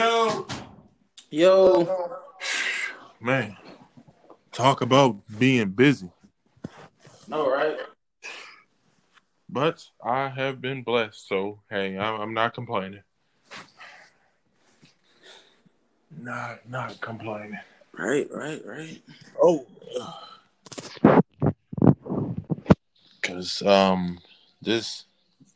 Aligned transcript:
Yo, 0.00 0.46
Yo, 1.30 2.20
man, 3.20 3.54
talk 4.50 4.80
about 4.80 5.18
being 5.38 5.68
busy. 5.68 6.08
no, 7.28 7.50
right? 7.50 7.76
But 9.50 9.84
I 10.02 10.28
have 10.30 10.62
been 10.62 10.82
blessed, 10.84 11.28
so 11.28 11.60
hey, 11.68 11.98
I'm, 11.98 12.18
I'm 12.18 12.32
not 12.32 12.54
complaining. 12.54 13.02
Not 16.18 16.66
not 16.66 16.98
complaining. 17.02 17.58
Right, 17.92 18.26
right, 18.32 18.62
right. 18.64 19.02
Oh, 19.38 19.66
because 23.20 23.60
um, 23.60 24.18
this 24.62 25.04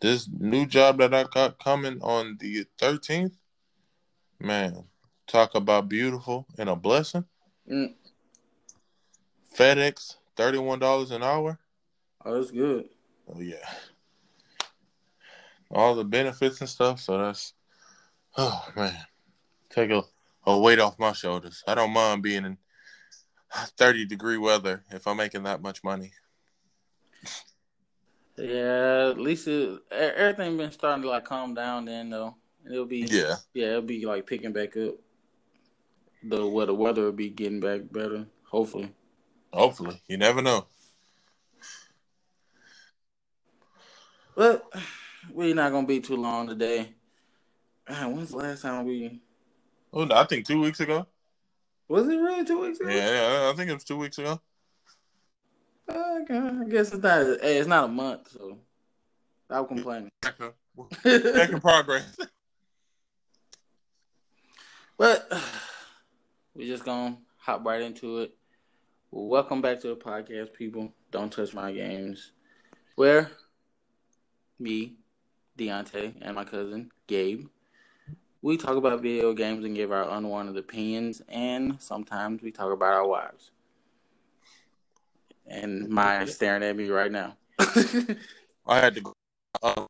this 0.02 0.28
new 0.38 0.66
job 0.66 0.98
that 0.98 1.14
I 1.14 1.24
got 1.32 1.58
coming 1.58 1.98
on 2.02 2.36
the 2.38 2.66
13th, 2.78 3.32
man, 4.40 4.84
talk 5.26 5.54
about 5.54 5.88
beautiful 5.88 6.46
and 6.58 6.68
a 6.68 6.76
blessing. 6.76 7.24
Mm. 7.70 7.94
FedEx, 9.56 10.16
thirty 10.36 10.58
one 10.58 10.78
dollars 10.78 11.10
an 11.10 11.22
hour. 11.22 11.58
Oh, 12.24 12.34
that's 12.34 12.50
good. 12.50 12.88
Oh 13.28 13.40
yeah. 13.40 13.56
All 15.70 15.94
the 15.94 16.04
benefits 16.04 16.60
and 16.60 16.68
stuff, 16.68 17.00
so 17.00 17.18
that's 17.18 17.54
oh 18.36 18.66
man. 18.76 18.96
Take 19.70 19.90
a, 19.90 20.02
a 20.46 20.58
weight 20.58 20.78
off 20.78 20.98
my 20.98 21.12
shoulders. 21.12 21.62
I 21.66 21.74
don't 21.74 21.92
mind 21.92 22.22
being 22.22 22.44
in 22.44 22.58
thirty 23.76 24.04
degree 24.04 24.38
weather 24.38 24.84
if 24.91 25.06
I'm 25.06 25.16
making 25.16 25.44
that 25.44 25.62
much 25.62 25.82
money. 25.82 26.12
Yeah, 28.36 29.10
at 29.10 29.19
least 29.19 29.46
it, 29.46 29.80
everything 29.92 30.56
been 30.56 30.72
starting 30.72 31.02
to 31.02 31.08
like 31.08 31.24
calm 31.24 31.54
down. 31.54 31.84
Then 31.84 32.10
though, 32.10 32.36
it'll 32.70 32.86
be 32.86 33.06
Yeah. 33.10 33.36
yeah, 33.52 33.68
it'll 33.70 33.82
be 33.82 34.04
like 34.06 34.26
picking 34.26 34.52
back 34.52 34.76
up. 34.76 34.94
The 36.22 36.46
where 36.46 36.66
the 36.66 36.74
weather 36.74 37.02
will 37.04 37.12
be 37.12 37.28
getting 37.30 37.60
back 37.60 37.82
better. 37.90 38.26
Hopefully. 38.44 38.92
Hopefully. 39.52 40.00
You 40.08 40.16
never 40.16 40.40
know. 40.42 40.66
But 44.36 44.64
we're 45.32 45.54
not 45.54 45.72
gonna 45.72 45.86
be 45.86 46.00
too 46.00 46.16
long 46.16 46.48
today. 46.48 46.92
Man, 47.88 48.16
when's 48.16 48.30
the 48.30 48.36
last 48.38 48.62
time 48.62 48.86
we? 48.86 49.20
Oh, 49.92 50.08
I 50.12 50.24
think 50.24 50.46
two 50.46 50.60
weeks 50.60 50.80
ago. 50.80 51.06
Was 51.88 52.08
it 52.08 52.16
really 52.16 52.44
two 52.44 52.60
weeks 52.60 52.80
ago? 52.80 52.88
Yeah, 52.90 53.10
yeah, 53.44 53.50
I 53.50 53.56
think 53.56 53.70
it 53.70 53.74
was 53.74 53.84
two 53.84 53.98
weeks 53.98 54.18
ago. 54.18 54.40
Uh, 55.88 56.18
okay, 56.22 56.38
I 56.38 56.64
guess 56.68 56.92
it's 56.92 57.02
not. 57.02 57.40
Hey, 57.42 57.58
it's 57.58 57.68
not 57.68 57.84
a 57.84 57.88
month, 57.88 58.30
so 58.32 58.58
I'm 59.50 59.66
complaining. 59.66 60.10
Back 60.22 60.36
in- 60.40 61.32
back 61.34 61.50
in 61.50 61.60
progress. 61.60 62.16
But 64.97 65.31
we're 66.55 66.69
just 66.69 66.84
gonna 66.84 67.19
hop 67.37 67.64
right 67.64 67.83
into 67.83 68.20
it. 68.20 68.34
Welcome 69.11 69.61
back 69.61 69.81
to 69.81 69.89
the 69.89 69.97
podcast, 69.97 70.53
people. 70.53 70.92
Don't 71.11 71.33
touch 71.33 71.53
my 71.53 71.73
games. 71.73 72.33
Where 72.95 73.31
me, 74.59 74.95
Deontay, 75.59 76.15
and 76.22 76.37
my 76.37 76.45
cousin 76.45 76.91
Gabe, 77.09 77.47
we 78.41 78.56
talk 78.56 78.77
about 78.77 79.00
video 79.00 79.33
games 79.33 79.65
and 79.65 79.75
give 79.75 79.91
our 79.91 80.09
unwanted 80.11 80.56
opinions, 80.56 81.22
and 81.28 81.81
sometimes 81.81 82.42
we 82.42 82.53
talk 82.53 82.72
about 82.72 82.92
our 82.92 83.06
wives. 83.06 83.50
And 85.47 85.89
mine 85.89 86.22
is 86.22 86.34
staring 86.34 86.62
at 86.62 86.77
me 86.77 86.89
right 86.89 87.10
now. 87.10 87.37
I 88.66 88.78
had 88.81 88.94
to 88.94 89.00
go. 89.00 89.12
Uh, 89.60 89.87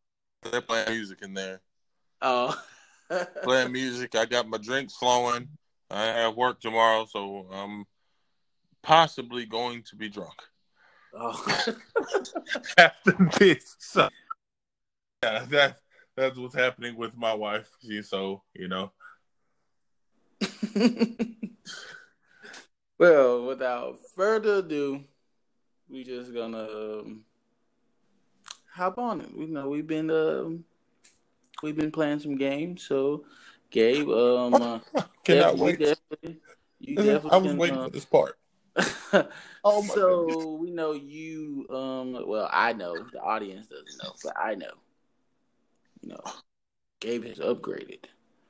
they're 0.50 0.60
playing 0.62 0.91
music 0.91 1.20
in 1.22 1.34
there. 1.34 1.60
oh, 2.22 2.59
Playing 3.42 3.72
music. 3.72 4.14
I 4.14 4.25
got 4.25 4.48
my 4.48 4.58
drinks 4.58 4.97
flowing. 4.97 5.48
I 5.91 6.04
have 6.04 6.34
work 6.36 6.60
tomorrow, 6.60 7.06
so 7.08 7.47
I'm 7.52 7.84
possibly 8.82 9.47
going 9.47 9.82
to 9.82 9.97
be 9.97 10.08
drunk 10.08 10.34
oh. 11.14 11.72
after 12.78 13.16
this. 13.38 13.76
So, 13.78 14.08
yeah, 15.22 15.44
that 15.50 15.78
that's 16.16 16.38
what's 16.38 16.54
happening 16.54 16.97
with 16.97 17.16
my 17.16 17.34
wife. 17.34 17.69
She's 17.82 18.08
so 18.08 18.42
you 18.54 18.69
know. 18.69 18.92
well, 22.98 23.46
without 23.46 23.98
further 24.14 24.56
ado, 24.56 25.04
we 25.88 26.04
just 26.04 26.34
gonna 26.34 26.64
um, 26.64 27.25
hop 28.72 28.98
on 28.98 29.20
it. 29.20 29.36
We 29.36 29.46
know 29.46 29.69
we've 29.69 29.86
been 29.86 30.10
um, 30.10 30.64
we've 31.64 31.76
been 31.76 31.91
playing 31.91 32.20
some 32.20 32.36
games. 32.36 32.84
So, 32.84 33.25
Gabe, 33.70 34.08
um, 34.08 34.54
uh, 34.54 34.78
Cannot 35.25 35.56
definitely- 35.56 35.60
wait. 35.62 35.78
definitely- 35.78 36.41
you 36.80 37.00
I 37.00 37.36
was 37.38 37.47
can, 37.47 37.56
waiting 37.56 37.82
for 37.82 37.91
this 37.91 38.04
part. 38.04 38.38
Oh 39.66 39.80
my 39.82 39.94
so 39.94 40.52
we 40.60 40.70
know 40.70 40.92
you. 40.92 41.66
Um, 41.70 42.28
well, 42.28 42.50
I 42.52 42.75
know 42.75 42.94
the 43.12 43.20
audience 43.20 43.66
doesn't 43.69 43.97
know, 44.02 44.12
but 44.22 44.34
I 44.38 44.54
know. 44.56 44.72
You 46.02 46.10
know, 46.10 46.20
Gabe 47.00 47.25
has 47.25 47.38
upgraded. 47.38 48.04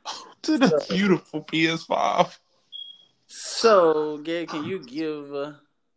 To 0.43 0.59
the 0.59 0.85
beautiful 0.91 1.43
PS5. 1.45 2.37
So, 3.27 4.19
Gabe, 4.19 4.49
can 4.49 4.65
you 4.65 4.81
give 4.81 5.33
uh, 5.35 5.53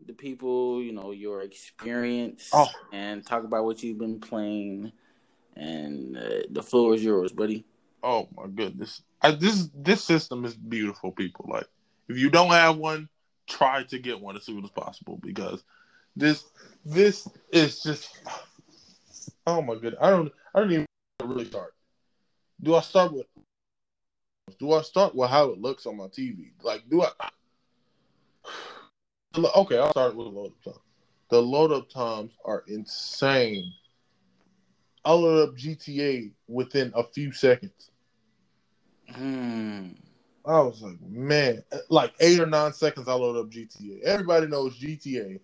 the 0.05 0.13
people, 0.13 0.81
you 0.83 0.93
know, 0.93 1.11
your 1.11 1.41
experience 1.41 2.49
Oh. 2.53 2.69
and 2.93 3.25
talk 3.25 3.43
about 3.43 3.65
what 3.65 3.81
you've 3.83 3.97
been 3.97 4.19
playing? 4.19 4.91
And 5.57 6.17
uh, 6.17 6.43
the 6.51 6.61
floor 6.61 6.93
is 6.93 7.03
yours, 7.03 7.31
buddy. 7.31 7.65
Oh 8.03 8.29
my 8.37 8.47
goodness. 8.47 9.01
I, 9.21 9.31
this 9.31 9.69
this 9.73 10.03
system 10.03 10.45
is 10.45 10.53
beautiful, 10.55 11.11
people. 11.11 11.45
Like, 11.49 11.67
if 12.07 12.17
you 12.17 12.29
don't 12.29 12.51
have 12.51 12.77
one, 12.77 13.09
try 13.47 13.83
to 13.83 13.97
get 13.97 14.19
one 14.19 14.37
as 14.37 14.43
soon 14.43 14.63
as 14.63 14.69
possible 14.69 15.19
because 15.21 15.63
this 16.15 16.43
this 16.85 17.27
is 17.51 17.81
just 17.81 18.09
oh 19.47 19.61
my 19.61 19.73
goodness. 19.73 19.99
I 20.01 20.11
don't 20.11 20.31
I 20.53 20.59
don't 20.59 20.71
even 20.71 20.85
really 21.23 21.45
start. 21.45 21.73
Do 22.61 22.75
I 22.75 22.81
start 22.81 23.13
with 23.13 23.25
do 24.59 24.73
I 24.73 24.81
start 24.83 25.15
with 25.15 25.29
how 25.29 25.49
it 25.49 25.59
looks 25.59 25.85
on 25.85 25.97
my 25.97 26.05
TV? 26.05 26.51
Like, 26.61 26.89
do 26.89 27.03
I? 27.03 27.09
Okay, 29.37 29.77
I'll 29.77 29.91
start 29.91 30.15
with 30.15 30.27
load 30.27 30.47
up 30.47 30.63
times. 30.63 30.85
The 31.29 31.39
load 31.39 31.71
up 31.71 31.89
times 31.89 32.31
are 32.43 32.63
insane. 32.67 33.71
I 35.07 35.13
load 35.13 35.47
up 35.47 35.55
GTA 35.55 36.31
within 36.49 36.91
a 36.93 37.01
few 37.01 37.31
seconds. 37.31 37.91
Hmm. 39.09 39.91
I 40.45 40.59
was 40.59 40.81
like, 40.81 40.99
man, 40.99 41.63
like 41.89 42.13
eight 42.19 42.41
or 42.41 42.45
nine 42.45 42.73
seconds, 42.73 43.07
I 43.07 43.13
load 43.13 43.37
up 43.37 43.49
GTA. 43.49 44.01
Everybody 44.01 44.47
knows 44.47 44.77
GTA 44.77 45.39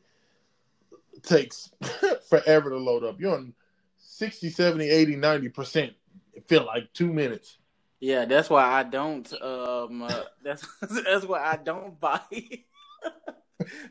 takes 1.21 1.71
forever 2.29 2.71
to 2.71 2.77
load 2.77 3.05
up. 3.05 3.21
You're 3.21 3.35
on 3.35 3.53
60, 3.99 4.49
70, 4.49 4.89
80, 4.89 5.15
90%. 5.15 5.93
It 6.33 6.47
feel 6.49 6.65
like 6.65 6.91
two 6.91 7.13
minutes. 7.13 7.57
Yeah, 8.01 8.25
that's 8.25 8.49
why 8.49 8.65
I 8.65 8.83
don't. 8.83 9.31
Um, 9.41 10.01
uh, 10.01 10.23
that's 10.43 10.67
that's 10.81 11.23
why 11.23 11.41
I 11.41 11.55
don't 11.55 11.97
buy. 12.01 12.19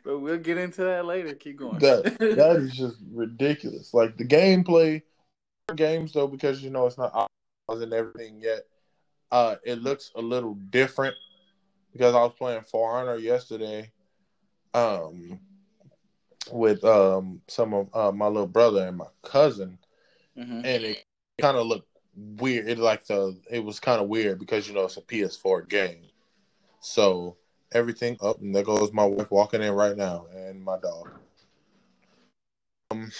but 0.05 0.19
we'll 0.19 0.37
get 0.37 0.59
into 0.59 0.83
that 0.83 1.07
later. 1.07 1.33
Keep 1.33 1.61
going. 1.61 1.79
That 1.79 2.19
that 2.19 2.57
is 2.57 2.75
just 2.75 2.97
ridiculous. 3.11 3.95
Like 3.95 4.19
the 4.19 4.27
gameplay 4.27 5.01
games 5.71 6.13
though, 6.13 6.27
because 6.27 6.63
you 6.63 6.71
know 6.71 6.87
it's 6.87 6.99
not 6.99 7.29
and 7.69 7.93
everything 7.93 8.41
yet. 8.41 8.63
Uh, 9.31 9.57
it 9.65 9.81
looks 9.83 10.11
a 10.15 10.21
little 10.21 10.55
different 10.55 11.15
because 11.93 12.15
I 12.15 12.21
was 12.21 12.33
playing 12.37 12.63
For 12.63 12.97
Honor 12.97 13.17
yesterday, 13.17 13.91
um, 14.75 15.41
with 16.51 16.85
um 16.85 17.41
some 17.49 17.73
of 17.75 17.89
uh, 17.95 18.13
my 18.13 18.27
little 18.27 18.47
brother 18.47 18.87
and 18.87 18.97
my 18.97 19.07
cousin, 19.23 19.79
hmm 20.37 20.61
and 20.65 20.85
it 20.85 21.05
kind 21.41 21.57
of 21.57 21.67
looked 21.67 21.89
weird. 22.15 22.69
It 22.69 22.79
like 22.79 23.07
the 23.07 23.39
it 23.51 23.65
was 23.65 23.81
kind 23.81 24.01
of 24.01 24.09
weird 24.09 24.39
because 24.39 24.69
you 24.69 24.75
know 24.75 24.85
it's 24.85 24.97
a 24.97 25.03
PS4 25.03 25.69
game, 25.69 26.05
so 26.81 27.37
everything 27.73 28.17
up 28.21 28.41
and 28.41 28.55
there 28.55 28.63
goes 28.65 28.93
my 28.93 29.05
wife 29.05 29.31
walking 29.31 29.63
in 29.63 29.73
right 29.73 29.97
now 29.97 30.27
and 30.35 30.63
my 30.63 30.79
dog. 30.79 31.09
Um, 32.91 33.11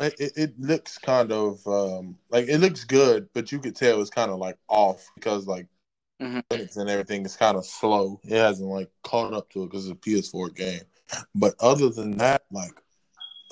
it, 0.00 0.32
it, 0.36 0.60
looks 0.60 0.98
kind 0.98 1.32
of 1.32 1.66
um 1.66 2.16
like 2.30 2.48
it 2.48 2.58
looks 2.58 2.84
good, 2.84 3.28
but 3.34 3.50
you 3.52 3.58
could 3.58 3.76
tell 3.76 4.00
it's 4.00 4.10
kind 4.10 4.30
of 4.30 4.38
like 4.38 4.56
off 4.68 5.06
because 5.14 5.46
like 5.46 5.66
Mhm. 6.20 6.76
and 6.76 6.90
everything 6.90 7.24
is 7.24 7.36
kind 7.36 7.56
of 7.56 7.64
slow. 7.64 8.20
It 8.24 8.36
hasn't 8.36 8.68
like 8.68 8.90
caught 9.04 9.32
up 9.32 9.50
to 9.50 9.62
it 9.62 9.66
because 9.70 9.88
it's 9.88 9.92
a 9.92 10.10
PS4 10.10 10.54
game. 10.54 10.80
But 11.34 11.54
other 11.60 11.90
than 11.90 12.16
that, 12.18 12.42
like 12.50 12.72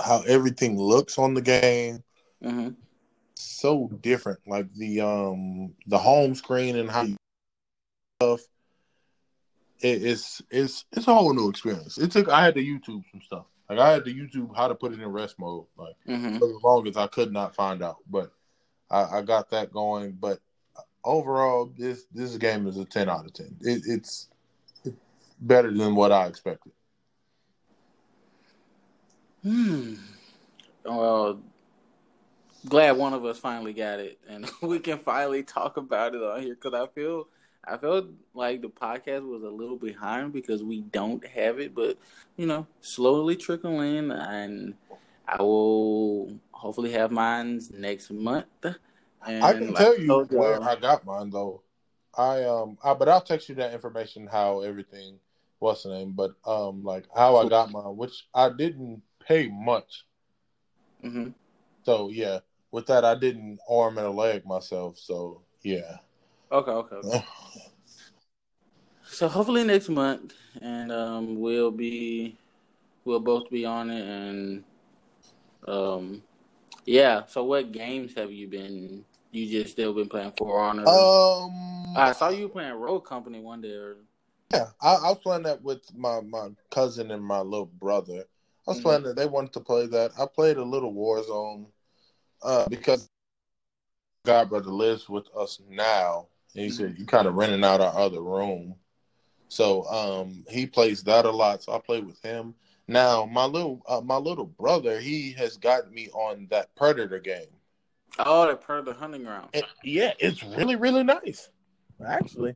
how 0.00 0.22
everything 0.26 0.78
looks 0.78 1.18
on 1.18 1.34
the 1.34 1.42
game 1.42 2.02
hmm 2.42 2.70
so 3.34 3.88
different. 4.00 4.40
Like 4.46 4.72
the 4.74 5.00
um 5.00 5.74
the 5.86 5.98
home 5.98 6.34
screen 6.34 6.76
and 6.76 6.90
how 6.90 7.02
you 7.02 7.16
stuff. 8.20 8.40
It, 9.80 10.02
it's 10.02 10.42
it's 10.50 10.84
it's 10.92 11.06
a 11.08 11.14
whole 11.14 11.34
new 11.34 11.48
experience. 11.48 11.98
It 11.98 12.10
took 12.10 12.28
I 12.28 12.44
had 12.44 12.54
to 12.54 12.62
YouTube 12.62 13.02
some 13.10 13.20
stuff. 13.22 13.46
Like 13.68 13.78
I 13.78 13.92
had 13.92 14.04
to 14.04 14.14
YouTube 14.14 14.56
how 14.56 14.68
to 14.68 14.74
put 14.74 14.92
it 14.92 15.00
in 15.00 15.08
rest 15.08 15.38
mode. 15.38 15.66
Like 15.76 15.96
hmm 16.06 16.38
for 16.38 16.48
the 16.48 16.60
longest 16.62 16.98
I 16.98 17.06
could 17.06 17.32
not 17.32 17.54
find 17.54 17.82
out, 17.82 17.96
but 18.10 18.30
I, 18.90 19.18
I 19.18 19.22
got 19.22 19.50
that 19.50 19.72
going. 19.72 20.12
But 20.12 20.40
overall, 21.04 21.72
this 21.76 22.04
this 22.12 22.36
game 22.36 22.66
is 22.66 22.76
a 22.76 22.84
ten 22.84 23.08
out 23.08 23.26
of 23.26 23.32
ten. 23.32 23.56
It, 23.60 23.82
it's 23.86 24.28
better 25.40 25.72
than 25.72 25.94
what 25.94 26.12
I 26.12 26.26
expected. 26.26 26.72
Hmm. 29.42 29.94
Well, 30.84 31.40
glad 32.68 32.96
one 32.96 33.14
of 33.14 33.24
us 33.24 33.38
finally 33.38 33.72
got 33.72 34.00
it, 34.00 34.18
and 34.28 34.50
we 34.62 34.78
can 34.78 34.98
finally 34.98 35.42
talk 35.42 35.76
about 35.76 36.14
it 36.14 36.22
on 36.22 36.42
here. 36.42 36.54
Because 36.54 36.74
I 36.74 36.86
feel, 36.92 37.28
I 37.66 37.76
felt 37.76 38.06
like 38.32 38.62
the 38.62 38.68
podcast 38.68 39.28
was 39.28 39.42
a 39.42 39.48
little 39.48 39.76
behind 39.76 40.32
because 40.32 40.62
we 40.62 40.82
don't 40.82 41.24
have 41.26 41.58
it, 41.58 41.74
but 41.74 41.98
you 42.36 42.46
know, 42.46 42.66
slowly 42.80 43.36
trickle 43.36 43.80
in, 43.80 44.12
and 44.12 44.74
I 45.26 45.42
will 45.42 46.38
hopefully 46.52 46.92
have 46.92 47.10
mine 47.10 47.60
next 47.72 48.10
month. 48.10 48.46
And 49.26 49.44
I 49.44 49.52
can 49.54 49.72
like 49.72 49.76
tell 49.76 49.98
you 49.98 50.24
where 50.30 50.62
I 50.62 50.76
got 50.76 51.04
mine 51.04 51.30
though. 51.30 51.62
I 52.16 52.44
um, 52.44 52.78
I, 52.84 52.94
but 52.94 53.08
I'll 53.08 53.20
text 53.20 53.48
you 53.48 53.56
that 53.56 53.74
information 53.74 54.28
how 54.30 54.60
everything 54.60 55.18
what's 55.58 55.82
the 55.82 55.90
name, 55.90 56.12
but 56.12 56.34
um, 56.46 56.84
like 56.84 57.06
how 57.14 57.36
I 57.36 57.48
got 57.48 57.72
mine, 57.72 57.96
which 57.96 58.26
I 58.32 58.50
didn't 58.50 59.02
pay 59.26 59.48
much. 59.48 60.06
Mhm. 61.02 61.34
So 61.82 62.10
yeah, 62.10 62.40
with 62.70 62.86
that 62.86 63.04
I 63.04 63.16
didn't 63.16 63.58
arm 63.68 63.98
and 63.98 64.06
a 64.06 64.10
leg 64.10 64.46
myself. 64.46 64.98
So 64.98 65.42
yeah. 65.62 65.96
Okay, 66.50 66.70
okay. 66.70 66.96
okay. 66.96 67.24
So 69.08 69.28
hopefully 69.28 69.64
next 69.64 69.88
month, 69.88 70.34
and 70.60 70.92
um, 70.92 71.40
we'll 71.40 71.70
be, 71.70 72.36
we'll 73.04 73.20
both 73.20 73.50
be 73.50 73.64
on 73.64 73.90
it, 73.90 74.06
and 74.06 74.64
um, 75.66 76.22
yeah. 76.84 77.24
So 77.26 77.44
what 77.44 77.72
games 77.72 78.14
have 78.16 78.30
you 78.30 78.48
been? 78.48 79.04
You 79.32 79.50
just 79.50 79.72
still 79.72 79.92
been 79.92 80.08
playing 80.08 80.32
For 80.36 80.60
Honor? 80.60 80.86
Um, 80.86 81.96
I 81.96 82.12
saw 82.12 82.28
you 82.28 82.48
playing 82.48 82.74
Rogue 82.74 83.04
Company 83.04 83.40
one 83.40 83.60
day. 83.60 83.74
Or, 83.74 83.96
yeah, 84.52 84.66
I, 84.80 84.94
I 84.94 85.08
was 85.10 85.18
playing 85.18 85.42
that 85.44 85.62
with 85.62 85.82
my 85.96 86.20
my 86.20 86.50
cousin 86.70 87.10
and 87.10 87.24
my 87.24 87.40
little 87.40 87.66
brother. 87.66 88.24
I 88.66 88.70
was 88.70 88.78
Mhm. 88.78 88.82
playing 88.82 89.02
that. 89.04 89.16
They 89.16 89.26
wanted 89.26 89.52
to 89.54 89.60
play 89.60 89.86
that. 89.86 90.12
I 90.18 90.26
played 90.26 90.56
a 90.56 90.64
little 90.64 90.92
Warzone 90.92 91.66
uh, 92.42 92.66
because 92.68 93.08
God 94.24 94.48
brother 94.48 94.70
lives 94.70 95.08
with 95.08 95.26
us 95.36 95.60
now. 95.68 96.26
And 96.56 96.64
he 96.64 96.70
said 96.70 96.98
you 96.98 97.04
kind 97.04 97.26
of 97.26 97.34
renting 97.34 97.64
out 97.64 97.82
our 97.82 97.94
other 97.98 98.22
room, 98.22 98.74
so 99.48 99.84
um, 99.84 100.42
he 100.48 100.66
plays 100.66 101.02
that 101.02 101.26
a 101.26 101.30
lot. 101.30 101.62
So 101.62 101.72
I 101.74 101.78
play 101.78 102.00
with 102.00 102.20
him. 102.22 102.54
Now 102.88 103.26
my 103.26 103.44
little 103.44 103.82
uh, 103.86 104.00
my 104.00 104.16
little 104.16 104.46
brother, 104.46 104.98
he 104.98 105.32
has 105.32 105.58
got 105.58 105.92
me 105.92 106.08
on 106.14 106.46
that 106.50 106.74
Predator 106.74 107.18
game. 107.18 107.48
oh, 108.20 108.46
the 108.46 108.56
Per 108.56 108.80
the 108.80 108.94
Hunting 108.94 109.24
Ground. 109.24 109.50
And 109.52 109.64
yeah, 109.84 110.14
it's 110.18 110.42
really 110.42 110.76
really 110.76 111.04
nice. 111.04 111.50
Actually, 112.06 112.54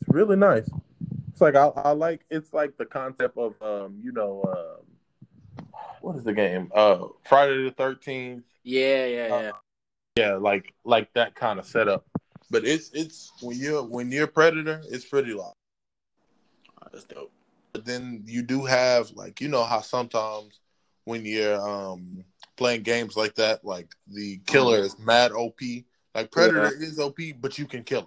it's 0.00 0.08
really 0.08 0.36
nice. 0.36 0.68
It's 1.30 1.40
like 1.40 1.54
I, 1.54 1.68
I 1.68 1.92
like 1.92 2.20
it's 2.30 2.52
like 2.52 2.76
the 2.76 2.84
concept 2.84 3.38
of 3.38 3.54
um 3.62 3.98
you 4.02 4.12
know 4.12 4.42
um 4.46 5.72
what 6.02 6.16
is 6.16 6.24
the 6.24 6.34
game 6.34 6.70
uh 6.74 6.98
Friday 7.24 7.64
the 7.64 7.70
Thirteenth 7.70 8.44
Yeah, 8.62 9.06
yeah, 9.06 9.28
yeah. 9.28 9.50
yeah 10.16 10.34
like 10.34 10.74
like 10.84 11.12
that 11.14 11.34
kind 11.34 11.58
of 11.58 11.64
setup. 11.64 12.04
But 12.50 12.64
it's 12.64 12.90
it's 12.92 13.32
when 13.40 13.58
you're 13.58 13.82
when 13.82 14.10
you're 14.10 14.26
Predator, 14.26 14.80
it's 14.88 15.04
pretty 15.04 15.32
long. 15.32 15.52
Oh, 16.82 16.86
that's 16.92 17.04
dope. 17.04 17.32
But 17.72 17.84
then 17.84 18.22
you 18.26 18.42
do 18.42 18.64
have 18.64 19.10
like 19.12 19.40
you 19.40 19.48
know 19.48 19.64
how 19.64 19.80
sometimes 19.80 20.60
when 21.04 21.24
you're 21.24 21.60
um 21.60 22.24
playing 22.56 22.82
games 22.82 23.16
like 23.16 23.34
that, 23.36 23.64
like 23.64 23.94
the 24.06 24.38
killer 24.46 24.78
is 24.78 24.98
mad 24.98 25.32
OP. 25.32 25.60
Like 26.14 26.30
Predator 26.30 26.72
is 26.80 26.98
OP, 26.98 27.18
but 27.40 27.58
you 27.58 27.66
can 27.66 27.82
kill 27.82 28.02
him. 28.02 28.06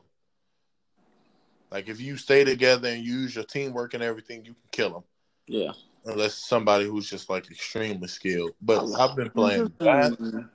Like 1.71 1.87
if 1.87 2.01
you 2.01 2.17
stay 2.17 2.43
together 2.43 2.87
and 2.89 3.03
use 3.03 3.35
your 3.35 3.43
teamwork 3.43 3.93
and 3.93 4.01
everything, 4.01 4.39
you 4.45 4.53
can 4.53 4.69
kill 4.71 4.97
him. 4.97 5.03
Yeah. 5.47 5.71
Unless 6.05 6.35
somebody 6.35 6.85
who's 6.85 7.09
just 7.09 7.29
like 7.29 7.49
extremely 7.51 8.07
skilled. 8.07 8.51
But 8.61 8.89
I've 8.97 9.15
been 9.15 9.29
playing 9.29 9.71
that. 9.79 10.47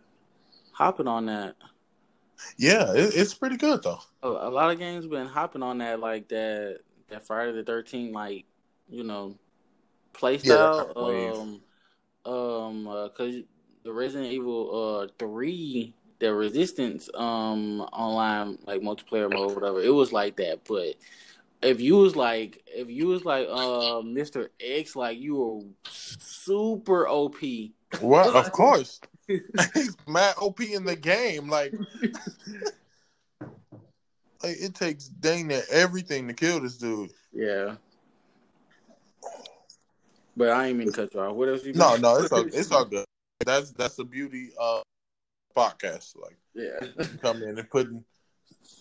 hopping 0.73 1.07
on 1.07 1.27
that. 1.27 1.55
Yeah, 2.57 2.93
it, 2.93 3.15
it's 3.17 3.35
pretty 3.35 3.57
good 3.57 3.83
though. 3.83 4.01
A, 4.23 4.29
a 4.29 4.51
lot 4.51 4.71
of 4.71 4.79
games 4.79 5.07
been 5.07 5.27
hopping 5.27 5.63
on 5.63 5.79
that 5.79 6.01
like 6.01 6.29
that 6.29 6.81
that 7.09 7.27
Friday 7.27 7.53
the 7.53 7.65
Thirteenth 7.65 8.15
like 8.15 8.45
you 8.89 9.05
know 9.05 9.37
play 10.13 10.39
Yeah, 10.43 10.57
that 10.59 10.73
style. 10.73 10.77
kind 10.77 10.91
of 10.91 10.97
um, 12.27 12.33
um, 12.33 12.89
uh 12.89 13.09
'cause 13.11 13.37
the 13.85 13.93
Resident 13.93 14.33
Evil 14.33 15.05
uh 15.05 15.09
three, 15.19 15.95
the 16.21 16.35
Resistance 16.35 17.11
um 17.15 17.83
online 17.93 18.59
like 18.67 18.83
multiplayer 18.83 19.31
mode 19.31 19.55
whatever, 19.55 19.83
it 19.83 19.95
was 19.95 20.13
like 20.13 20.37
that. 20.37 20.65
But 20.69 20.97
if 21.63 21.81
you 21.81 21.97
was 21.97 22.17
like 22.17 22.63
if 22.67 22.91
you 22.91 23.09
was 23.09 23.25
like 23.25 23.49
uh 23.51 24.03
Mister 24.03 24.51
X, 24.61 24.97
like 24.97 25.19
you 25.19 25.37
were 25.37 25.63
super 25.89 27.09
OP. 27.09 27.75
Well, 27.99 28.31
of 28.37 28.53
course. 28.53 29.01
He's 29.75 29.97
mad 30.06 30.35
OP 30.38 30.61
in 30.61 30.85
the 30.85 30.97
game. 30.97 31.49
Like, 31.49 31.73
like 33.41 34.56
it 34.61 34.75
takes 34.75 35.06
dang 35.06 35.47
near 35.49 35.62
everything 35.71 36.29
to 36.29 36.35
kill 36.35 36.61
this 36.61 36.76
dude. 36.76 37.11
Yeah. 37.32 37.76
But 40.37 40.50
I 40.50 40.67
ain't 40.67 40.79
mean 40.79 40.88
to 40.88 40.93
cut 40.93 41.15
you 41.15 41.21
off. 41.21 41.35
What 41.35 41.49
else 41.49 41.65
you? 41.65 41.73
No, 41.75 41.97
no, 41.97 42.17
it's 42.17 42.32
all, 42.32 42.44
it's 42.44 42.73
all 42.73 42.85
good. 42.85 43.05
That's 43.44 43.71
that's 43.73 43.97
the 43.97 44.05
beauty 44.05 44.50
of 44.59 44.82
podcast. 45.56 46.17
Like 46.21 46.37
Yeah. 46.55 47.06
come 47.23 47.43
in 47.43 47.59
and 47.59 47.71
putting 47.71 48.05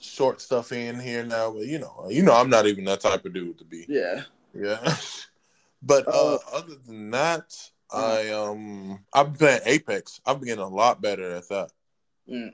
short 0.01 0.41
stuff 0.41 0.71
in 0.71 0.99
here 0.99 1.23
now, 1.23 1.51
but 1.51 1.65
you 1.65 1.79
know, 1.79 2.07
you 2.09 2.23
know, 2.23 2.33
I'm 2.33 2.49
not 2.49 2.65
even 2.65 2.85
that 2.85 3.01
type 3.01 3.25
of 3.25 3.33
dude 3.33 3.57
to 3.59 3.65
be. 3.65 3.85
Yeah. 3.87 4.23
Yeah. 4.53 4.95
But 5.85 6.07
uh, 6.07 6.37
other 6.53 6.75
than 6.87 7.11
that, 7.11 7.53
I 7.93 8.29
um 8.31 9.05
I've 9.13 9.27
been 9.27 9.37
playing 9.37 9.61
Apex. 9.65 10.19
I've 10.25 10.39
been 10.39 10.47
getting 10.49 10.63
a 10.63 10.67
lot 10.67 11.01
better 11.01 11.35
at 11.35 11.47
that. 11.49 11.71
Mm. 12.29 12.53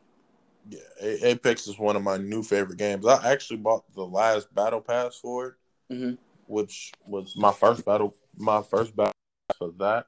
Yeah, 0.70 0.80
A- 1.02 1.28
Apex 1.30 1.68
is 1.68 1.80
one 1.80 1.96
of 1.96 2.04
my 2.04 2.18
new 2.18 2.44
favorite 2.44 2.78
games. 2.78 3.06
I 3.06 3.32
actually 3.32 3.58
bought 3.58 3.92
the 3.94 4.06
last 4.06 4.54
battle 4.54 4.82
pass 4.82 5.16
for 5.18 5.48
it, 5.48 5.54
Mhm. 5.94 6.18
which 6.48 6.92
was 7.06 7.36
my 7.36 7.52
first 7.52 7.86
battle, 7.86 8.16
my 8.38 8.62
first 8.62 8.96
battle 8.96 9.14
for 9.58 9.72
that. 9.80 10.08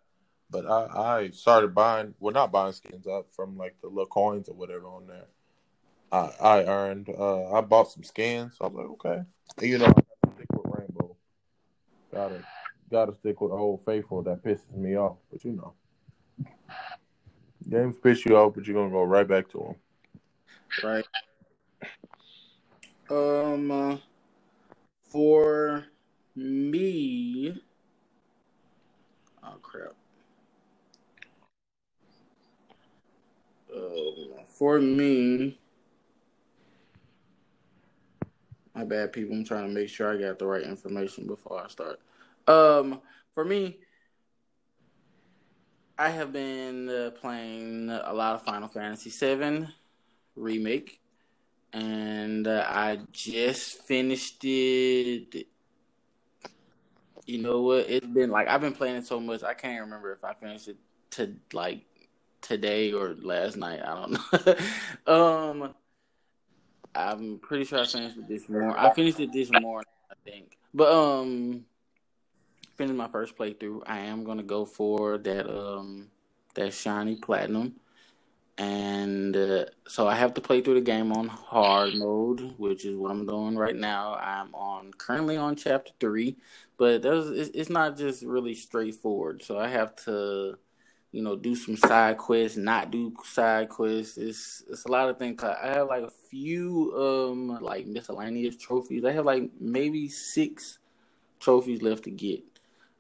But 0.49 0.65
I, 0.65 1.19
I 1.19 1.29
started 1.29 1.73
buying, 1.73 2.13
well, 2.19 2.33
not 2.33 2.51
buying 2.51 2.73
skins 2.73 3.07
up 3.07 3.29
from 3.31 3.57
like 3.57 3.79
the 3.81 3.87
little 3.87 4.05
coins 4.05 4.49
or 4.49 4.55
whatever 4.55 4.85
on 4.87 5.07
there. 5.07 5.27
I 6.11 6.29
I 6.41 6.63
earned, 6.65 7.07
uh, 7.09 7.53
I 7.53 7.61
bought 7.61 7.89
some 7.89 8.03
skins. 8.03 8.57
So 8.57 8.65
I 8.65 8.67
was 8.67 8.75
like, 8.75 8.89
okay, 8.91 9.23
and, 9.59 9.67
you 9.67 9.77
know, 9.77 9.85
I 9.85 9.91
got 9.93 10.05
to 10.25 10.31
stick 10.35 10.47
with 10.51 10.77
Rainbow. 10.77 11.15
Gotta 12.91 13.05
gotta 13.05 13.17
stick 13.17 13.39
with 13.39 13.51
the 13.51 13.57
whole 13.57 13.81
faithful. 13.85 14.21
That 14.21 14.43
pisses 14.43 14.75
me 14.75 14.97
off, 14.97 15.15
but 15.31 15.45
you 15.45 15.53
know, 15.53 15.73
games 17.69 17.97
piss 17.97 18.25
you 18.25 18.35
off, 18.35 18.53
but 18.53 18.67
you're 18.67 18.75
gonna 18.75 18.91
go 18.91 19.03
right 19.03 19.27
back 19.27 19.49
to 19.51 19.57
them. 19.59 19.75
Right. 20.83 21.05
Um. 23.09 23.71
Uh, 23.71 23.97
for 25.07 25.85
me. 26.35 27.61
Oh 29.41 29.55
crap. 29.61 29.93
Um, 33.73 34.45
for 34.45 34.81
me. 34.81 35.57
My 38.75 38.83
bad, 38.83 39.13
people. 39.13 39.35
I'm 39.35 39.45
trying 39.45 39.67
to 39.67 39.73
make 39.73 39.87
sure 39.87 40.13
I 40.13 40.17
got 40.17 40.39
the 40.39 40.45
right 40.45 40.63
information 40.63 41.25
before 41.25 41.63
I 41.63 41.69
start. 41.69 42.01
Um, 42.51 43.01
for 43.33 43.45
me, 43.45 43.77
I 45.97 46.09
have 46.09 46.33
been 46.33 46.89
uh, 46.89 47.11
playing 47.11 47.89
a 47.89 48.13
lot 48.13 48.35
of 48.35 48.43
Final 48.43 48.67
Fantasy 48.67 49.09
VII 49.09 49.67
remake, 50.35 50.99
and 51.71 52.47
uh, 52.47 52.65
I 52.67 52.99
just 53.11 53.83
finished 53.83 54.43
it. 54.43 55.47
You 57.25 57.37
know 57.37 57.61
what? 57.61 57.89
It's 57.89 58.07
been 58.07 58.31
like 58.31 58.47
I've 58.47 58.61
been 58.61 58.73
playing 58.73 58.97
it 58.97 59.05
so 59.05 59.19
much 59.19 59.43
I 59.43 59.53
can't 59.53 59.79
remember 59.81 60.11
if 60.11 60.23
I 60.23 60.33
finished 60.33 60.67
it 60.67 60.77
to 61.11 61.35
like 61.53 61.83
today 62.41 62.91
or 62.91 63.15
last 63.21 63.55
night. 63.55 63.79
I 63.81 63.95
don't 63.95 64.11
know. 64.11 64.55
um, 65.61 65.75
I'm 66.93 67.39
pretty 67.39 67.63
sure 67.63 67.79
I 67.79 67.85
finished 67.85 68.17
it 68.17 68.27
this 68.27 68.49
morning. 68.49 68.75
I 68.77 68.89
finished 68.89 69.19
it 69.19 69.31
this 69.31 69.51
morning, 69.51 69.87
I 70.09 70.15
think. 70.29 70.57
But 70.73 70.91
um, 70.91 71.65
finished 72.81 72.97
my 72.97 73.07
first 73.07 73.37
playthrough. 73.37 73.83
I 73.85 73.99
am 73.99 74.23
gonna 74.23 74.43
go 74.43 74.65
for 74.65 75.19
that 75.19 75.47
um 75.47 76.07
that 76.55 76.73
shiny 76.73 77.15
platinum, 77.15 77.75
and 78.57 79.37
uh, 79.37 79.65
so 79.87 80.07
I 80.07 80.15
have 80.15 80.33
to 80.33 80.41
play 80.41 80.61
through 80.61 80.75
the 80.75 80.81
game 80.81 81.11
on 81.11 81.27
hard 81.27 81.93
mode, 81.95 82.55
which 82.57 82.85
is 82.85 82.97
what 82.97 83.11
I'm 83.11 83.27
doing 83.27 83.55
right 83.55 83.75
now. 83.75 84.15
I'm 84.15 84.53
on 84.55 84.91
currently 84.97 85.37
on 85.37 85.55
chapter 85.55 85.91
three, 85.99 86.37
but 86.77 87.05
it's, 87.05 87.51
it's 87.53 87.69
not 87.69 87.97
just 87.97 88.23
really 88.23 88.55
straightforward. 88.55 89.43
So 89.43 89.59
I 89.59 89.67
have 89.67 89.95
to 90.05 90.57
you 91.11 91.21
know, 91.21 91.35
do 91.35 91.55
some 91.55 91.77
side 91.77 92.17
quests, 92.17 92.57
not 92.57 92.89
do 92.89 93.13
side 93.25 93.69
quests. 93.69 94.17
It's 94.17 94.63
it's 94.69 94.85
a 94.85 94.91
lot 94.91 95.09
of 95.09 95.19
things. 95.19 95.43
I 95.43 95.67
have 95.67 95.87
like 95.87 96.03
a 96.03 96.11
few 96.29 96.93
um 96.97 97.61
like 97.61 97.85
miscellaneous 97.85 98.57
trophies. 98.57 99.05
I 99.05 99.11
have 99.11 99.25
like 99.25 99.51
maybe 99.59 100.09
six 100.09 100.79
trophies 101.39 101.81
left 101.81 102.05
to 102.05 102.11
get. 102.11 102.50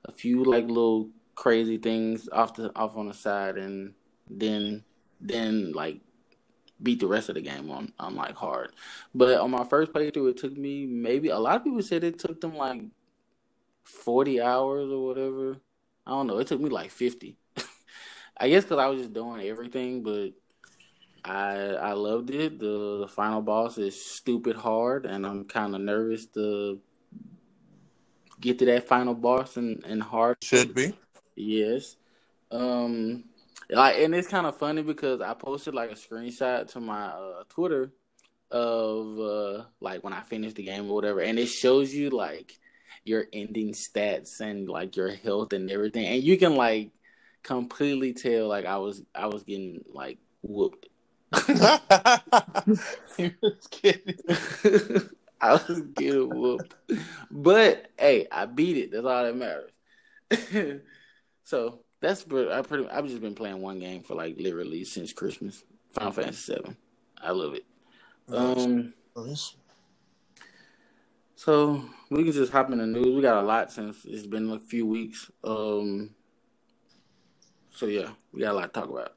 A 0.05 0.11
few 0.11 0.43
like 0.43 0.67
little 0.67 1.09
crazy 1.35 1.77
things 1.77 2.27
off 2.31 2.55
the 2.55 2.71
off 2.75 2.97
on 2.97 3.07
the 3.07 3.13
side, 3.13 3.57
and 3.57 3.93
then 4.29 4.83
then 5.19 5.71
like 5.73 6.01
beat 6.81 6.99
the 6.99 7.07
rest 7.07 7.29
of 7.29 7.35
the 7.35 7.41
game 7.41 7.69
on 7.69 7.93
on 7.99 8.15
like 8.15 8.35
hard. 8.35 8.71
But 9.13 9.39
on 9.39 9.51
my 9.51 9.63
first 9.63 9.93
playthrough, 9.93 10.31
it 10.31 10.37
took 10.37 10.57
me 10.57 10.85
maybe 10.85 11.29
a 11.29 11.37
lot 11.39 11.57
of 11.57 11.63
people 11.63 11.81
said 11.81 12.03
it 12.03 12.19
took 12.19 12.41
them 12.41 12.55
like 12.55 12.81
forty 13.83 14.41
hours 14.41 14.89
or 14.89 15.05
whatever. 15.05 15.57
I 16.05 16.11
don't 16.11 16.27
know. 16.27 16.39
It 16.39 16.47
took 16.47 16.61
me 16.61 16.69
like 16.69 16.91
fifty. 16.91 17.37
I 18.37 18.49
guess 18.49 18.63
because 18.63 18.79
I 18.79 18.87
was 18.87 19.01
just 19.01 19.13
doing 19.13 19.41
everything, 19.47 20.03
but 20.03 20.31
I 21.23 21.55
I 21.55 21.93
loved 21.93 22.31
it. 22.31 22.59
The, 22.59 22.99
the 23.01 23.07
final 23.07 23.41
boss 23.41 23.77
is 23.77 24.03
stupid 24.03 24.55
hard, 24.55 25.05
and 25.05 25.25
I'm 25.25 25.45
kind 25.45 25.75
of 25.75 25.81
nervous 25.81 26.25
to 26.27 26.79
get 28.41 28.59
to 28.59 28.65
that 28.65 28.87
final 28.87 29.13
boss 29.13 29.57
and 29.57 29.83
and 29.85 30.01
hard. 30.01 30.37
Should 30.43 30.73
be. 30.73 30.93
Yes. 31.35 31.95
Um. 32.51 33.25
Like, 33.69 33.99
and 33.99 34.13
it's 34.13 34.27
kind 34.27 34.45
of 34.45 34.57
funny 34.57 34.81
because 34.81 35.21
I 35.21 35.33
posted 35.33 35.73
like 35.73 35.91
a 35.91 35.95
screenshot 35.95 36.69
to 36.73 36.81
my 36.81 37.05
uh, 37.05 37.43
Twitter 37.47 37.93
of 38.51 39.17
uh 39.17 39.63
like 39.79 40.03
when 40.03 40.11
I 40.11 40.21
finished 40.21 40.57
the 40.57 40.63
game 40.63 40.89
or 40.89 40.95
whatever, 40.95 41.21
and 41.21 41.39
it 41.39 41.47
shows 41.47 41.93
you 41.93 42.09
like 42.09 42.59
your 43.05 43.27
ending 43.31 43.71
stats 43.71 44.41
and 44.41 44.67
like 44.67 44.97
your 44.97 45.09
health 45.09 45.53
and 45.53 45.71
everything, 45.71 46.05
and 46.05 46.21
you 46.21 46.37
can 46.37 46.55
like 46.55 46.91
completely 47.43 48.13
tell 48.13 48.47
like 48.47 48.65
I 48.65 48.77
was 48.77 49.01
I 49.15 49.27
was 49.27 49.43
getting 49.43 49.83
like 49.93 50.17
whooped. 50.41 50.87
kidding. 53.71 54.15
I 55.43 55.53
was 55.53 55.81
getting 55.95 56.29
whooped, 56.29 56.75
but 57.31 57.87
hey, 57.97 58.27
I 58.31 58.45
beat 58.45 58.77
it. 58.77 58.91
That's 58.91 59.05
all 59.05 59.23
that 59.23 59.35
matters. 59.35 60.81
so 61.43 61.79
that's 61.99 62.21
I 62.21 62.61
pretty. 62.61 62.87
I've 62.89 63.07
just 63.07 63.21
been 63.21 63.33
playing 63.33 63.59
one 63.59 63.79
game 63.79 64.03
for 64.03 64.13
like 64.13 64.37
literally 64.37 64.83
since 64.83 65.13
Christmas. 65.13 65.63
Final 65.89 66.11
Fantasy 66.11 66.53
Seven. 66.53 66.77
I 67.19 67.31
love 67.31 67.55
it. 67.55 67.65
Um. 68.29 68.93
Nice. 69.15 69.55
So 71.35 71.83
we 72.11 72.23
can 72.23 72.33
just 72.33 72.51
hop 72.51 72.71
in 72.71 72.77
the 72.77 72.85
news. 72.85 73.15
We 73.15 73.21
got 73.23 73.43
a 73.43 73.45
lot 73.45 73.71
since 73.71 74.05
it's 74.05 74.27
been 74.27 74.51
a 74.51 74.59
few 74.59 74.85
weeks. 74.85 75.31
Um. 75.43 76.11
So 77.71 77.87
yeah, 77.87 78.09
we 78.31 78.41
got 78.41 78.51
a 78.51 78.57
lot 78.57 78.73
to 78.73 78.79
talk 78.79 78.89
about. 78.89 79.13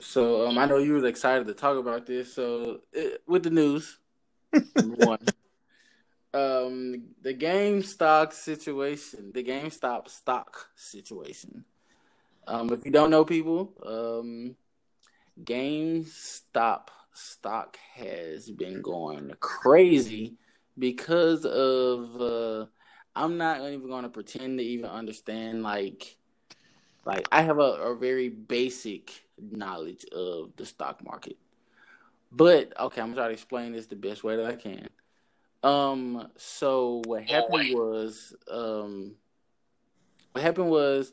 So 0.00 0.46
um, 0.46 0.58
I 0.58 0.66
know 0.66 0.76
you 0.76 0.92
was 0.92 1.04
excited 1.04 1.46
to 1.46 1.54
talk 1.54 1.78
about 1.78 2.04
this. 2.04 2.34
So 2.34 2.80
it, 2.92 3.22
with 3.26 3.42
the 3.42 3.50
news, 3.50 3.98
one, 4.82 5.26
um, 6.34 7.02
the 7.22 7.34
GameStop 7.34 8.32
situation, 8.32 9.32
the 9.32 9.42
GameStop 9.42 10.08
stock 10.08 10.68
situation. 10.74 11.64
Um, 12.46 12.72
if 12.72 12.84
you 12.84 12.90
don't 12.90 13.10
know, 13.10 13.24
people, 13.24 13.72
um, 13.84 14.56
GameStop 15.42 16.88
stock 17.12 17.76
has 17.94 18.50
been 18.50 18.82
going 18.82 19.32
crazy 19.40 20.34
because 20.78 21.44
of. 21.44 22.20
Uh, 22.20 22.66
I'm 23.16 23.38
not 23.38 23.62
even 23.62 23.88
going 23.88 24.02
to 24.02 24.10
pretend 24.10 24.58
to 24.58 24.64
even 24.64 24.90
understand 24.90 25.62
like 25.62 26.18
like 27.06 27.26
I 27.32 27.42
have 27.42 27.58
a, 27.58 27.62
a 27.62 27.96
very 27.96 28.28
basic 28.28 29.10
knowledge 29.38 30.04
of 30.12 30.52
the 30.56 30.66
stock 30.66 31.02
market. 31.02 31.38
But 32.32 32.72
okay, 32.78 33.00
I'm 33.00 33.08
gonna 33.08 33.16
try 33.16 33.26
to 33.28 33.32
explain 33.32 33.72
this 33.72 33.86
the 33.86 33.96
best 33.96 34.24
way 34.24 34.36
that 34.36 34.46
I 34.46 34.56
can. 34.56 34.88
Um, 35.62 36.28
so 36.36 37.02
what 37.06 37.24
happened 37.24 37.74
was, 37.74 38.34
um, 38.50 39.14
what 40.32 40.42
happened 40.42 40.70
was, 40.70 41.12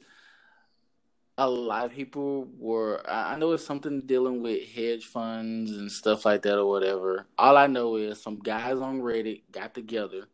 a 1.38 1.50
lot 1.50 1.86
of 1.86 1.94
people 1.94 2.48
were. 2.58 3.02
I 3.08 3.38
know 3.38 3.54
it's 3.54 3.66
something 3.66 4.02
dealing 4.02 4.44
with 4.44 4.68
hedge 4.68 5.06
funds 5.06 5.72
and 5.72 5.92
stuff 5.92 6.26
like 6.26 6.42
that 6.44 6.60
or 6.60 6.70
whatever. 6.70 7.26
All 7.38 7.58
I 7.58 7.68
know 7.68 7.96
is 7.96 8.22
some 8.22 8.40
guys 8.40 8.78
on 8.78 9.02
Reddit 9.02 9.44
got 9.52 9.74
together 9.74 10.28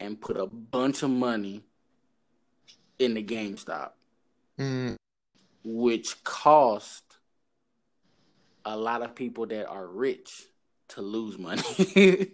and 0.00 0.20
put 0.20 0.36
a 0.36 0.46
bunch 0.46 1.02
of 1.02 1.10
money 1.10 1.62
in 2.98 3.14
the 3.14 3.22
GameStop 3.22 3.90
Mm, 4.58 4.96
which 5.64 6.22
cost 6.24 7.11
a 8.64 8.76
lot 8.76 9.02
of 9.02 9.14
people 9.14 9.46
that 9.46 9.66
are 9.66 9.86
rich 9.86 10.46
to 10.88 11.02
lose 11.02 11.38
money. 11.38 11.62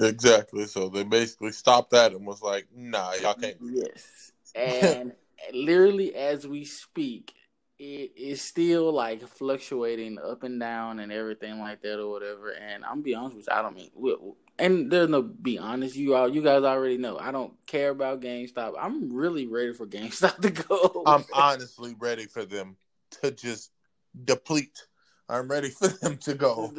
exactly. 0.00 0.66
So 0.66 0.88
they 0.88 1.04
basically 1.04 1.52
stopped 1.52 1.90
that 1.90 2.12
and 2.12 2.26
was 2.26 2.42
like, 2.42 2.66
"Nah, 2.74 3.12
y'all 3.22 3.34
can't." 3.34 3.56
yes. 3.60 4.32
And 4.54 5.12
literally 5.52 6.14
as 6.14 6.46
we 6.46 6.64
speak, 6.64 7.34
it 7.78 8.12
is 8.14 8.42
still 8.42 8.92
like 8.92 9.26
fluctuating 9.26 10.18
up 10.18 10.42
and 10.42 10.60
down 10.60 11.00
and 11.00 11.10
everything 11.10 11.58
like 11.60 11.80
that 11.82 11.98
or 11.98 12.10
whatever. 12.10 12.50
And 12.50 12.84
I'm 12.84 13.00
be 13.00 13.14
honest 13.14 13.36
with 13.36 13.46
you, 13.48 13.56
I 13.56 13.62
don't 13.62 13.74
mean, 13.74 13.90
and 14.58 14.90
there's 14.90 15.08
no 15.08 15.22
be 15.22 15.58
honest. 15.58 15.96
You 15.96 16.14
all, 16.14 16.28
you 16.28 16.42
guys 16.42 16.62
already 16.62 16.98
know. 16.98 17.18
I 17.18 17.32
don't 17.32 17.54
care 17.66 17.90
about 17.90 18.20
GameStop. 18.20 18.74
I'm 18.78 19.10
really 19.12 19.46
ready 19.46 19.72
for 19.72 19.86
GameStop 19.86 20.36
to 20.42 20.50
go. 20.50 21.04
I'm 21.06 21.24
honestly 21.32 21.94
ready 21.98 22.26
for 22.26 22.44
them 22.44 22.76
to 23.22 23.30
just 23.30 23.70
deplete. 24.24 24.86
I'm 25.30 25.48
ready 25.48 25.70
for 25.70 25.88
them 25.88 26.16
to 26.18 26.34
go. 26.34 26.72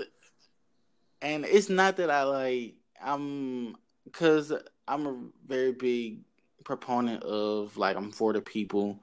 and 1.22 1.46
it's 1.46 1.70
not 1.70 1.98
that 1.98 2.10
I 2.10 2.24
like 2.24 2.75
I'm 3.01 3.75
because 4.03 4.51
I'm 4.88 5.08
a 5.08 5.17
very 5.48 5.72
big 5.72 6.20
proponent 6.63 7.24
of 7.24 7.77
like 7.77 7.96
I'm 7.96 8.12
for 8.12 8.34
the 8.34 8.41
people. 8.41 9.00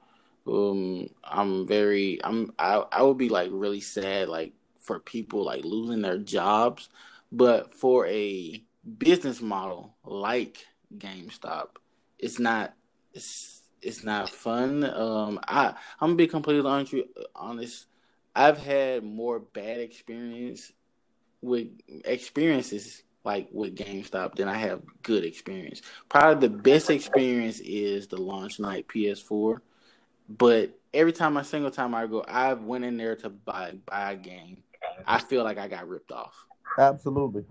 Um, 0.47 1.09
I'm 1.25 1.67
very 1.67 2.21
I'm 2.25 2.53
I 2.59 2.85
I 2.93 3.03
would 3.03 3.19
be 3.19 3.29
like 3.29 3.51
really 3.53 3.81
sad 3.81 4.29
like 4.29 4.53
for 4.81 4.99
people 4.99 5.45
like 5.45 5.65
losing 5.65 6.03
their 6.03 6.19
jobs, 6.19 6.89
but 7.33 7.75
for 7.75 8.07
a 8.07 8.63
business 8.99 9.41
model 9.41 9.95
like 10.05 10.67
GameStop, 10.97 11.69
it's 12.19 12.39
not 12.39 12.75
it's 13.13 13.63
it's 13.83 14.05
not 14.05 14.31
fun. 14.31 14.85
Um, 14.85 15.41
I 15.47 15.69
I'm 16.01 16.11
gonna 16.11 16.15
be 16.17 16.27
completely 16.27 17.05
honest. 17.35 17.87
I've 18.39 18.59
had 18.59 19.03
more 19.03 19.41
bad 19.41 19.81
experience 19.81 20.71
with 21.43 21.67
experiences 22.05 23.03
like 23.25 23.49
with 23.51 23.75
GameStop 23.75 24.37
than 24.37 24.49
I 24.49 24.55
have 24.55 24.81
good 25.03 25.25
experience. 25.25 25.83
Probably 26.09 26.49
the 26.49 26.55
best 26.55 26.89
experience 26.89 27.59
is 27.59 28.07
the 28.07 28.17
launch 28.17 28.61
night 28.61 28.87
PS4, 28.87 29.59
but 30.29 30.71
every 30.95 31.13
time 31.13 31.37
a 31.37 31.43
single 31.43 31.73
time 31.73 31.97
I 31.97 32.07
go, 32.07 32.25
I've 32.29 32.63
went 32.63 32.85
in 32.85 32.97
there 32.97 33.17
to 33.17 33.29
buy 33.29 33.73
buy 33.85 34.13
a 34.13 34.17
game. 34.17 34.63
I 35.05 35.19
feel 35.19 35.43
like 35.43 35.59
I 35.59 35.67
got 35.67 35.89
ripped 35.89 36.13
off. 36.13 36.47
Absolutely. 36.79 37.45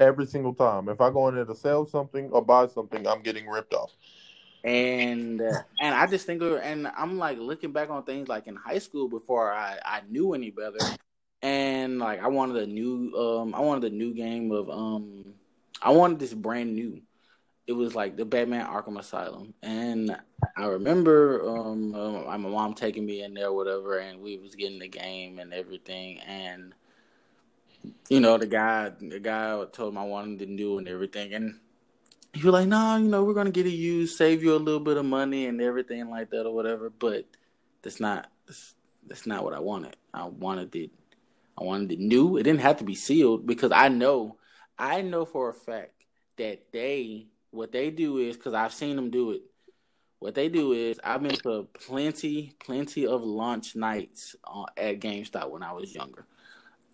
Every 0.00 0.26
single 0.26 0.54
time. 0.54 0.88
If 0.88 1.00
I 1.00 1.10
go 1.10 1.28
in 1.28 1.36
there 1.36 1.44
to 1.44 1.54
sell 1.54 1.86
something 1.86 2.30
or 2.30 2.44
buy 2.44 2.66
something, 2.66 3.06
I'm 3.06 3.22
getting 3.22 3.46
ripped 3.46 3.74
off. 3.74 3.92
And 4.64 5.40
uh, 5.40 5.62
and 5.80 5.94
I 5.94 6.06
just 6.06 6.26
think 6.26 6.42
and 6.42 6.86
I'm 6.96 7.18
like 7.18 7.38
looking 7.38 7.72
back 7.72 7.90
on 7.90 8.04
things 8.04 8.28
like 8.28 8.46
in 8.46 8.56
high 8.56 8.78
school 8.78 9.08
before 9.08 9.52
I 9.52 9.78
I 9.84 10.02
knew 10.08 10.34
any 10.34 10.50
better, 10.50 10.78
and 11.42 11.98
like 11.98 12.22
I 12.22 12.28
wanted 12.28 12.56
a 12.56 12.66
new 12.66 13.12
um 13.16 13.54
I 13.54 13.60
wanted 13.60 13.92
a 13.92 13.94
new 13.94 14.14
game 14.14 14.52
of 14.52 14.70
um 14.70 15.24
I 15.80 15.90
wanted 15.90 16.18
this 16.18 16.34
brand 16.34 16.74
new. 16.74 17.00
It 17.66 17.72
was 17.72 17.94
like 17.94 18.16
the 18.16 18.24
Batman 18.24 18.66
Arkham 18.66 18.98
Asylum, 18.98 19.54
and 19.62 20.16
I 20.56 20.66
remember 20.66 21.48
um 21.48 21.94
uh, 21.94 22.22
my 22.22 22.36
mom 22.36 22.74
taking 22.74 23.06
me 23.06 23.22
in 23.22 23.34
there, 23.34 23.52
whatever, 23.52 23.98
and 23.98 24.20
we 24.20 24.38
was 24.38 24.54
getting 24.54 24.78
the 24.78 24.88
game 24.88 25.38
and 25.40 25.52
everything, 25.52 26.20
and 26.20 26.72
you 28.08 28.20
know 28.20 28.38
the 28.38 28.46
guy 28.46 28.92
the 29.00 29.18
guy 29.18 29.64
told 29.72 29.92
him 29.92 29.98
I 29.98 30.04
wanted 30.04 30.38
to 30.40 30.56
do 30.56 30.78
and 30.78 30.86
everything, 30.86 31.34
and 31.34 31.58
was 32.34 32.52
like, 32.52 32.68
"No, 32.68 32.96
you 32.96 33.08
know, 33.08 33.24
we're 33.24 33.34
gonna 33.34 33.50
get 33.50 33.66
it 33.66 33.70
used, 33.70 34.16
save 34.16 34.42
you 34.42 34.54
a 34.54 34.56
little 34.56 34.80
bit 34.80 34.96
of 34.96 35.04
money 35.04 35.46
and 35.46 35.60
everything 35.60 36.08
like 36.10 36.30
that 36.30 36.46
or 36.46 36.54
whatever." 36.54 36.90
But 36.90 37.26
that's 37.82 38.00
not 38.00 38.30
that's, 38.46 38.74
that's 39.06 39.26
not 39.26 39.44
what 39.44 39.54
I 39.54 39.60
wanted. 39.60 39.96
I 40.14 40.26
wanted 40.26 40.74
it. 40.74 40.90
I 41.58 41.64
wanted 41.64 41.92
it 41.92 41.98
new. 41.98 42.36
It 42.36 42.44
didn't 42.44 42.60
have 42.60 42.78
to 42.78 42.84
be 42.84 42.94
sealed 42.94 43.46
because 43.46 43.72
I 43.72 43.88
know, 43.88 44.38
I 44.78 45.02
know 45.02 45.24
for 45.24 45.50
a 45.50 45.54
fact 45.54 46.04
that 46.36 46.72
they 46.72 47.26
what 47.50 47.72
they 47.72 47.90
do 47.90 48.18
is 48.18 48.36
because 48.36 48.54
I've 48.54 48.72
seen 48.72 48.96
them 48.96 49.10
do 49.10 49.32
it. 49.32 49.42
What 50.20 50.34
they 50.34 50.48
do 50.48 50.72
is 50.72 51.00
I've 51.02 51.22
been 51.22 51.36
to 51.36 51.68
plenty, 51.74 52.54
plenty 52.64 53.06
of 53.06 53.24
launch 53.24 53.74
nights 53.74 54.36
uh, 54.44 54.64
at 54.76 55.00
GameStop 55.00 55.50
when 55.50 55.62
I 55.62 55.72
was 55.72 55.94
younger 55.94 56.26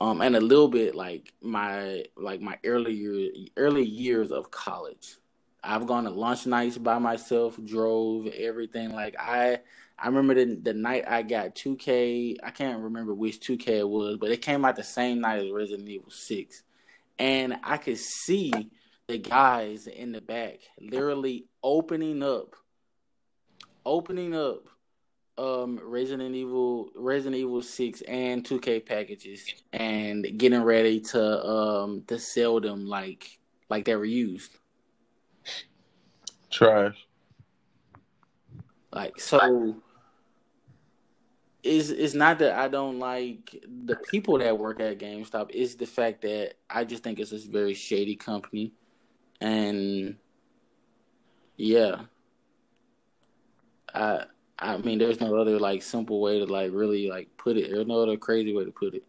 um, 0.00 0.20
and 0.20 0.36
a 0.36 0.40
little 0.40 0.68
bit 0.68 0.94
like 0.94 1.32
my 1.42 2.04
like 2.16 2.40
my 2.40 2.58
early 2.64 2.94
year, 2.94 3.30
early 3.56 3.84
years 3.84 4.30
of 4.30 4.50
college. 4.50 5.16
I've 5.62 5.86
gone 5.86 6.04
to 6.04 6.10
lunch 6.10 6.46
nights 6.46 6.78
by 6.78 6.98
myself, 6.98 7.58
drove 7.64 8.26
everything. 8.28 8.92
Like 8.92 9.16
I, 9.18 9.58
I 9.98 10.06
remember 10.06 10.34
the 10.34 10.54
the 10.56 10.74
night 10.74 11.04
I 11.08 11.22
got 11.22 11.54
2K. 11.54 12.36
I 12.42 12.50
can't 12.50 12.82
remember 12.82 13.14
which 13.14 13.40
2K 13.40 13.68
it 13.68 13.88
was, 13.88 14.16
but 14.18 14.30
it 14.30 14.42
came 14.42 14.64
out 14.64 14.76
the 14.76 14.84
same 14.84 15.20
night 15.20 15.42
as 15.42 15.50
Resident 15.50 15.88
Evil 15.88 16.10
6, 16.10 16.62
and 17.18 17.56
I 17.64 17.76
could 17.76 17.98
see 17.98 18.52
the 19.08 19.18
guys 19.18 19.86
in 19.86 20.12
the 20.12 20.20
back 20.20 20.60
literally 20.80 21.46
opening 21.62 22.22
up, 22.22 22.54
opening 23.84 24.34
up 24.36 24.68
um 25.38 25.80
Resident 25.82 26.34
Evil 26.34 26.90
Resident 26.96 27.36
Evil 27.36 27.62
6 27.62 28.02
and 28.02 28.44
2K 28.44 28.84
packages 28.84 29.44
and 29.72 30.26
getting 30.36 30.62
ready 30.62 31.00
to 31.00 31.46
um 31.46 32.02
to 32.08 32.18
sell 32.18 32.60
them 32.60 32.86
like 32.86 33.38
like 33.70 33.84
they 33.84 33.94
were 33.94 34.04
used. 34.04 34.57
Trash. 36.50 37.06
Like 38.92 39.20
so 39.20 39.76
it's 41.62 41.90
it's 41.90 42.14
not 42.14 42.38
that 42.38 42.58
I 42.58 42.68
don't 42.68 42.98
like 42.98 43.64
the 43.84 43.96
people 43.96 44.38
that 44.38 44.58
work 44.58 44.80
at 44.80 44.98
GameStop, 44.98 45.50
it's 45.52 45.74
the 45.74 45.86
fact 45.86 46.22
that 46.22 46.54
I 46.70 46.84
just 46.84 47.02
think 47.02 47.18
it's 47.18 47.32
a 47.32 47.38
very 47.38 47.74
shady 47.74 48.16
company. 48.16 48.72
And 49.40 50.16
yeah. 51.56 52.02
I 53.94 54.24
I 54.58 54.76
mean 54.78 54.98
there's 54.98 55.20
no 55.20 55.36
other 55.36 55.58
like 55.58 55.82
simple 55.82 56.20
way 56.20 56.38
to 56.38 56.46
like 56.46 56.72
really 56.72 57.08
like 57.08 57.28
put 57.36 57.56
it. 57.56 57.70
There's 57.70 57.86
no 57.86 58.02
other 58.02 58.16
crazy 58.16 58.54
way 58.54 58.64
to 58.64 58.70
put 58.70 58.94
it. 58.94 59.04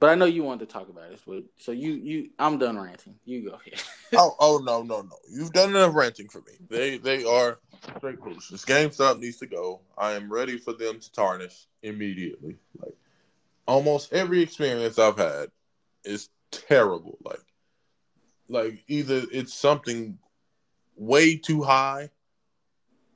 But 0.00 0.10
I 0.10 0.14
know 0.14 0.26
you 0.26 0.44
wanted 0.44 0.68
to 0.68 0.72
talk 0.72 0.88
about 0.88 1.10
this, 1.10 1.22
but 1.26 1.42
so 1.56 1.72
you 1.72 1.92
you 1.92 2.30
I'm 2.38 2.58
done 2.58 2.78
ranting. 2.78 3.16
You 3.24 3.50
go 3.50 3.56
ahead. 3.56 3.82
oh 4.14 4.36
oh 4.38 4.60
no 4.64 4.82
no 4.82 5.02
no! 5.02 5.16
You've 5.28 5.52
done 5.52 5.70
enough 5.70 5.94
ranting 5.94 6.28
for 6.28 6.38
me. 6.38 6.52
They 6.68 6.98
they 6.98 7.24
are 7.24 7.58
straight 7.96 8.20
foolishness. 8.22 8.64
GameStop 8.64 9.18
needs 9.18 9.38
to 9.38 9.46
go. 9.46 9.80
I 9.96 10.12
am 10.12 10.32
ready 10.32 10.56
for 10.56 10.72
them 10.72 11.00
to 11.00 11.12
tarnish 11.12 11.66
immediately. 11.82 12.56
Like 12.80 12.94
almost 13.66 14.12
every 14.12 14.40
experience 14.40 14.98
I've 15.00 15.18
had 15.18 15.50
is 16.04 16.28
terrible. 16.52 17.18
Like 17.24 17.42
like 18.48 18.84
either 18.86 19.22
it's 19.32 19.52
something 19.52 20.16
way 20.96 21.36
too 21.36 21.62
high 21.62 22.10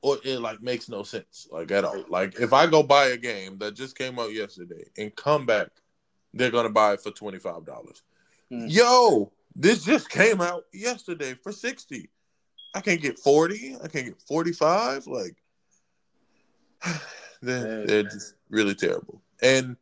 or 0.01 0.17
it 0.25 0.39
like 0.39 0.61
makes 0.61 0.89
no 0.89 1.03
sense 1.03 1.47
like 1.49 1.71
at 1.71 1.85
all. 1.85 2.03
Like 2.09 2.41
if 2.41 2.51
I 2.51 2.67
go 2.67 2.83
buy 2.83 3.07
a 3.07 3.17
game 3.17 3.57
that 3.59 3.73
just 3.73 3.97
came 3.97 4.19
out 4.19 4.33
yesterday 4.33 4.83
and 4.97 5.15
come 5.15 5.45
back 5.45 5.69
they're 6.33 6.51
gonna 6.51 6.69
buy 6.69 6.93
it 6.93 7.01
for 7.01 7.11
twenty 7.11 7.39
five 7.39 7.65
dollars. 7.65 8.03
Mm. 8.51 8.71
Yo, 8.71 9.31
this 9.55 9.83
just 9.83 10.09
came 10.09 10.41
out 10.41 10.65
yesterday 10.73 11.33
for 11.33 11.51
sixty. 11.51 12.09
I 12.73 12.81
can't 12.81 13.01
get 13.01 13.19
forty. 13.19 13.75
I 13.83 13.87
can't 13.87 14.05
get 14.05 14.21
forty 14.21 14.51
five. 14.51 15.07
Like 15.07 15.35
they're, 17.41 17.85
they're 17.85 18.03
just 18.03 18.35
really 18.49 18.75
terrible. 18.75 19.21
And 19.41 19.77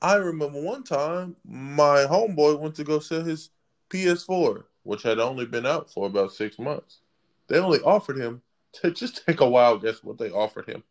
I 0.00 0.16
remember 0.16 0.60
one 0.60 0.82
time 0.82 1.36
my 1.44 2.06
homeboy 2.08 2.58
went 2.58 2.74
to 2.76 2.84
go 2.84 2.98
sell 2.98 3.22
his 3.22 3.50
PS4, 3.90 4.64
which 4.82 5.02
had 5.02 5.18
only 5.18 5.46
been 5.46 5.66
out 5.66 5.92
for 5.92 6.06
about 6.06 6.32
six 6.32 6.58
months. 6.58 7.00
They 7.48 7.58
only 7.58 7.80
offered 7.80 8.18
him 8.18 8.42
to 8.74 8.90
just 8.92 9.26
take 9.26 9.40
a 9.40 9.48
wild 9.48 9.82
guess 9.82 10.02
what 10.02 10.18
they 10.18 10.30
offered 10.30 10.68
him. 10.68 10.82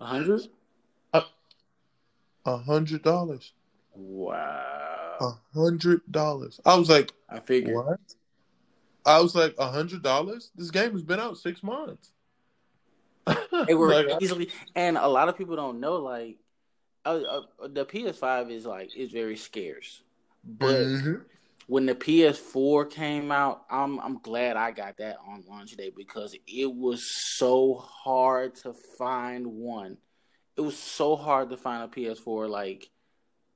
A 0.00 0.06
hundred? 0.06 0.48
A 2.46 2.58
hundred 2.58 3.02
dollars. 3.02 3.52
Wow. 3.96 5.16
A 5.20 5.58
hundred 5.58 6.00
dollars. 6.10 6.60
I 6.64 6.76
was 6.76 6.90
like, 6.90 7.12
I 7.28 7.40
figured. 7.40 7.74
What? 7.74 8.00
I 9.06 9.20
was 9.20 9.34
like, 9.34 9.54
a 9.58 9.70
hundred 9.70 10.02
dollars? 10.02 10.50
This 10.54 10.70
game 10.70 10.92
has 10.92 11.02
been 11.02 11.20
out 11.20 11.38
six 11.38 11.62
months. 11.62 12.12
It 13.68 13.74
were 13.74 13.88
like, 13.88 14.22
easily, 14.22 14.50
and 14.74 14.98
a 14.98 15.08
lot 15.08 15.28
of 15.28 15.38
people 15.38 15.56
don't 15.56 15.80
know. 15.80 15.96
Like, 15.96 16.36
uh, 17.06 17.40
uh, 17.62 17.68
the 17.68 17.86
PS5 17.86 18.50
is 18.50 18.66
like 18.66 18.94
is 18.94 19.10
very 19.10 19.36
scarce, 19.36 20.02
but 20.44 20.74
mm-hmm. 20.74 21.14
when 21.66 21.86
the 21.86 21.94
PS4 21.94 22.90
came 22.90 23.32
out, 23.32 23.64
I'm 23.70 23.98
I'm 23.98 24.18
glad 24.18 24.56
I 24.56 24.72
got 24.72 24.98
that 24.98 25.16
on 25.26 25.42
launch 25.48 25.74
day 25.76 25.90
because 25.96 26.36
it 26.46 26.72
was 26.72 27.10
so 27.10 27.74
hard 27.74 28.56
to 28.56 28.74
find 28.98 29.46
one. 29.46 29.96
It 30.56 30.60
was 30.60 30.76
so 30.76 31.16
hard 31.16 31.50
to 31.50 31.56
find 31.56 31.82
a 31.82 31.88
PS4 31.88 32.50
like 32.50 32.90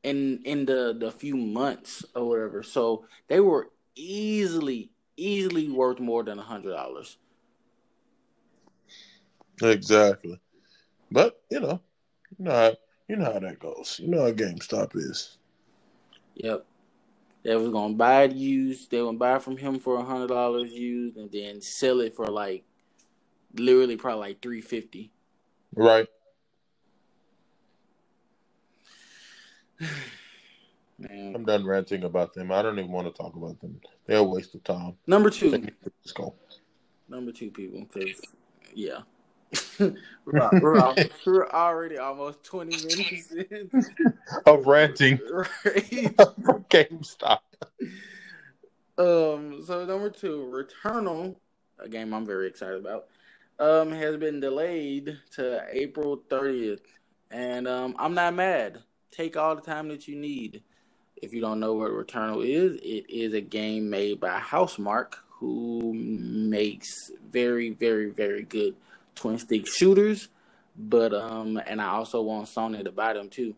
in 0.03 0.41
in 0.45 0.65
the 0.67 0.97
the 0.99 1.11
few 1.11 1.37
months 1.37 2.05
or 2.15 2.29
whatever. 2.29 2.63
So 2.63 3.05
they 3.29 3.41
were 3.41 3.71
easily 3.95 4.91
easily 5.17 5.69
worth 5.69 6.01
more 6.01 6.23
than 6.23 6.39
a 6.39 6.43
hundred 6.43 6.73
dollars. 6.73 7.19
Exactly, 9.63 10.41
but 11.11 11.43
you 11.51 11.61
know, 11.61 11.81
you 12.39 12.45
know, 12.45 12.51
how, 12.51 12.73
you 13.09 13.17
know 13.17 13.33
how 13.33 13.39
that 13.39 13.59
goes. 13.59 14.01
You 14.03 14.09
know 14.09 14.23
how 14.23 14.33
GameStop 14.33 14.97
is. 14.97 15.37
Yep. 16.37 16.65
They 17.43 17.57
was 17.57 17.71
gonna 17.71 17.95
buy 17.95 18.25
it 18.25 18.33
used. 18.33 18.91
They 18.91 19.01
would 19.03 19.19
buy 19.19 19.39
from 19.39 19.57
him 19.57 19.79
for 19.79 19.97
a 19.97 20.05
hundred 20.05 20.29
dollars 20.29 20.73
used, 20.73 21.17
and 21.17 21.31
then 21.33 21.61
sell 21.61 22.01
it 22.01 22.15
for 22.15 22.27
like, 22.27 22.65
literally 23.55 23.97
probably 23.97 24.29
like 24.29 24.43
three 24.43 24.61
fifty. 24.61 25.11
Right. 25.75 26.07
Man. 30.99 31.33
I'm 31.35 31.45
done 31.45 31.65
ranting 31.65 32.05
about 32.05 32.35
them. 32.35 32.53
I 32.53 32.61
don't 32.61 32.79
even 32.79 32.91
want 32.91 33.07
to 33.07 33.23
talk 33.23 33.35
about 33.35 33.59
them. 33.61 33.81
They're 34.07 34.19
a 34.19 34.23
waste 34.23 34.55
of 34.55 34.63
time. 34.65 34.97
Number 35.07 35.31
two. 35.31 35.51
Let's 35.51 36.13
go. 36.13 36.35
Number 37.09 37.33
two, 37.33 37.51
people, 37.51 37.87
because 37.93 38.21
yeah, 38.75 38.99
we're, 39.79 39.97
we're, 40.61 40.95
we're, 41.27 41.49
already 41.49 41.97
almost 41.97 42.45
20 42.45 42.71
minutes 42.87 43.33
in 43.33 43.71
of 44.47 44.67
ranting. 44.67 45.19
Right. 45.65 46.17
GameStop. 46.69 47.41
Um. 48.99 49.65
So 49.67 49.87
number 49.87 50.11
two, 50.11 50.53
Returnal, 50.53 51.37
a 51.79 51.89
game 51.89 52.13
I'm 52.13 52.27
very 52.27 52.47
excited 52.47 52.79
about, 52.79 53.07
um, 53.59 53.91
has 53.91 54.19
been 54.19 54.39
delayed 54.39 55.19
to 55.37 55.65
April 55.73 56.23
30th, 56.29 56.81
and 57.31 57.67
um, 57.67 57.97
I'm 57.99 58.15
not 58.15 58.35
mad 58.35 58.83
take 59.11 59.37
all 59.37 59.55
the 59.55 59.63
time 59.63 59.89
that 59.89 60.09
you 60.09 60.17
need. 60.17 60.63
If 61.17 61.33
you 61.33 61.41
don't 61.41 61.61
know 61.61 61.75
what 61.75 61.91
Returnal 61.91 62.47
is, 62.47 62.77
it 62.77 63.11
is 63.11 63.35
a 63.35 63.41
game 63.41 63.91
made 63.91 64.21
by 64.21 64.39
Housemarque, 64.39 65.17
who 65.29 65.93
makes 65.95 67.11
very, 67.31 67.71
very, 67.71 68.11
very 68.11 68.43
good 68.43 68.75
twin 69.15 69.39
stick 69.39 69.67
shooters. 69.67 70.29
But 70.77 71.13
um, 71.13 71.61
and 71.67 71.81
I 71.81 71.89
also 71.89 72.23
want 72.23 72.47
Sony 72.47 72.83
to 72.85 72.93
buy 72.93 73.13
them 73.13 73.29
too. 73.29 73.55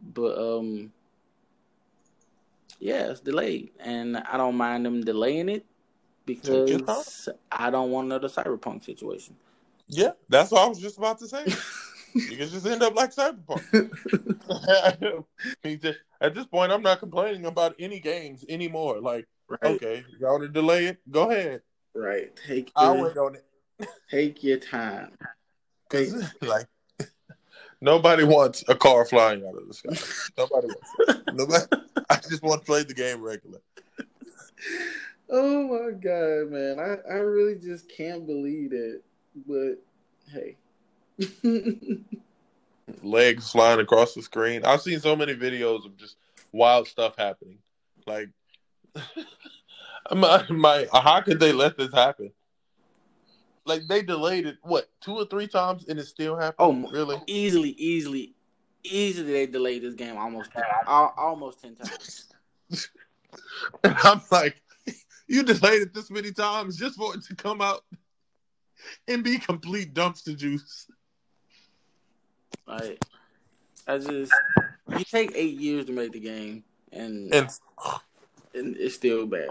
But 0.00 0.38
um, 0.38 0.92
yeah, 2.78 3.10
it's 3.10 3.20
delayed, 3.20 3.70
and 3.80 4.16
I 4.16 4.36
don't 4.36 4.56
mind 4.56 4.86
them 4.86 5.02
delaying 5.02 5.48
it 5.48 5.64
because 6.24 7.28
I 7.50 7.70
don't 7.70 7.90
want 7.90 8.06
another 8.06 8.28
cyberpunk 8.28 8.84
situation. 8.84 9.36
Yeah, 9.88 10.12
that's 10.28 10.50
what 10.50 10.62
I 10.62 10.66
was 10.66 10.78
just 10.78 10.98
about 10.98 11.18
to 11.18 11.28
say. 11.28 11.44
you 12.14 12.36
can 12.36 12.48
just 12.48 12.66
end 12.66 12.82
up 12.82 12.94
like 12.94 13.14
Cyberpunk. 13.14 13.62
At 16.20 16.34
this 16.34 16.46
point, 16.46 16.72
I'm 16.72 16.82
not 16.82 17.00
complaining 17.00 17.46
about 17.46 17.74
any 17.78 18.00
games 18.00 18.44
anymore. 18.48 19.00
Like, 19.00 19.26
right. 19.48 19.74
okay, 19.74 20.04
want 20.20 20.42
to 20.42 20.48
delay 20.48 20.86
it? 20.86 20.98
Go 21.10 21.30
ahead. 21.30 21.62
Right. 21.94 22.34
Take. 22.46 22.72
Wait 22.76 23.16
on 23.16 23.36
it. 23.36 23.44
take 24.10 24.42
your 24.42 24.58
time. 24.58 25.12
Cause 25.90 26.24
like 26.40 26.66
nobody 27.82 28.24
wants 28.24 28.64
a 28.68 28.74
car 28.74 29.04
flying 29.04 29.44
out 29.44 29.56
of 29.56 29.68
the 29.68 29.74
sky. 29.74 30.32
nobody 30.38 30.68
wants. 30.68 30.90
It. 31.26 31.34
Nobody. 31.34 31.64
I 32.08 32.16
just 32.16 32.42
want 32.42 32.62
to 32.62 32.66
play 32.66 32.82
the 32.82 32.94
game 32.94 33.20
regular. 33.20 33.58
Oh 35.28 35.64
my 35.64 35.90
god, 35.92 36.50
man! 36.50 36.78
I 36.78 37.12
I 37.12 37.18
really 37.18 37.56
just 37.56 37.90
can't 37.94 38.26
believe 38.26 38.72
it. 38.72 39.04
But 39.46 39.82
hey. 40.32 40.56
Legs 43.02 43.50
flying 43.50 43.80
across 43.80 44.14
the 44.14 44.22
screen. 44.22 44.64
I've 44.64 44.82
seen 44.82 45.00
so 45.00 45.16
many 45.16 45.34
videos 45.34 45.84
of 45.86 45.96
just 45.96 46.16
wild 46.52 46.88
stuff 46.88 47.14
happening. 47.16 47.58
Like, 48.06 48.28
my, 50.14 50.44
my, 50.48 50.86
how 50.92 51.20
could 51.20 51.40
they 51.40 51.52
let 51.52 51.76
this 51.76 51.92
happen? 51.92 52.32
Like 53.64 53.86
they 53.86 54.02
delayed 54.02 54.46
it 54.46 54.56
what 54.62 54.88
two 55.00 55.14
or 55.14 55.24
three 55.24 55.46
times 55.46 55.84
and 55.88 55.98
it 55.98 56.06
still 56.06 56.36
happened. 56.36 56.56
Oh, 56.58 56.90
really? 56.90 57.22
Easily, 57.26 57.70
easily, 57.70 58.34
easily. 58.82 59.32
They 59.32 59.46
delayed 59.46 59.82
this 59.82 59.94
game 59.94 60.16
almost 60.16 60.50
almost 60.86 61.62
ten 61.62 61.76
times. 61.76 62.26
and 63.84 63.96
I'm 64.02 64.20
like, 64.32 64.60
you 65.28 65.42
delayed 65.44 65.82
it 65.82 65.94
this 65.94 66.10
many 66.10 66.32
times 66.32 66.76
just 66.76 66.96
for 66.96 67.14
it 67.14 67.22
to 67.24 67.36
come 67.36 67.60
out 67.60 67.84
and 69.06 69.22
be 69.22 69.38
complete 69.38 69.94
dumpster 69.94 70.36
juice. 70.36 70.88
Like, 72.66 73.04
I 73.86 73.98
just 73.98 74.32
you 74.88 75.04
take 75.04 75.32
eight 75.34 75.58
years 75.58 75.86
to 75.86 75.92
make 75.92 76.12
the 76.12 76.20
game, 76.20 76.64
and 76.92 77.32
and, 77.34 77.50
and 78.54 78.76
it's 78.76 78.94
still 78.94 79.26
bad. 79.26 79.50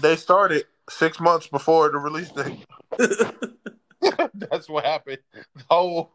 They 0.00 0.16
started 0.16 0.64
six 0.88 1.20
months 1.20 1.46
before 1.46 1.90
the 1.90 1.98
release 1.98 2.30
date. 2.30 2.64
That's 4.34 4.68
what 4.68 4.84
happened. 4.84 5.18
The 5.32 5.64
whole, 5.70 6.12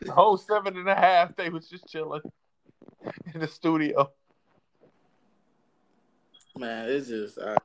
the 0.00 0.12
whole 0.12 0.36
seven 0.36 0.76
and 0.76 0.88
a 0.88 0.94
half, 0.94 1.36
they 1.36 1.48
was 1.48 1.68
just 1.68 1.88
chilling 1.88 2.22
in 3.34 3.40
the 3.40 3.48
studio. 3.48 4.10
Man, 6.56 6.88
it's 6.88 7.08
just 7.08 7.38
uh, 7.38 7.56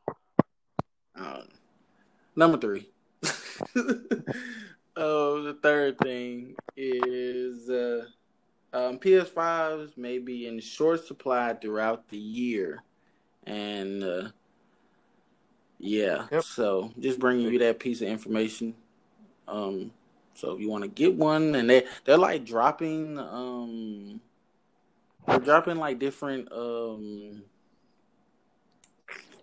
I 1.16 1.20
don't 1.20 1.34
know. 1.34 1.44
number 2.36 2.58
three. 2.58 2.90
oh, 4.96 5.42
the 5.44 5.54
third 5.54 5.98
thing 6.00 6.56
is 6.76 7.70
uh, 7.70 8.06
um, 8.74 9.00
PS5s 9.00 9.98
may 9.98 10.18
be 10.20 10.48
in 10.48 10.60
short 10.60 11.06
supply 11.06 11.54
throughout 11.54 12.08
the 12.10 12.18
year, 12.18 12.84
and 13.46 14.04
uh, 14.04 14.30
yeah, 15.80 16.28
Yep. 16.32 16.44
so 16.44 16.92
just 17.00 17.20
bringing 17.20 17.52
you 17.52 17.60
that 17.60 17.80
piece 17.80 18.02
of 18.02 18.08
information. 18.08 18.76
Um, 19.48 19.92
so 20.34 20.54
if 20.54 20.62
you 20.62 20.70
want 20.70 20.84
to 20.84 20.88
get 20.90 21.14
one, 21.16 21.56
and 21.56 21.70
they 21.70 21.86
they're 22.06 22.18
like 22.18 22.46
dropping, 22.46 23.18
um, 23.20 24.22
they're 25.28 25.40
dropping 25.40 25.78
like 25.78 26.00
different, 26.00 26.52
um, 26.52 27.44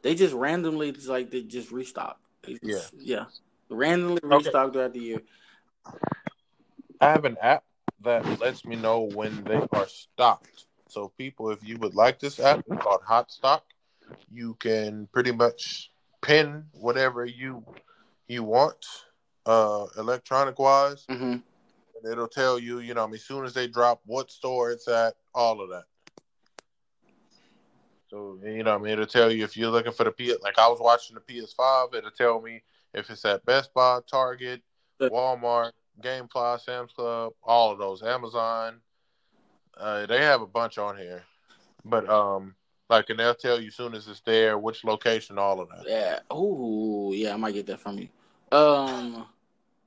they 0.03 0.15
just 0.15 0.33
randomly 0.35 0.93
just 0.93 1.09
like 1.09 1.31
they 1.31 1.43
just 1.43 1.71
restock. 1.71 2.19
They 2.43 2.55
just- 2.65 2.95
yeah, 2.99 3.27
randomly 3.69 4.21
Okay. 4.25 4.37
restock 4.37 4.73
throughout 4.73 4.93
the 4.93 5.01
year. 5.01 5.21
I 7.01 7.11
have 7.11 7.25
an 7.25 7.37
app 7.41 7.65
that 8.03 8.41
lets 8.41 8.65
me 8.65 8.77
know 8.77 9.03
when 9.03 9.45
they 9.45 9.61
are 9.73 9.87
stocked. 9.87 10.67
So, 10.89 11.13
people, 11.19 11.51
if 11.51 11.67
you 11.67 11.77
would 11.79 11.95
like 11.95 12.19
this 12.19 12.41
app, 12.41 12.61
it's 12.67 12.83
called 12.83 13.03
Hot 13.07 13.31
Stock. 13.31 13.65
You 14.33 14.55
can 14.55 15.09
pretty 15.13 15.33
much 15.33 15.91
pin 16.23 16.65
whatever 16.73 17.25
you 17.25 17.65
you 18.27 18.43
want, 18.43 18.85
uh, 19.47 19.87
electronic 19.97 20.59
wise, 20.59 21.05
hmm 21.09 21.37
and 22.03 22.13
it'll 22.13 22.29
tell 22.29 22.59
you, 22.59 22.81
you 22.81 22.95
know, 22.95 23.05
I 23.05 23.07
mean, 23.07 23.15
as 23.15 23.25
soon 23.25 23.45
as 23.45 23.55
they 23.55 23.67
drop, 23.67 24.01
what 24.07 24.31
store 24.31 24.71
it's 24.71 24.87
at, 24.89 25.15
all 25.35 25.61
of 25.61 25.71
that. 25.71 25.85
So, 28.11 28.39
you 28.45 28.63
know, 28.63 28.75
I 28.75 28.79
mean, 28.79 28.93
it'll 28.93 29.07
tell 29.07 29.31
you 29.31 29.45
if 29.45 29.57
you're 29.57 29.71
looking 29.71 29.93
for 29.93 30.05
the 30.05 30.13
PS. 30.13 30.43
Like 30.43 30.59
I 30.59 30.69
was 30.69 30.79
watching 30.81 31.15
the 31.17 31.21
PS5, 31.21 31.95
it'll 31.95 32.11
tell 32.11 32.41
me 32.41 32.63
if 32.95 33.11
it's 33.11 33.25
at 33.25 33.45
Best 33.45 33.73
Buy, 33.75 34.01
Target, 34.11 34.63
Walmart, 35.01 35.73
GameFly, 36.03 36.61
Sam's 36.61 36.93
Club, 36.93 37.33
all 37.43 37.73
of 37.73 37.79
those, 37.79 38.03
Amazon. 38.03 38.81
Uh, 39.77 40.07
they 40.07 40.23
have 40.23 40.43
a 40.43 40.47
bunch 40.47 40.79
on 40.79 40.97
here, 40.97 41.23
but 41.85 42.09
um, 42.09 42.55
like, 42.91 43.11
and 43.11 43.19
they'll 43.19 43.35
tell 43.35 43.61
you 43.61 43.69
as 43.69 43.75
soon 43.75 43.95
as 43.95 44.09
it's 44.09 44.21
there, 44.23 44.59
which 44.59 44.85
location, 44.85 45.39
all 45.39 45.61
of 45.61 45.69
that. 45.69 45.85
Yeah. 45.87 46.19
Oh, 46.31 47.13
yeah. 47.13 47.35
I 47.35 47.37
might 47.37 47.55
get 47.55 47.67
that 47.67 47.81
from 47.81 47.99
you. 47.99 48.09
Um, 48.51 49.27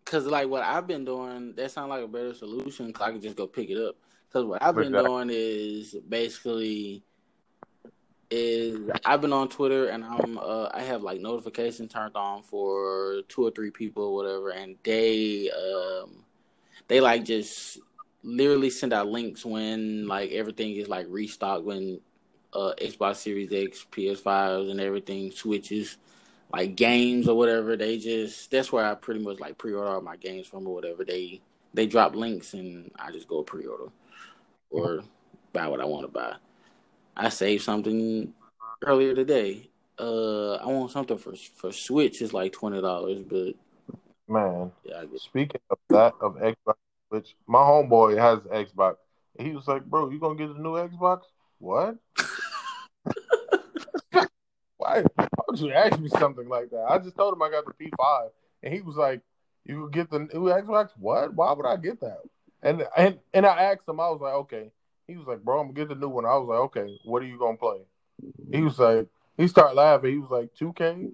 cause 0.06 0.26
like 0.26 0.48
what 0.48 0.64
I've 0.64 0.88
been 0.88 1.04
doing, 1.04 1.54
that 1.56 1.72
sounds 1.72 1.90
like 1.90 2.04
a 2.04 2.08
better 2.08 2.34
solution. 2.34 2.94
Cause 2.94 3.08
I 3.08 3.12
can 3.12 3.22
just 3.22 3.36
go 3.36 3.48
pick 3.48 3.70
it 3.70 3.78
up. 3.78 3.96
Cause 4.32 4.46
what 4.46 4.62
I've 4.64 4.76
been 4.76 4.94
Exactly. 4.94 5.10
doing 5.10 5.30
is 5.32 5.96
basically 6.08 7.04
is 8.32 8.90
I've 9.06 9.22
been 9.22 9.34
on 9.34 9.50
Twitter 9.50 9.90
and 9.90 10.04
I'm 10.04 10.38
uh 10.38 10.70
I 10.74 10.82
have 10.82 11.04
like 11.04 11.20
notifications 11.22 11.92
turned 11.92 12.16
on 12.16 12.42
for 12.42 13.22
two 13.28 13.46
or 13.46 13.52
three 13.52 13.72
people 13.72 14.04
or 14.04 14.16
whatever, 14.16 14.50
and 14.50 14.78
they 14.84 15.52
um 15.52 16.24
they 16.88 17.02
like 17.02 17.26
just 17.26 17.80
literally 18.24 18.70
send 18.70 18.94
out 18.94 19.08
links 19.08 19.46
when 19.46 20.08
like 20.08 20.32
everything 20.32 20.76
is 20.76 20.88
like 20.88 21.06
restocked 21.10 21.66
when 21.66 22.00
uh 22.54 22.74
Xbox 22.82 23.18
Series 23.18 23.52
X, 23.52 23.86
PS5s 23.92 24.72
and 24.72 24.80
everything 24.80 25.32
switches 25.32 25.98
like 26.54 26.76
games 26.76 27.28
or 27.28 27.38
whatever. 27.38 27.76
They 27.76 27.98
just 27.98 28.50
that's 28.52 28.72
where 28.72 28.86
I 28.86 28.96
pretty 28.96 29.22
much 29.22 29.40
like 29.40 29.58
pre-order 29.58 29.90
all 29.90 30.02
my 30.02 30.16
games 30.16 30.48
from 30.48 30.68
or 30.68 30.74
whatever. 30.74 31.04
They 31.04 31.42
they 31.74 31.86
drop 31.86 32.16
links 32.16 32.54
and 32.54 32.92
I 32.98 33.12
just 33.12 33.28
go 33.28 33.44
pre-order 33.44 33.92
or 34.70 35.04
buy 35.54 35.68
what 35.68 35.82
I 35.82 35.86
want 35.86 36.06
to 36.06 36.12
buy. 36.12 36.36
I 37.22 37.30
saved 37.30 37.62
something 37.64 38.34
earlier 38.84 39.14
today. 39.14 39.70
Uh, 40.00 40.56
I 40.56 40.66
want 40.66 40.90
something 40.90 41.20
for 41.20 41.36
for 41.56 41.72
Switch. 41.72 42.20
It's 42.20 42.34
like 42.34 42.52
twenty 42.52 42.82
dollars, 42.82 43.24
but 43.30 43.54
Man, 44.28 44.72
yeah, 44.84 45.02
I 45.02 45.06
guess. 45.06 45.22
speaking 45.22 45.62
of 45.70 45.78
that 45.90 46.16
of 46.20 46.38
Xbox, 46.38 46.78
which 47.10 47.36
my 47.46 47.60
homeboy 47.60 48.18
has 48.18 48.40
Xbox, 48.66 48.96
he 49.38 49.52
was 49.52 49.68
like, 49.68 49.86
"Bro, 49.86 50.10
you 50.10 50.20
gonna 50.20 50.34
get 50.34 50.50
a 50.50 50.60
new 50.60 50.72
Xbox? 50.72 51.22
What? 51.60 51.98
Why? 54.78 55.04
Why 55.16 55.28
would 55.48 55.60
you 55.60 55.72
ask 55.74 56.00
me 56.00 56.10
something 56.10 56.50
like 56.50 56.72
that? 56.72 56.88
I 56.90 56.98
just 56.98 57.16
told 57.16 57.36
him 57.36 57.44
I 57.44 57.52
got 57.52 57.66
the 57.66 57.74
P5, 57.74 58.30
and 58.64 58.74
he 58.74 58.82
was 58.82 58.96
like, 58.96 59.22
"You 59.64 59.92
get 59.92 60.10
the 60.10 60.22
new 60.22 60.46
Xbox? 60.46 60.90
What? 60.98 61.36
Why 61.36 61.54
would 61.54 61.68
I 61.68 61.76
get 61.76 62.00
that?" 62.00 62.22
And 62.64 62.88
and 62.98 63.20
and 63.32 63.46
I 63.46 63.62
asked 63.66 63.88
him, 63.88 64.00
I 64.00 64.10
was 64.10 64.22
like, 64.22 64.34
"Okay." 64.34 64.72
He 65.12 65.18
was 65.18 65.28
like, 65.28 65.44
"Bro, 65.44 65.60
I'm 65.60 65.68
gonna 65.68 65.74
get 65.74 65.90
the 65.90 65.96
new 65.96 66.10
one." 66.10 66.26
I 66.26 66.38
was 66.38 66.48
like, 66.48 66.60
"Okay, 66.60 66.98
what 67.04 67.22
are 67.22 67.26
you 67.26 67.38
gonna 67.38 67.58
play?" 67.58 67.82
He 68.52 68.62
was 68.62 68.80
like, 68.80 69.08
he 69.38 69.48
started 69.48 69.76
laughing. 69.76 70.12
He 70.12 70.18
was 70.20 70.32
like, 70.32 70.54
"2K, 70.56 71.12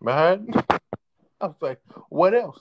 man." 0.00 0.48
I 1.40 1.46
was 1.46 1.56
like, 1.60 1.80
"What 2.08 2.34
else?" 2.34 2.58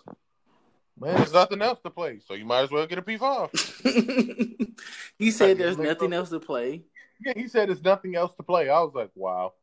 Man, 1.00 1.16
there's 1.16 1.34
nothing 1.34 1.62
else 1.62 1.80
to 1.84 1.90
play, 1.90 2.20
so 2.26 2.34
you 2.34 2.46
might 2.46 2.64
as 2.64 2.72
well 2.72 2.86
get 2.88 2.98
a 2.98 3.02
P5. 3.02 4.76
he 5.18 5.32
said 5.32 5.58
there's 5.58 5.78
nothing 5.78 6.14
else 6.14 6.30
to 6.30 6.40
play. 6.40 6.84
Yeah, 7.26 7.34
he 7.36 7.48
said 7.48 7.70
there's 7.70 7.84
nothing 7.84 8.16
else 8.16 8.34
to 8.36 8.44
play. 8.44 8.70
I 8.70 8.80
was 8.82 8.94
like, 8.94 9.12
wow. 9.16 9.54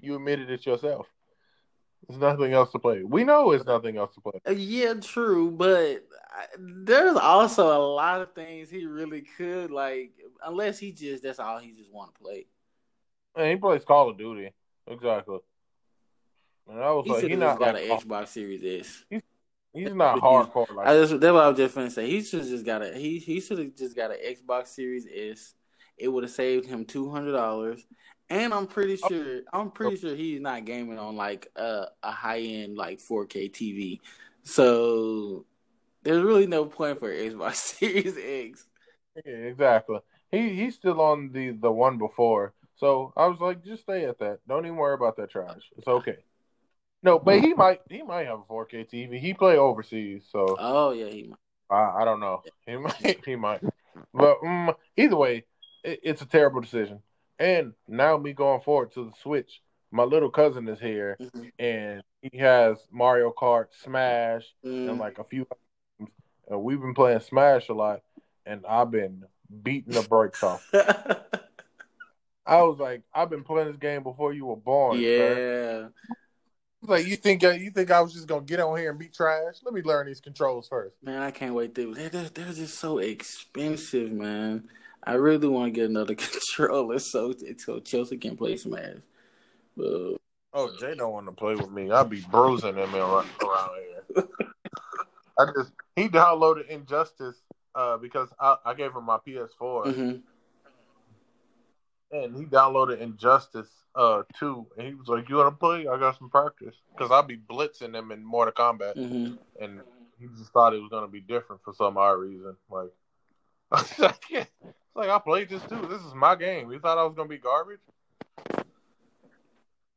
You 0.00 0.16
admitted 0.16 0.50
it 0.50 0.64
yourself. 0.64 1.06
There's 2.08 2.20
nothing 2.20 2.52
else 2.52 2.70
to 2.72 2.78
play. 2.78 3.02
We 3.02 3.24
know 3.24 3.50
it's 3.50 3.64
nothing 3.64 3.96
else 3.96 4.14
to 4.14 4.20
play. 4.20 4.40
Uh, 4.46 4.52
Yeah, 4.52 4.94
true, 4.94 5.50
but 5.50 6.07
there's 6.58 7.16
also 7.16 7.76
a 7.76 7.82
lot 7.94 8.20
of 8.20 8.32
things 8.34 8.70
he 8.70 8.86
really 8.86 9.22
could 9.36 9.70
like, 9.70 10.12
unless 10.44 10.78
he 10.78 10.92
just 10.92 11.22
that's 11.22 11.38
all 11.38 11.58
he 11.58 11.72
just 11.72 11.92
want 11.92 12.14
to 12.14 12.20
play. 12.20 12.46
And 13.36 13.50
he 13.50 13.56
plays 13.56 13.84
Call 13.84 14.10
of 14.10 14.18
Duty. 14.18 14.52
Exactly. 14.86 15.38
And 16.68 16.80
I 16.82 16.90
was 16.92 17.04
He 17.06 17.12
like, 17.12 17.24
he's 17.24 17.38
not 17.38 17.58
got 17.58 17.74
like, 17.74 17.84
an 17.84 17.98
Xbox 17.98 18.28
Series 18.28 18.82
S. 19.10 19.20
he's 19.72 19.94
not 19.94 20.18
hardcore 20.20 20.74
like 20.74 20.86
I 20.88 20.94
just 20.94 21.20
that's 21.20 21.32
what 21.32 21.44
I 21.44 21.48
was 21.48 21.56
just 21.56 21.74
finna 21.74 21.90
say. 21.90 22.08
He 22.10 22.22
should 22.22 22.42
just 22.44 22.64
got 22.64 22.82
a 22.82 22.92
he 22.96 23.18
he 23.18 23.40
should 23.40 23.58
have 23.58 23.74
just 23.76 23.96
got 23.96 24.10
an 24.10 24.18
Xbox 24.26 24.68
Series 24.68 25.06
S. 25.06 25.54
It 25.96 26.08
would 26.08 26.24
have 26.24 26.32
saved 26.32 26.66
him 26.66 26.84
two 26.84 27.10
hundred 27.10 27.32
dollars. 27.32 27.86
And 28.30 28.52
I'm 28.52 28.66
pretty 28.66 28.98
Oh. 29.04 29.08
sure 29.08 29.40
I'm 29.52 29.70
pretty 29.70 29.96
sure 29.96 30.14
he's 30.14 30.40
not 30.40 30.64
gaming 30.66 30.98
on 30.98 31.16
like 31.16 31.48
a, 31.56 31.86
a 32.02 32.10
high 32.10 32.40
end 32.40 32.76
like 32.76 32.98
4K 32.98 33.50
TV. 33.50 34.00
So 34.42 35.46
there's 36.08 36.24
really 36.24 36.46
no 36.46 36.64
point 36.64 36.98
for 36.98 37.10
Xbox 37.12 37.54
Series 37.78 38.16
X. 38.16 38.66
Yeah, 39.26 39.32
exactly. 39.32 39.98
He 40.30 40.54
he's 40.54 40.74
still 40.74 41.00
on 41.02 41.32
the 41.32 41.50
the 41.50 41.70
one 41.70 41.98
before. 41.98 42.54
So 42.76 43.12
I 43.16 43.26
was 43.26 43.40
like, 43.40 43.62
just 43.62 43.82
stay 43.82 44.04
at 44.04 44.18
that. 44.20 44.38
Don't 44.48 44.64
even 44.64 44.76
worry 44.76 44.94
about 44.94 45.16
that 45.16 45.30
trash. 45.30 45.60
It's 45.76 45.86
okay. 45.86 46.16
No, 47.02 47.18
but 47.18 47.40
he 47.40 47.52
might 47.62 47.80
he 47.90 48.02
might 48.02 48.26
have 48.26 48.38
a 48.40 48.44
4K 48.44 48.84
TV. 48.84 49.18
He 49.18 49.34
play 49.34 49.58
overseas, 49.58 50.24
so 50.32 50.56
Oh 50.58 50.92
yeah, 50.92 51.10
he 51.10 51.24
might. 51.24 51.36
I, 51.70 52.02
I 52.02 52.04
don't 52.06 52.20
know. 52.20 52.42
He 52.66 52.76
might. 52.78 53.24
He 53.26 53.36
might. 53.36 53.60
But 54.14 54.38
um, 54.42 54.72
either 54.96 55.16
way, 55.16 55.44
it, 55.84 56.00
it's 56.02 56.22
a 56.22 56.26
terrible 56.26 56.62
decision. 56.62 57.00
And 57.38 57.74
now 57.86 58.16
me 58.16 58.32
going 58.32 58.62
forward 58.62 58.92
to 58.94 59.04
the 59.04 59.12
Switch, 59.22 59.60
my 59.90 60.04
little 60.04 60.30
cousin 60.30 60.66
is 60.68 60.80
here, 60.80 61.18
Mhm. 61.20 61.50
and 61.58 62.02
he 62.22 62.38
has 62.38 62.78
Mario 62.90 63.30
Kart, 63.36 63.66
Smash, 63.82 64.44
and 64.62 64.72
Mm. 64.96 64.98
like 64.98 65.18
a 65.18 65.24
few. 65.24 65.46
Games. 66.48 66.54
And 66.56 66.62
we've 66.62 66.80
been 66.80 66.94
playing 66.94 67.20
Smash 67.20 67.68
a 67.68 67.74
lot, 67.74 68.02
and 68.46 68.64
I've 68.66 68.90
been 68.90 69.24
beating 69.62 69.94
the 69.94 70.02
brakes 70.02 70.42
off. 70.42 70.66
I 72.46 72.62
was 72.62 72.78
like, 72.78 73.02
I've 73.14 73.28
been 73.28 73.44
playing 73.44 73.68
this 73.68 73.76
game 73.76 74.02
before 74.02 74.32
you 74.32 74.46
were 74.46 74.56
born. 74.56 74.96
sir. 74.96 75.90
yeah, 76.82 76.88
Like 76.88 77.06
you 77.06 77.16
think 77.16 77.44
uh, 77.44 77.50
you 77.50 77.70
think 77.70 77.90
I 77.90 78.00
was 78.00 78.14
just 78.14 78.26
gonna 78.26 78.40
get 78.40 78.60
on 78.60 78.78
here 78.78 78.90
and 78.90 78.98
be 78.98 79.08
trash? 79.08 79.56
Let 79.62 79.74
me 79.74 79.82
learn 79.82 80.06
these 80.06 80.20
controls 80.20 80.68
first. 80.68 80.96
man, 81.02 81.20
I 81.20 81.30
can't 81.30 81.54
wait. 81.54 81.74
To, 81.74 81.94
they're, 81.94 82.08
they're, 82.08 82.28
they're 82.30 82.52
just 82.52 82.78
so 82.78 82.98
expensive, 82.98 84.12
man. 84.12 84.64
I 85.04 85.14
really 85.14 85.48
want 85.48 85.74
to 85.74 85.80
get 85.80 85.90
another 85.90 86.14
controller 86.56 86.98
so 86.98 87.34
so 87.58 87.80
Chelsea 87.80 88.16
can 88.16 88.36
play 88.36 88.56
Smash. 88.56 88.96
But 89.76 90.16
Oh, 90.54 90.70
Jay 90.80 90.94
don't 90.94 91.12
want 91.12 91.26
to 91.26 91.32
play 91.32 91.54
with 91.54 91.70
me. 91.70 91.90
I'll 91.90 92.04
be 92.04 92.22
bruising 92.22 92.76
him 92.76 92.94
around, 92.94 93.28
around 93.42 93.70
here. 93.76 94.24
I 95.38 95.44
just 95.54 95.72
he 95.98 96.08
downloaded 96.08 96.68
Injustice 96.68 97.36
uh, 97.74 97.96
because 97.96 98.28
I, 98.40 98.56
I 98.64 98.74
gave 98.74 98.94
him 98.94 99.04
my 99.04 99.18
PS4 99.18 99.84
mhm. 99.86 100.22
and 102.12 102.36
he 102.36 102.44
downloaded 102.44 103.00
Injustice 103.00 103.68
uh 103.94 104.22
two 104.38 104.66
and 104.76 104.86
he 104.86 104.94
was 104.94 105.08
like, 105.08 105.28
"You 105.28 105.36
want 105.36 105.54
to 105.54 105.58
play? 105.58 105.86
I 105.86 105.98
got 105.98 106.18
some 106.18 106.30
practice." 106.30 106.74
Because 106.92 107.10
I'll 107.10 107.22
be 107.22 107.36
blitzing 107.36 107.94
him 107.94 108.10
in 108.12 108.24
Mortal 108.24 108.52
Kombat, 108.54 108.96
Mhm. 108.96 109.38
and 109.60 109.80
he 110.18 110.26
just 110.38 110.52
thought 110.52 110.74
it 110.74 110.80
was 110.80 110.90
gonna 110.90 111.08
be 111.08 111.20
different 111.20 111.62
for 111.62 111.72
some 111.74 111.96
odd 111.96 112.18
reason. 112.18 112.56
Like, 112.70 112.92
it's 113.72 114.50
like 114.94 115.08
I 115.08 115.18
played 115.18 115.48
this 115.48 115.62
too. 115.64 115.86
This 115.88 116.02
is 116.02 116.14
my 116.14 116.34
game. 116.34 116.70
You 116.70 116.78
thought 116.80 116.98
I 116.98 117.04
was 117.04 117.14
gonna 117.14 117.28
be 117.28 117.38
garbage? 117.38 117.80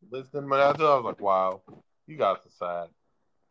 Listening 0.10 0.50
to 0.50 0.56
that, 0.58 0.82
I 0.82 0.96
was 0.96 1.06
like, 1.06 1.22
"Wow." 1.22 1.62
You 2.08 2.18
guys 2.18 2.38
are 2.46 2.50
sad. 2.60 2.90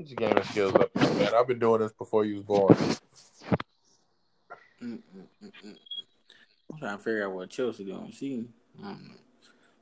Get 0.00 0.18
your 0.18 0.30
gaming 0.30 0.44
skills 0.44 0.74
up, 0.76 0.96
man. 0.96 1.34
I've 1.34 1.46
been 1.46 1.58
doing 1.58 1.82
this 1.82 1.92
before 1.92 2.24
you 2.24 2.36
was 2.36 2.44
born. 2.44 2.74
Mm-mm-mm-mm. 4.82 5.76
I'm 6.72 6.78
trying 6.78 6.96
to 6.96 7.02
figure 7.02 7.26
out 7.26 7.34
what 7.34 7.50
Chelsea 7.50 7.84
doing. 7.84 8.10
She, 8.10 8.46
I 8.82 8.86
don't 8.86 9.08
know. 9.08 9.14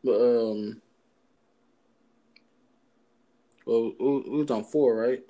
But 0.03 0.21
um, 0.21 0.83
well, 3.65 3.93
it 4.01 4.29
was 4.29 4.51
on 4.51 4.65
four, 4.65 4.97
right? 4.97 5.23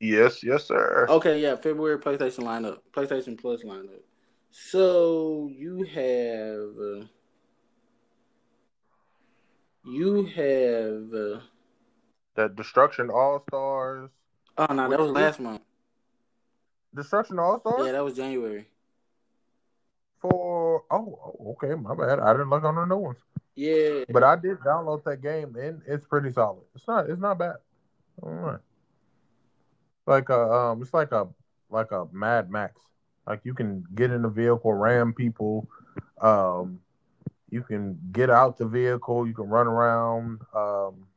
Yes, 0.00 0.42
yes, 0.42 0.64
sir. 0.64 1.04
Okay, 1.10 1.42
yeah, 1.42 1.56
February 1.56 1.98
PlayStation 1.98 2.44
lineup, 2.44 2.78
PlayStation 2.94 3.38
Plus 3.38 3.62
lineup. 3.62 4.00
So 4.50 5.50
you 5.52 5.82
have, 5.84 6.78
uh, 6.80 7.04
you 9.84 10.24
have 10.34 11.12
uh, 11.12 11.40
that 12.38 12.54
Destruction 12.54 13.10
All 13.10 13.42
Stars. 13.48 14.10
Oh 14.56 14.72
no, 14.72 14.88
that 14.88 14.98
was 14.98 15.10
last 15.10 15.40
month. 15.40 15.60
Destruction 16.94 17.38
All 17.38 17.60
Stars. 17.60 17.86
Yeah, 17.86 17.92
that 17.92 18.04
was 18.04 18.14
January. 18.14 18.64
For 20.20 20.84
oh, 20.90 21.18
oh, 21.24 21.56
okay, 21.62 21.74
my 21.74 21.94
bad. 21.94 22.20
I 22.20 22.32
didn't 22.32 22.50
look 22.50 22.62
on 22.62 22.76
the 22.76 22.84
new 22.84 22.96
ones. 22.96 23.18
Yeah, 23.56 24.04
but 24.10 24.22
I 24.22 24.36
did 24.36 24.58
download 24.58 25.02
that 25.04 25.20
game 25.20 25.56
and 25.56 25.82
it's 25.86 26.06
pretty 26.06 26.32
solid. 26.32 26.62
It's 26.76 26.86
not. 26.86 27.10
It's 27.10 27.20
not 27.20 27.38
bad. 27.38 27.56
All 28.22 28.30
right. 28.30 28.60
Like 30.06 30.28
a 30.28 30.40
um, 30.40 30.82
it's 30.82 30.94
like 30.94 31.10
a 31.10 31.26
like 31.70 31.90
a 31.90 32.06
Mad 32.12 32.50
Max. 32.50 32.80
Like 33.26 33.40
you 33.42 33.52
can 33.52 33.84
get 33.96 34.12
in 34.12 34.22
the 34.22 34.28
vehicle, 34.28 34.72
ram 34.72 35.12
people. 35.12 35.68
Um, 36.20 36.80
you 37.50 37.62
can 37.62 37.98
get 38.12 38.30
out 38.30 38.58
the 38.58 38.66
vehicle. 38.66 39.26
You 39.26 39.34
can 39.34 39.48
run 39.48 39.66
around. 39.66 40.40
Um, 40.54 41.07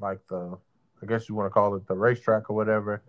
like 0.00 0.18
the, 0.28 0.58
I 1.02 1.06
guess 1.06 1.28
you 1.28 1.34
want 1.34 1.46
to 1.46 1.50
call 1.50 1.74
it 1.74 1.86
the 1.86 1.94
racetrack 1.94 2.50
or 2.50 2.56
whatever, 2.56 3.02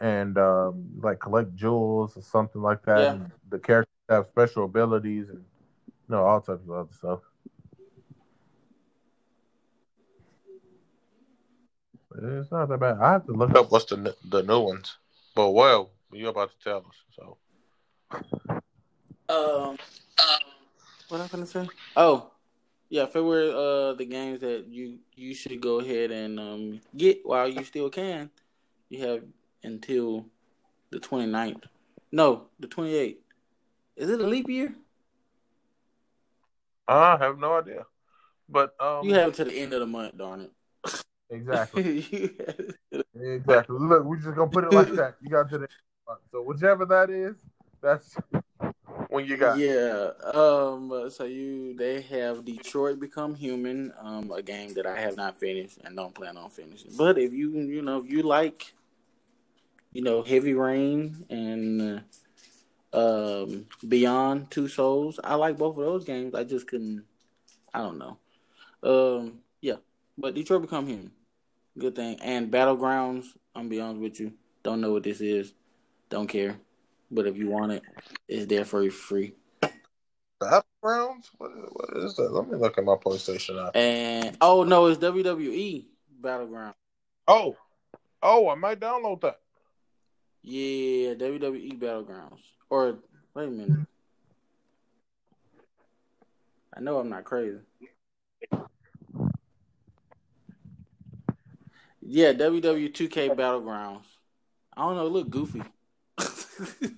and 0.00 0.36
um, 0.38 0.86
like 1.00 1.20
collect 1.20 1.54
jewels 1.54 2.16
or 2.16 2.22
something 2.22 2.62
like 2.62 2.84
that. 2.84 3.16
Yeah. 3.16 3.26
the 3.50 3.58
characters 3.58 3.92
have 4.08 4.26
special 4.26 4.64
abilities 4.64 5.28
and 5.28 5.38
you 5.38 6.14
know 6.14 6.24
all 6.24 6.40
types 6.40 6.64
of 6.64 6.70
other 6.70 6.92
stuff. 6.92 7.20
It's 12.20 12.50
not 12.50 12.68
that 12.68 12.80
bad. 12.80 12.98
I 13.00 13.12
have 13.12 13.26
to 13.26 13.32
look 13.32 13.54
up 13.54 13.70
what's 13.70 13.84
the 13.86 14.16
the 14.24 14.42
new 14.42 14.60
ones. 14.60 14.96
But 15.34 15.50
well, 15.50 15.90
you're 16.12 16.30
about 16.30 16.50
to 16.50 16.64
tell 16.64 16.78
us. 16.78 16.96
So, 17.14 17.38
um, 19.28 19.76
what 21.08 21.20
I'm 21.20 21.28
gonna 21.28 21.46
say? 21.46 21.68
Oh, 21.96 22.30
yeah, 22.88 23.06
February. 23.06 23.50
Uh, 23.50 23.94
the 23.94 24.06
games 24.06 24.40
that 24.40 24.66
you 24.68 24.98
you 25.14 25.34
should 25.34 25.60
go 25.60 25.80
ahead 25.80 26.10
and 26.10 26.38
um 26.40 26.80
get 26.96 27.20
while 27.24 27.48
you 27.48 27.64
still 27.64 27.90
can. 27.90 28.30
You 28.88 29.06
have 29.06 29.22
until 29.62 30.24
the 30.90 30.98
29th. 30.98 31.64
No, 32.10 32.46
the 32.58 32.66
28th. 32.66 33.16
Is 33.96 34.08
it 34.08 34.20
a 34.20 34.26
leap 34.26 34.48
year? 34.48 34.74
I 36.86 37.18
have 37.18 37.38
no 37.38 37.58
idea. 37.58 37.84
But 38.48 38.74
um, 38.80 39.04
you 39.04 39.14
have 39.14 39.34
to 39.34 39.44
the 39.44 39.52
end 39.52 39.74
of 39.74 39.80
the 39.80 39.86
month, 39.86 40.16
darn 40.16 40.40
it. 40.40 40.52
Exactly. 41.30 41.98
exactly. 43.20 43.76
Look, 43.78 44.04
we're 44.04 44.16
just 44.16 44.34
gonna 44.34 44.50
put 44.50 44.64
it 44.64 44.72
like 44.72 44.94
that. 44.94 45.16
You 45.20 45.28
got 45.28 45.50
to 45.50 45.58
the 45.58 45.68
so 46.32 46.40
whichever 46.42 46.86
that 46.86 47.10
is, 47.10 47.36
that's 47.82 48.16
when 49.08 49.26
you 49.26 49.36
got. 49.36 49.58
Yeah. 49.58 50.10
Um. 50.34 51.10
So 51.10 51.24
you 51.24 51.74
they 51.74 52.00
have 52.02 52.44
Detroit 52.44 53.00
Become 53.00 53.34
Human, 53.34 53.92
um, 54.00 54.30
a 54.30 54.42
game 54.42 54.74
that 54.74 54.86
I 54.86 54.98
have 55.00 55.16
not 55.16 55.38
finished 55.38 55.78
and 55.84 55.96
don't 55.96 56.14
plan 56.14 56.36
on 56.36 56.50
finishing. 56.50 56.92
But 56.96 57.18
if 57.18 57.32
you 57.32 57.52
you 57.52 57.82
know 57.82 57.98
if 57.98 58.10
you 58.10 58.22
like, 58.22 58.72
you 59.92 60.02
know, 60.02 60.22
Heavy 60.22 60.54
Rain 60.54 61.26
and. 61.30 62.02
Um, 62.90 63.66
Beyond 63.86 64.50
Two 64.50 64.66
Souls. 64.66 65.20
I 65.22 65.34
like 65.34 65.58
both 65.58 65.76
of 65.76 65.84
those 65.84 66.04
games. 66.04 66.34
I 66.34 66.42
just 66.42 66.66
couldn't. 66.66 67.04
I 67.74 67.80
don't 67.80 67.98
know. 67.98 68.16
Um, 68.82 69.40
yeah, 69.60 69.74
but 70.16 70.34
Detroit 70.34 70.62
Become 70.62 70.86
Human. 70.86 71.10
Good 71.76 71.94
thing. 71.94 72.18
And 72.22 72.50
Battlegrounds, 72.50 73.26
I'm 73.54 73.68
be 73.68 73.78
honest 73.78 74.00
with 74.00 74.20
you, 74.20 74.32
don't 74.62 74.80
know 74.80 74.92
what 74.92 75.02
this 75.02 75.20
is. 75.20 75.52
Don't 76.08 76.28
care. 76.28 76.56
But 77.10 77.26
if 77.26 77.36
you 77.36 77.48
want 77.48 77.72
it, 77.72 77.82
it's 78.28 78.46
there 78.46 78.64
for 78.64 78.82
you 78.82 78.90
free. 78.90 79.34
Battlegrounds? 80.40 81.30
What, 81.38 81.50
what 81.72 82.04
is 82.04 82.16
that? 82.16 82.32
Let 82.32 82.48
me 82.48 82.56
look 82.56 82.78
at 82.78 82.84
my 82.84 82.94
PlayStation 82.94 83.66
app. 83.66 83.74
And 83.76 84.36
oh 84.40 84.64
no, 84.64 84.86
it's 84.86 84.98
WWE 85.00 85.86
Battleground. 86.20 86.74
Oh. 87.26 87.56
Oh, 88.22 88.48
I 88.48 88.54
might 88.54 88.80
download 88.80 89.20
that. 89.22 89.40
Yeah, 90.42 91.14
WWE 91.14 91.78
Battlegrounds. 91.78 92.40
Or 92.70 92.98
wait 93.34 93.48
a 93.48 93.50
minute. 93.50 93.86
I 96.74 96.80
know 96.80 96.98
I'm 96.98 97.08
not 97.08 97.24
crazy. 97.24 97.58
Yeah, 102.00 102.32
WWE 102.32 102.92
2K 102.92 103.36
Battlegrounds. 103.36 104.04
I 104.74 104.82
don't 104.82 104.96
know, 104.96 105.06
it 105.06 105.10
look 105.10 105.28
goofy. 105.28 105.62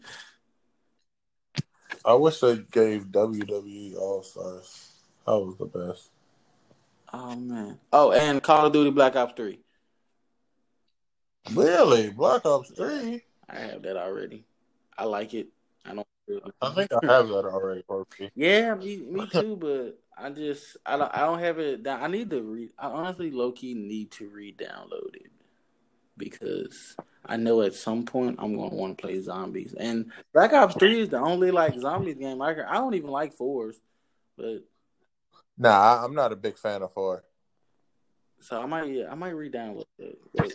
I 2.05 2.14
wish 2.14 2.40
they 2.40 2.59
gave 2.70 3.07
WWE 3.07 3.96
All 3.96 4.23
Stars. 4.23 4.92
That 5.27 5.38
was 5.38 5.57
the 5.59 5.66
best. 5.66 6.11
Oh 7.12 7.37
man. 7.37 7.79
Oh, 7.92 8.12
and 8.12 8.42
Call 8.42 8.66
of 8.66 8.73
Duty 8.73 8.90
Black 8.90 9.16
Ops 9.16 9.35
3. 9.37 9.59
Really? 11.53 12.11
Black 12.11 12.44
Ops 12.46 12.70
3? 12.70 13.23
I 13.49 13.57
have 13.57 13.83
that 13.83 13.96
already. 13.96 14.44
I 14.96 15.05
like 15.05 15.35
it. 15.35 15.49
I 15.85 15.94
don't 15.94 16.07
I 16.62 16.70
think 16.70 16.90
I 16.92 17.12
have 17.12 17.29
that 17.29 17.44
already, 17.44 17.83
Perky. 17.83 18.31
Yeah, 18.35 18.75
me, 18.75 18.99
me 18.99 19.27
too, 19.27 19.57
but 19.57 19.99
I 20.16 20.31
just 20.31 20.77
I 20.87 20.96
don't 20.96 21.14
I 21.14 21.20
don't 21.20 21.40
have 21.40 21.59
it 21.59 21.83
down. 21.83 22.03
I 22.03 22.07
need 22.07 22.31
to 22.31 22.42
read. 22.42 22.70
I 22.79 22.87
honestly 22.87 23.31
low 23.31 23.53
key 23.53 23.75
need 23.75 24.11
to 24.12 24.29
re-download 24.29 25.14
it 25.14 25.31
because 26.16 26.96
I 27.26 27.37
know 27.37 27.62
at 27.62 27.74
some 27.74 28.04
point 28.04 28.37
I'm 28.38 28.56
gonna 28.56 28.74
want 28.74 28.96
to 28.96 29.02
play 29.02 29.20
zombies. 29.20 29.74
And 29.74 30.11
Black 30.33 30.52
Ops 30.52 30.74
Three 30.76 31.00
is 31.00 31.09
the 31.11 31.18
only 31.18 31.50
like 31.50 31.78
zombies 31.78 32.16
game 32.16 32.40
I 32.40 32.54
can. 32.54 32.64
I 32.64 32.74
don't 32.74 32.94
even 32.94 33.11
like 33.11 33.35
fours, 33.35 33.80
but 34.37 34.64
nah, 35.59 36.04
I'm 36.04 36.14
not 36.14 36.33
a 36.33 36.37
big 36.37 36.59
fan 36.59 36.83
of 36.83 36.92
four. 36.92 37.24
So 38.40 38.61
I 38.61 38.66
might 38.66 38.90
yeah, 38.90 39.11
I 39.11 39.14
might 39.14 39.30
re-download 39.30 39.85
it. 39.98 40.18
But... 40.35 40.54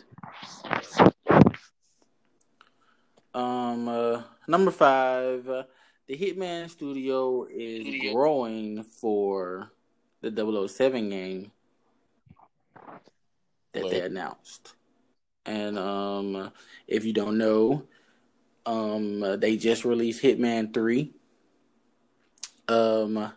Um, 3.33 3.87
uh, 3.87 4.23
number 4.47 4.71
five. 4.71 5.47
Uh, 5.47 5.63
the 6.07 6.17
Hitman 6.17 6.69
Studio 6.69 7.47
is 7.49 8.13
growing 8.13 8.83
for 8.83 9.71
the 10.21 10.67
007 10.67 11.09
game 11.09 11.51
that 13.73 13.89
they 13.89 14.01
announced. 14.01 14.75
And 15.45 15.77
um, 15.77 16.51
if 16.87 17.05
you 17.05 17.13
don't 17.13 17.37
know, 17.37 17.87
um, 18.65 19.39
they 19.39 19.57
just 19.57 19.85
released 19.85 20.23
Hitman 20.23 20.73
3. 20.73 21.13
Um, 22.67 23.31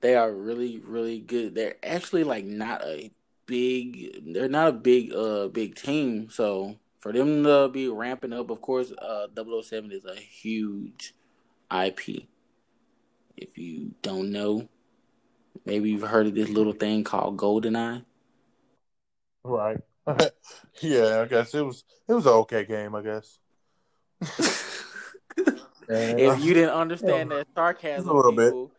they 0.00 0.14
are 0.14 0.32
really, 0.32 0.78
really 0.78 1.20
good. 1.20 1.54
They're 1.54 1.76
actually 1.84 2.24
like 2.24 2.44
not 2.44 2.82
a 2.82 3.10
big, 3.46 4.32
they're 4.32 4.48
not 4.48 4.68
a 4.68 4.72
big, 4.72 5.12
uh, 5.12 5.48
big 5.48 5.74
team. 5.74 6.30
So 6.30 6.76
for 6.98 7.12
them 7.12 7.44
to 7.44 7.68
be 7.68 7.88
ramping 7.88 8.32
up, 8.32 8.50
of 8.50 8.60
course, 8.60 8.92
uh, 8.92 9.26
007 9.34 9.92
is 9.92 10.04
a 10.04 10.16
huge 10.16 11.14
IP. 11.70 12.28
If 13.36 13.58
you 13.58 13.94
don't 14.02 14.30
know, 14.32 14.68
maybe 15.64 15.90
you've 15.90 16.02
heard 16.02 16.26
of 16.28 16.34
this 16.34 16.50
little 16.50 16.72
thing 16.74 17.04
called 17.04 17.36
GoldenEye. 17.38 18.04
Right. 19.44 19.80
yeah, 20.80 21.20
I 21.20 21.26
guess 21.26 21.54
it 21.54 21.62
was 21.62 21.84
it 22.08 22.12
was 22.12 22.26
an 22.26 22.32
okay 22.32 22.64
game, 22.64 22.94
I 22.94 23.02
guess. 23.02 23.38
if 25.88 26.44
you 26.44 26.54
didn't 26.54 26.70
understand 26.70 27.30
yeah, 27.30 27.38
that 27.38 27.46
sarcasm, 27.54 28.08
a 28.08 28.12
little 28.12 28.32
people, 28.32 28.66
bit. 28.66 28.76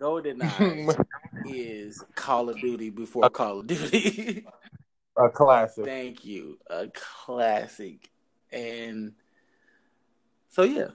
GoldenEye 0.00 1.04
is 1.46 2.04
Call 2.14 2.50
of 2.50 2.60
Duty 2.60 2.90
before 2.90 3.28
Call 3.30 3.60
of 3.60 3.66
Duty. 3.66 4.44
A 5.16 5.30
classic. 5.30 5.84
Thank 5.84 6.24
you. 6.24 6.58
A 6.68 6.88
classic. 6.88 8.10
And 8.52 9.12
so 10.50 10.62
yeah. 10.62 10.88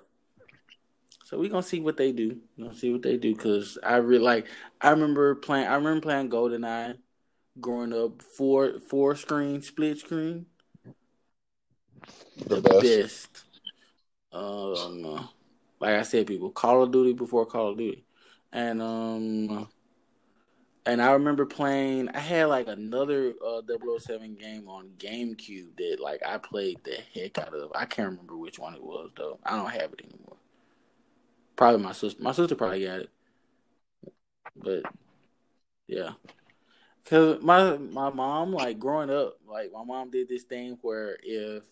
So 1.26 1.40
we're 1.40 1.50
gonna 1.50 1.64
see 1.64 1.80
what 1.80 1.98
they 1.98 2.12
do. 2.12 2.38
We're 2.58 2.66
gonna 2.66 2.78
see 2.78 2.92
what 2.92 3.02
they 3.02 3.18
do 3.18 3.34
because 3.34 3.78
I 3.84 3.96
really 3.96 4.24
like 4.24 4.48
I 4.80 4.92
remember 4.92 5.36
playing 5.36 5.68
I 5.68 5.76
remember 5.76 6.02
playing 6.02 6.30
GoldenEye 6.30 6.98
growing 7.60 7.94
up 7.94 8.22
four 8.22 8.80
four 8.80 9.16
screen, 9.16 9.62
split 9.62 10.00
screen. 10.00 10.46
The, 12.48 12.62
the 12.62 12.62
best. 12.62 12.82
best. 12.82 13.46
Um 14.34 15.30
like 15.80 15.96
I 15.96 16.04
said, 16.04 16.28
people, 16.28 16.52
Call 16.52 16.84
of 16.84 16.92
Duty 16.92 17.14
before 17.14 17.46
Call 17.46 17.70
of 17.70 17.78
Duty. 17.78 18.06
And 18.52 18.82
um 18.82 19.68
And 20.86 21.02
I 21.02 21.12
remember 21.14 21.46
playing. 21.46 22.10
I 22.10 22.20
had 22.20 22.46
like 22.46 22.68
another 22.68 23.34
uh, 23.46 23.62
007 24.00 24.36
game 24.36 24.68
on 24.68 24.90
GameCube 24.98 25.78
that 25.78 25.98
like 26.02 26.22
I 26.26 26.38
played 26.38 26.84
the 26.84 26.98
heck 27.14 27.38
out 27.38 27.54
of. 27.54 27.72
I 27.76 27.86
can't 27.86 28.10
remember 28.10 28.38
which 28.38 28.58
one 28.60 28.74
it 28.74 28.84
was 28.84 29.12
though. 29.16 29.40
I 29.44 29.56
don't 29.58 29.70
have 29.72 29.94
it 29.94 30.02
anymore. 30.06 30.38
Probably 31.56 31.82
my 31.84 31.92
sister. 31.94 32.22
My 32.22 32.32
sister 32.32 32.56
probably 32.56 32.84
got 32.86 33.00
it. 33.02 33.10
But 34.56 34.84
yeah, 35.88 36.12
cause 37.06 37.42
my 37.42 37.78
my 37.78 38.10
mom 38.10 38.52
like 38.54 38.80
growing 38.80 39.10
up, 39.10 39.38
like 39.48 39.72
my 39.72 39.84
mom 39.84 40.12
did 40.12 40.30
this 40.30 40.44
thing 40.44 40.78
where 40.82 41.18
if 41.24 41.64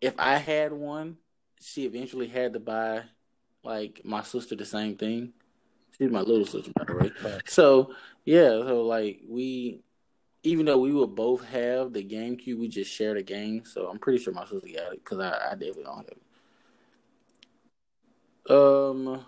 if 0.00 0.14
I 0.18 0.36
had 0.36 0.72
one, 0.72 1.16
she 1.60 1.84
eventually 1.84 2.28
had 2.28 2.52
to 2.52 2.60
buy 2.60 3.02
like 3.64 4.00
my 4.04 4.22
sister 4.22 4.56
the 4.56 4.64
same 4.64 4.96
thing. 4.96 5.32
She's 5.98 6.10
my 6.10 6.20
little 6.20 6.46
sister, 6.46 6.70
by 6.76 6.84
the 6.84 6.94
way. 6.94 7.10
So 7.46 7.94
yeah, 8.24 8.48
so 8.48 8.82
like 8.82 9.20
we, 9.28 9.80
even 10.44 10.66
though 10.66 10.78
we 10.78 10.92
would 10.92 11.14
both 11.14 11.44
have 11.46 11.92
the 11.92 12.04
GameCube, 12.04 12.58
we 12.58 12.68
just 12.68 12.92
shared 12.92 13.16
a 13.16 13.22
game. 13.22 13.64
So 13.64 13.88
I'm 13.88 13.98
pretty 13.98 14.22
sure 14.22 14.32
my 14.32 14.44
sister 14.44 14.68
got 14.68 14.92
it 14.92 15.04
because 15.04 15.18
I, 15.18 15.30
I 15.30 15.54
definitely 15.54 15.84
don't 15.84 15.96
have 15.96 16.06
it. 16.08 16.22
Um, 18.50 19.26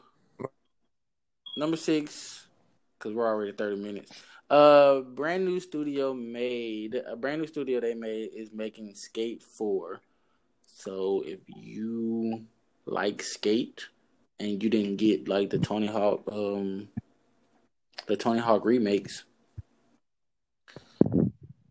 number 1.56 1.76
six, 1.76 2.46
because 2.98 3.12
we're 3.14 3.26
already 3.26 3.52
30 3.52 3.76
minutes. 3.76 4.12
Uh, 4.50 5.02
brand 5.02 5.44
new 5.44 5.60
studio 5.60 6.12
made 6.12 7.00
a 7.06 7.14
brand 7.14 7.40
new 7.40 7.46
studio 7.46 7.78
they 7.78 7.94
made 7.94 8.30
is 8.34 8.50
making 8.52 8.92
Skate 8.96 9.44
Four. 9.44 10.00
So 10.66 11.22
if 11.24 11.38
you 11.46 12.46
like 12.84 13.22
Skate 13.22 13.86
and 14.40 14.60
you 14.60 14.68
didn't 14.68 14.96
get 14.96 15.28
like 15.28 15.50
the 15.50 15.58
Tony 15.58 15.86
Hawk 15.86 16.24
um 16.32 16.88
the 18.06 18.16
Tony 18.16 18.40
Hawk 18.40 18.64
remakes. 18.64 19.24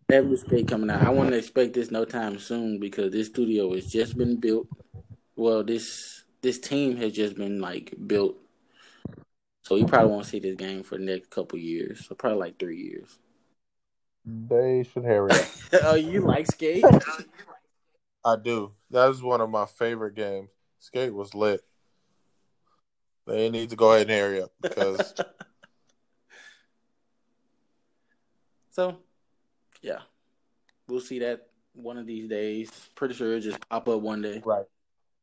That 0.08 0.26
was 0.26 0.42
Skate 0.42 0.70
coming 0.70 0.90
out. 0.90 1.04
I 1.04 1.10
wouldn't 1.10 1.36
expect 1.36 1.74
this 1.74 1.92
no 1.92 2.06
time 2.06 2.40
soon 2.40 2.80
because 2.80 3.12
this 3.12 3.28
studio 3.28 3.74
has 3.74 3.88
just 3.88 4.18
been 4.18 4.38
built. 4.38 4.68
Well, 5.36 5.64
this 5.66 6.24
this 6.42 6.60
team 6.60 6.96
has 6.98 7.12
just 7.12 7.36
been 7.36 7.60
like 7.60 7.94
built. 8.08 8.38
So 9.62 9.76
you 9.76 9.86
probably 9.86 10.12
won't 10.12 10.26
see 10.26 10.40
this 10.40 10.56
game 10.56 10.84
for 10.84 10.98
the 10.98 11.04
next 11.04 11.30
couple 11.30 11.60
years. 11.60 12.06
So 12.06 12.16
probably 12.16 12.40
like 12.40 12.60
three 12.60 12.82
years. 12.82 13.18
They 14.26 14.84
should 14.84 15.06
hurry 15.06 15.32
up. 15.32 15.46
oh, 15.84 15.96
you 15.96 16.22
like 16.22 16.48
Skate? 16.48 16.84
I 18.26 18.36
do. 18.36 18.74
That 18.92 19.10
is 19.10 19.22
one 19.22 19.42
of 19.42 19.50
my 19.50 19.66
favorite 19.66 20.16
games. 20.16 20.50
Skate 20.80 21.14
was 21.14 21.34
lit. 21.34 21.62
They 23.28 23.50
need 23.50 23.70
to 23.70 23.76
go 23.76 23.94
ahead 23.94 24.10
and 24.10 24.20
hurry 24.20 24.42
up 24.42 24.52
because. 24.62 25.14
so, 28.72 28.98
yeah, 29.82 30.00
we'll 30.88 31.00
see 31.00 31.20
that 31.20 31.48
one 31.74 31.98
of 31.98 32.08
these 32.08 32.28
days. 32.28 32.72
Pretty 32.96 33.14
sure 33.14 33.28
it'll 33.28 33.52
just 33.52 33.70
pop 33.70 33.88
up 33.88 34.02
one 34.02 34.22
day. 34.22 34.42
Right. 34.44 34.66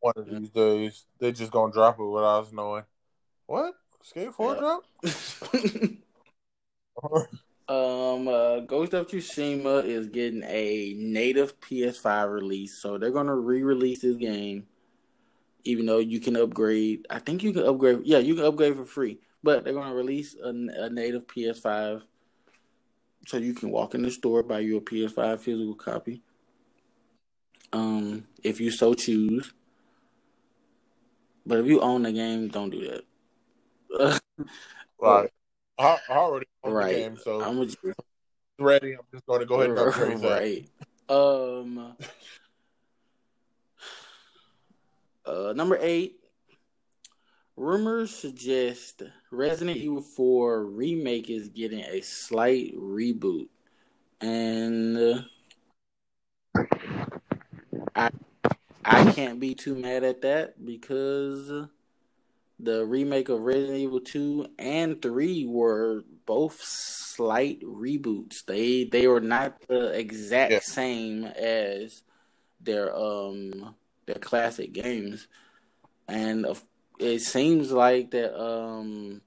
One 0.00 0.14
of 0.16 0.26
mm-hmm. 0.26 0.38
these 0.38 0.50
days, 0.50 1.04
they're 1.18 1.32
just 1.32 1.50
gonna 1.50 1.72
drop 1.72 1.98
it 1.98 2.04
without 2.04 2.44
us 2.44 2.52
knowing. 2.52 2.84
What? 3.46 3.74
Skate 4.02 4.34
Four 4.34 4.54
Yeah. 4.54 4.60
drop? 4.60 4.84
Um, 7.68 8.28
uh, 8.28 8.60
Ghost 8.60 8.94
of 8.94 9.08
Tsushima 9.08 9.84
is 9.84 10.06
getting 10.06 10.44
a 10.44 10.94
native 10.96 11.60
PS5 11.60 12.32
release, 12.32 12.80
so 12.80 12.96
they're 12.96 13.10
gonna 13.10 13.34
re-release 13.34 14.02
this 14.02 14.16
game. 14.16 14.68
Even 15.64 15.86
though 15.86 15.98
you 15.98 16.20
can 16.20 16.36
upgrade, 16.36 17.04
I 17.10 17.18
think 17.18 17.42
you 17.42 17.52
can 17.52 17.66
upgrade. 17.66 18.02
Yeah, 18.04 18.18
you 18.18 18.36
can 18.36 18.44
upgrade 18.44 18.76
for 18.76 18.84
free, 18.84 19.18
but 19.42 19.64
they're 19.64 19.74
gonna 19.74 19.96
release 19.96 20.36
a, 20.36 20.50
a 20.50 20.88
native 20.90 21.26
PS5, 21.26 22.02
so 23.26 23.36
you 23.36 23.52
can 23.52 23.70
walk 23.70 23.96
in 23.96 24.02
the 24.02 24.12
store 24.12 24.44
buy 24.44 24.60
your 24.60 24.80
PS5 24.80 25.40
physical 25.40 25.74
copy. 25.74 26.22
Um, 27.72 28.28
if 28.44 28.60
you 28.60 28.70
so 28.70 28.94
choose. 28.94 29.52
But 31.44 31.58
if 31.58 31.66
you 31.66 31.80
own 31.80 32.02
the 32.02 32.12
game, 32.12 32.46
don't 32.48 32.70
do 32.70 32.88
that. 32.90 33.02
like, 35.00 35.32
I, 35.78 35.98
I 36.08 36.12
already 36.12 36.46
right. 36.64 36.94
the 36.94 37.00
game, 37.00 37.18
so 37.22 37.40
I'm 37.42 37.58
ready. 38.58 38.92
I'm 38.94 39.00
just 39.12 39.26
going 39.26 39.40
to 39.40 39.46
go 39.46 39.56
ahead 39.56 39.70
and 39.70 39.78
upgrade 39.88 40.18
that. 40.20 40.30
right. 40.30 40.68
Um. 41.08 41.96
Uh, 45.24 45.52
number 45.54 45.78
eight. 45.80 46.20
Rumors 47.56 48.14
suggest 48.14 49.02
Resident 49.30 49.78
Evil 49.78 50.02
4 50.02 50.66
remake 50.66 51.30
is 51.30 51.48
getting 51.48 51.80
a 51.80 52.02
slight 52.02 52.76
reboot, 52.76 53.48
and 54.20 54.98
uh, 54.98 55.22
I 57.94 58.10
I 58.84 59.10
can't 59.12 59.40
be 59.40 59.54
too 59.54 59.74
mad 59.74 60.04
at 60.04 60.20
that 60.20 60.62
because 60.64 61.50
the 62.58 62.84
remake 62.86 63.28
of 63.28 63.40
Resident 63.40 63.78
Evil 63.78 64.00
2 64.00 64.46
and 64.58 65.00
3 65.02 65.46
were 65.46 66.04
both 66.24 66.60
slight 66.62 67.60
reboots. 67.62 68.44
They 68.46 68.84
they 68.84 69.06
were 69.06 69.20
not 69.20 69.60
the 69.68 69.90
exact 69.98 70.52
Yeah. 70.52 70.60
same 70.60 71.24
as 71.24 72.02
their 72.60 72.94
um 72.96 73.74
their 74.06 74.16
classic 74.16 74.72
games. 74.72 75.28
And 76.08 76.46
it 76.98 77.20
seems 77.20 77.70
like 77.72 78.10
that 78.12 78.38
um 78.40 79.20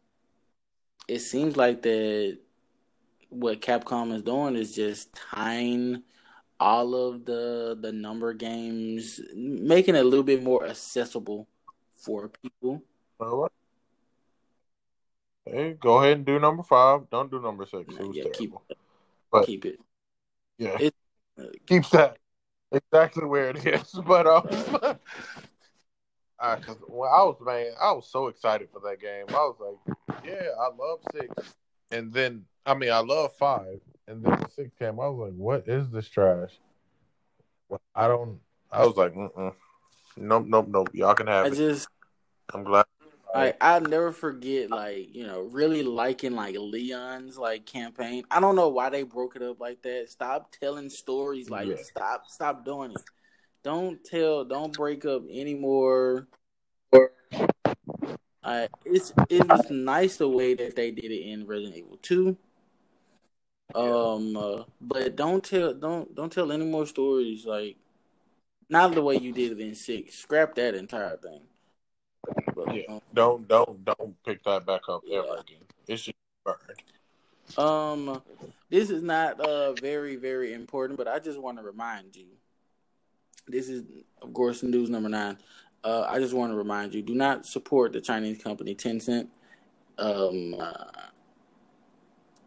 it 1.07 1.19
seems 1.21 1.57
like 1.57 1.81
that 1.83 2.37
what 3.29 3.61
Capcom 3.61 4.13
is 4.13 4.23
doing 4.23 4.55
is 4.55 4.73
just 4.75 5.13
tying 5.13 6.03
all 6.59 6.95
of 6.95 7.25
the 7.25 7.77
the 7.79 7.91
number 7.91 8.33
games 8.33 9.19
making 9.35 9.95
it 9.95 9.99
a 9.99 10.03
little 10.03 10.23
bit 10.23 10.43
more 10.43 10.65
accessible 10.67 11.47
for 11.95 12.29
people. 12.29 12.83
All 13.19 13.41
right. 13.43 13.51
Hey, 15.45 15.73
go 15.73 15.97
ahead 15.97 16.17
and 16.17 16.25
do 16.25 16.39
number 16.39 16.63
five. 16.63 17.10
Don't 17.10 17.32
do 17.32 17.41
number 17.41 17.65
six. 17.65 17.91
It 17.93 18.08
was 18.08 18.15
Yeah, 18.15 18.23
keep 18.34 18.51
terrible. 18.51 18.63
But- 19.32 19.45
keep 19.45 19.65
it. 19.65 19.79
Yeah, 20.58 20.77
It- 20.79 20.95
uh, 21.38 21.45
keeps 21.65 21.89
that 21.91 22.17
exactly 22.71 23.25
where 23.25 23.49
it 23.49 23.65
is. 23.65 23.93
But 24.05 24.27
um, 24.27 24.47
I, 26.39 26.55
cause 26.58 26.77
when 26.88 27.10
I 27.10 27.23
was 27.23 27.38
man, 27.41 27.73
I 27.82 27.91
was 27.91 28.10
so 28.10 28.27
excited 28.27 28.69
for 28.71 28.79
that 28.82 28.99
game. 29.01 29.25
I 29.29 29.34
was 29.34 29.58
like, 29.60 29.97
yeah, 30.23 30.49
I 30.58 30.69
love 30.77 30.99
six, 31.13 31.55
and 31.91 32.13
then 32.13 32.45
I 32.65 32.73
mean, 32.73 32.91
I 32.91 32.99
love 32.99 33.34
five, 33.38 33.79
and 34.08 34.23
then 34.23 34.49
six 34.51 34.71
came. 34.77 34.99
I 34.99 35.08
was 35.08 35.29
like, 35.29 35.38
what 35.38 35.67
is 35.67 35.89
this 35.89 36.08
trash? 36.08 36.51
Well, 37.67 37.82
I 37.95 38.08
don't. 38.08 38.39
I 38.71 38.86
was 38.86 38.95
like, 38.95 39.13
mm 39.13 39.53
nope, 40.17 40.45
nope, 40.47 40.67
nope. 40.69 40.89
Y'all 40.93 41.15
can 41.15 41.27
have 41.27 41.45
I 41.45 41.49
it. 41.49 41.55
just 41.55 41.88
I'm 42.53 42.63
glad. 42.63 42.86
I 43.33 43.53
I'll 43.61 43.81
never 43.81 44.11
forget 44.11 44.69
like, 44.69 45.13
you 45.13 45.25
know, 45.25 45.41
really 45.41 45.83
liking 45.83 46.35
like 46.35 46.55
Leon's 46.57 47.37
like 47.37 47.65
campaign. 47.65 48.23
I 48.31 48.39
don't 48.39 48.55
know 48.55 48.69
why 48.69 48.89
they 48.89 49.03
broke 49.03 49.35
it 49.35 49.43
up 49.43 49.59
like 49.59 49.81
that. 49.83 50.09
Stop 50.09 50.51
telling 50.51 50.89
stories 50.89 51.49
like 51.49 51.67
Yeah. 51.67 51.75
stop 51.77 52.27
stop 52.27 52.65
doing 52.65 52.91
it. 52.91 53.01
Don't 53.63 54.03
tell 54.03 54.45
don't 54.45 54.73
break 54.73 55.05
up 55.05 55.23
anymore. 55.29 56.27
I 58.43 58.69
it's 58.83 59.13
it 59.29 59.47
was 59.47 59.69
nice 59.69 60.17
the 60.17 60.29
way 60.29 60.55
that 60.55 60.75
they 60.75 60.91
did 60.91 61.11
it 61.11 61.29
in 61.29 61.45
Resident 61.45 61.77
Evil 61.77 61.97
2. 62.01 62.37
Um 63.75 64.35
uh, 64.35 64.63
but 64.81 65.15
don't 65.15 65.43
tell 65.43 65.73
don't 65.73 66.15
don't 66.15 66.31
tell 66.31 66.51
any 66.51 66.65
more 66.65 66.87
stories 66.87 67.45
like 67.45 67.77
not 68.69 68.93
the 68.93 69.03
way 69.03 69.17
you 69.17 69.33
did 69.33 69.51
it 69.51 69.59
in 69.59 69.75
6. 69.75 70.15
Scrap 70.15 70.55
that 70.55 70.73
entire 70.75 71.17
thing. 71.17 71.41
Yeah. 72.73 72.84
um, 72.89 73.01
Don't 73.13 73.47
don't 73.47 73.86
don't 73.86 74.24
pick 74.24 74.43
that 74.43 74.65
back 74.65 74.82
up 74.89 75.03
ever 75.11 75.26
Yeah. 75.28 75.34
again. 75.39 75.61
It 75.88 75.97
should 75.97 76.13
be 76.15 76.51
burned. 76.51 76.82
Um, 77.57 78.22
this 78.70 78.89
is 78.89 79.01
not 79.01 79.39
uh 79.39 79.74
very 79.74 80.15
very 80.15 80.53
important, 80.53 80.97
but 80.97 81.07
I 81.07 81.20
just 81.20 81.39
want 81.39 81.57
to 81.57 81.63
remind 81.63 82.15
you. 82.15 82.28
This 83.47 83.70
is, 83.70 83.84
of 84.22 84.34
course, 84.34 84.61
news 84.61 84.89
number 84.89 85.09
nine. 85.09 85.38
Uh, 85.84 86.05
I 86.07 86.20
just 86.20 86.34
want 86.34 86.51
to 86.51 86.55
remind 86.55 86.93
you: 86.93 87.01
do 87.01 87.15
not 87.15 87.45
support 87.45 87.93
the 87.93 88.01
Chinese 88.01 88.41
company 88.43 88.76
Tencent. 88.76 89.28
Um, 89.97 90.55
uh, 90.59 90.74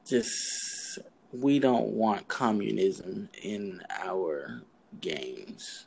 just 0.06 0.98
we 1.32 1.58
don't 1.58 1.88
want 1.88 2.28
communism 2.28 3.28
in 3.42 3.82
our 3.90 4.62
games. 5.00 5.86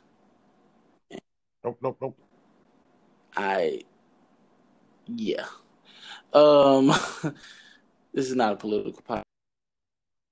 Nope, 1.64 1.78
nope, 1.80 1.96
nope. 2.00 2.18
I, 3.36 3.82
yeah. 5.06 5.46
Um, 6.32 6.88
this 8.12 8.28
is 8.28 8.34
not 8.34 8.52
a 8.52 8.56
political 8.56 9.02
podcast. 9.08 9.22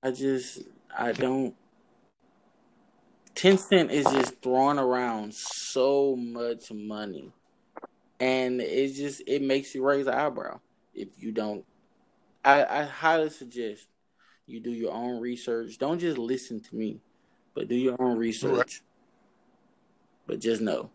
I 0.03 0.11
just, 0.11 0.63
I 0.95 1.11
don't. 1.11 1.55
Tencent 3.33 3.91
is 3.91 4.05
just 4.05 4.41
throwing 4.41 4.79
around 4.79 5.33
so 5.33 6.15
much 6.15 6.71
money, 6.71 7.33
and 8.19 8.61
it 8.61 8.93
just 8.93 9.23
it 9.27 9.41
makes 9.41 9.75
you 9.75 9.85
raise 9.85 10.07
an 10.07 10.13
eyebrow 10.13 10.59
if 10.93 11.09
you 11.17 11.31
don't. 11.31 11.65
I, 12.43 12.63
I 12.63 12.83
highly 12.83 13.29
suggest 13.29 13.87
You 14.45 14.59
do 14.59 14.71
your 14.71 14.93
own 14.93 15.19
research. 15.19 15.77
Don't 15.79 15.99
just 15.99 16.17
listen 16.17 16.61
to 16.61 16.75
me, 16.75 17.01
but 17.53 17.67
do 17.67 17.75
your 17.75 17.99
own 17.99 18.17
research. 18.17 18.55
Right. 18.55 18.81
But 20.27 20.39
just 20.39 20.61
know 20.61 20.91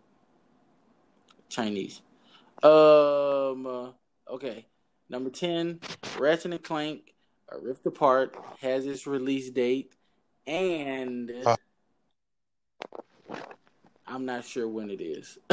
Chinese. 1.48 2.00
Um. 2.62 3.66
Uh, 3.66 3.88
okay. 4.32 4.66
Number 5.08 5.30
ten, 5.30 5.80
Ratchet 6.18 6.52
and 6.52 6.62
Clank, 6.62 7.14
A 7.50 7.58
Rift 7.58 7.84
Apart 7.86 8.36
has 8.60 8.86
its 8.86 9.06
release 9.06 9.50
date, 9.50 9.94
and. 10.46 11.32
I'm 14.06 14.24
not 14.24 14.44
sure 14.44 14.68
when 14.68 14.90
it 14.90 15.00
is. 15.00 15.38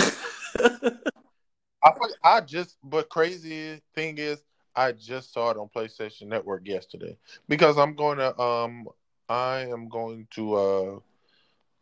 I 1.84 1.92
I 2.24 2.42
just 2.42 2.78
but 2.84 3.10
crazy 3.10 3.82
thing 3.94 4.18
is 4.18 4.44
I 4.76 4.92
just 4.92 5.34
saw 5.34 5.52
it 5.52 5.58
on 5.58 5.70
PlayStation 5.76 6.24
Network 6.24 6.68
yesterday 6.68 7.18
because 7.48 7.78
I'm 7.78 7.96
going 7.96 8.18
to 8.18 8.40
um 8.40 8.88
I 9.30 9.60
am 9.60 9.90
going 9.90 10.28
to 10.32 10.56
uh, 10.56 11.00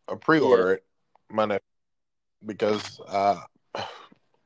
uh 0.09 0.15
pre-order 0.15 0.67
yeah. 0.69 0.73
it 0.75 0.83
my 1.29 1.45
next 1.45 1.65
because 2.45 2.99
uh 3.07 3.41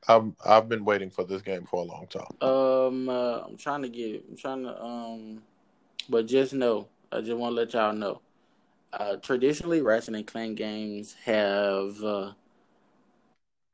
I've 0.08 0.32
I've 0.44 0.68
been 0.68 0.84
waiting 0.84 1.10
for 1.10 1.24
this 1.24 1.42
game 1.42 1.64
for 1.64 1.82
a 1.82 1.86
long 1.86 2.06
time. 2.08 2.32
Um, 2.40 3.08
uh, 3.08 3.40
I'm 3.40 3.56
trying 3.56 3.82
to 3.82 3.88
get 3.88 4.16
it. 4.16 4.24
I'm 4.28 4.36
trying 4.36 4.62
to 4.64 4.82
um, 4.82 5.42
but 6.08 6.26
just 6.26 6.52
know, 6.52 6.88
I 7.12 7.20
just 7.20 7.36
want 7.36 7.52
to 7.52 7.56
let 7.56 7.72
y'all 7.74 7.92
know. 7.92 8.20
Uh, 8.92 9.16
traditionally, 9.16 9.82
Ratchet 9.82 10.14
and 10.14 10.26
Clank 10.26 10.58
games 10.58 11.14
have 11.24 12.02
uh, 12.02 12.32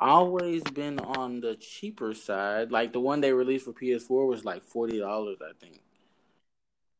always 0.00 0.62
been 0.62 0.98
on 0.98 1.40
the 1.40 1.54
cheaper 1.56 2.14
side. 2.14 2.70
Like 2.70 2.92
the 2.92 3.00
one 3.00 3.20
they 3.20 3.32
released 3.32 3.64
for 3.64 3.72
PS4 3.72 4.26
was 4.26 4.44
like 4.44 4.62
forty 4.62 4.98
dollars, 4.98 5.38
I 5.42 5.52
think. 5.58 5.80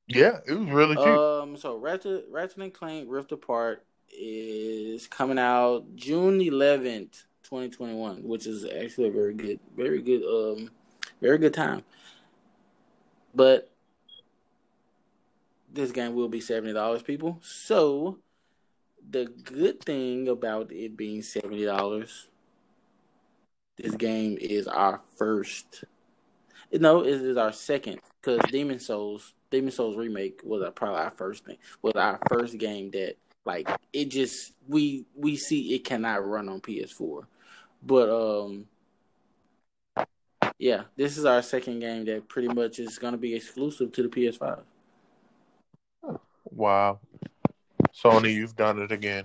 Yeah, 0.09 0.39
it 0.47 0.55
was 0.55 0.69
really 0.69 0.97
cheap. 0.97 1.05
Um, 1.05 1.57
so 1.57 1.77
Ratchet, 1.77 2.27
Ratchet 2.31 2.59
and 2.59 2.73
Clank 2.73 3.09
Rift 3.11 3.33
Apart 3.33 3.85
is 4.09 5.07
coming 5.07 5.39
out 5.39 5.85
June 5.95 6.41
eleventh, 6.41 7.26
twenty 7.47 7.69
twenty 7.69 7.95
one, 7.95 8.23
which 8.23 8.47
is 8.47 8.65
actually 8.65 9.09
a 9.09 9.13
very 9.13 9.35
good, 9.35 9.61
very 9.77 10.03
good, 10.03 10.23
um, 10.25 10.71
very 11.21 11.39
good 11.39 11.55
time. 11.55 11.83
But 13.35 13.71
this 15.73 15.93
game 15.93 16.15
will 16.15 16.29
be 16.29 16.41
seventy 16.41 16.73
dollars, 16.73 17.03
people. 17.03 17.39
So 17.43 18.19
the 19.09 19.27
good 19.27 19.81
thing 19.83 20.29
about 20.29 20.73
it 20.73 20.97
being 20.97 21.23
seventy 21.23 21.65
dollars 21.65 22.29
this 23.77 23.95
game 23.95 24.39
is 24.41 24.67
our 24.67 25.01
first. 25.17 25.85
No, 26.73 27.01
it 27.01 27.21
is 27.21 27.37
our 27.37 27.53
second 27.53 28.01
because 28.21 28.41
Demon's 28.51 28.87
Souls, 28.87 29.35
Demon's 29.51 29.77
Souls 29.77 29.97
remake 29.97 30.41
was 30.43 30.63
our, 30.63 30.71
probably 30.71 31.01
our 31.01 31.11
first 31.11 31.45
thing. 31.45 31.59
Was 31.83 31.93
our 31.95 32.19
first 32.29 32.59
game 32.59 32.91
that 32.93 33.17
like 33.45 33.69
it 33.93 34.07
just 34.07 34.55
we 34.67 35.05
we 35.15 35.37
see 35.37 35.75
it 35.75 35.85
cannot 35.85 36.27
run 36.27 36.49
on 36.49 36.61
PS4, 36.61 37.27
but 37.83 38.09
um 38.11 38.67
yeah, 40.59 40.83
this 40.97 41.19
is 41.19 41.25
our 41.25 41.43
second 41.43 41.81
game 41.81 42.05
that 42.07 42.29
pretty 42.29 42.49
much 42.49 42.79
is 42.79 42.99
going 42.99 43.13
to 43.13 43.19
be 43.19 43.35
exclusive 43.35 43.93
to 43.93 44.03
the 44.03 44.09
PS5. 44.09 44.61
Wow. 46.51 47.01
Sony, 47.93 48.33
you've 48.33 48.57
done 48.57 48.81
it 48.81 48.91
again. 48.91 49.25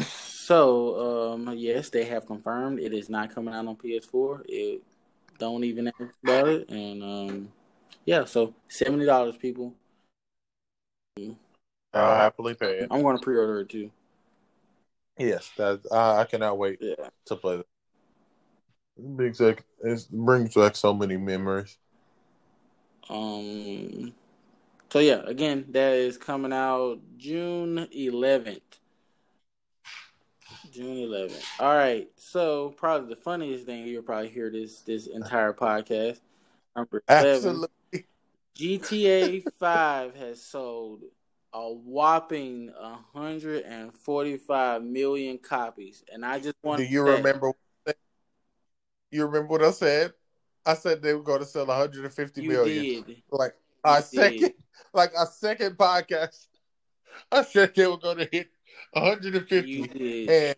So, 0.00 1.32
um, 1.32 1.54
yes, 1.56 1.90
they 1.90 2.04
have 2.04 2.26
confirmed 2.26 2.80
it 2.80 2.92
is 2.92 3.08
not 3.08 3.34
coming 3.34 3.54
out 3.54 3.66
on 3.66 3.76
PS4. 3.76 4.42
It 4.48 4.82
don't 5.38 5.64
even 5.64 5.88
ask 5.88 6.14
about 6.22 6.48
it, 6.48 6.68
and 6.68 7.02
um, 7.02 7.52
yeah, 8.04 8.24
so 8.24 8.54
seventy 8.68 9.06
dollars, 9.06 9.36
people. 9.36 9.74
I'll 11.92 12.16
happily 12.16 12.54
pay 12.54 12.80
it. 12.80 12.88
I'm 12.90 13.02
going 13.02 13.16
to 13.16 13.22
pre-order 13.22 13.60
it 13.60 13.68
too. 13.68 13.90
Yes, 15.20 15.50
that 15.58 15.80
uh, 15.90 16.14
I 16.16 16.24
cannot 16.24 16.56
wait 16.56 16.78
yeah. 16.80 16.94
to 17.26 17.36
play 17.36 17.58
that. 17.58 17.66
Big 19.16 19.38
like 19.38 19.62
it 19.82 20.06
brings 20.10 20.54
back 20.54 20.74
so 20.74 20.94
many 20.94 21.18
memories. 21.18 21.76
Um. 23.10 24.14
So 24.90 24.98
yeah, 24.98 25.20
again, 25.26 25.66
that 25.72 25.92
is 25.92 26.16
coming 26.16 26.54
out 26.54 27.00
June 27.18 27.86
11th. 27.94 28.60
June 30.72 30.96
11th. 30.96 31.44
All 31.60 31.76
right. 31.76 32.08
So 32.16 32.70
probably 32.78 33.10
the 33.10 33.20
funniest 33.20 33.66
thing 33.66 33.86
you'll 33.86 34.02
probably 34.02 34.30
hear 34.30 34.50
this 34.50 34.80
this 34.80 35.06
entire 35.06 35.52
podcast. 35.52 36.20
Number 36.74 37.02
seven. 37.08 37.28
Absolutely. 37.28 37.68
GTA 38.56 39.44
5 39.58 40.14
has 40.16 40.42
sold 40.42 41.02
a 41.52 41.72
whopping 41.72 42.72
145 42.78 44.82
million 44.82 45.38
copies, 45.38 46.04
and 46.12 46.24
I 46.24 46.38
just 46.38 46.56
want. 46.62 46.78
Do 46.78 46.84
you 46.84 47.06
say, 47.06 47.16
remember? 47.16 47.52
You 49.10 49.26
remember 49.26 49.48
what 49.48 49.64
I 49.64 49.72
said? 49.72 50.12
I 50.64 50.74
said 50.74 51.02
they 51.02 51.14
were 51.14 51.22
going 51.22 51.40
to 51.40 51.46
sell 51.46 51.66
150 51.66 52.42
you 52.42 52.48
million. 52.48 53.04
Did. 53.04 53.22
Like 53.30 53.54
you 53.84 53.92
a 53.92 54.02
second, 54.02 54.52
like 54.92 55.12
a 55.18 55.26
second 55.26 55.76
podcast. 55.76 56.46
I 57.32 57.42
said 57.42 57.74
they 57.74 57.86
were 57.86 57.98
going 57.98 58.18
to 58.18 58.28
hit 58.30 58.48
150, 58.92 60.28
and 60.28 60.56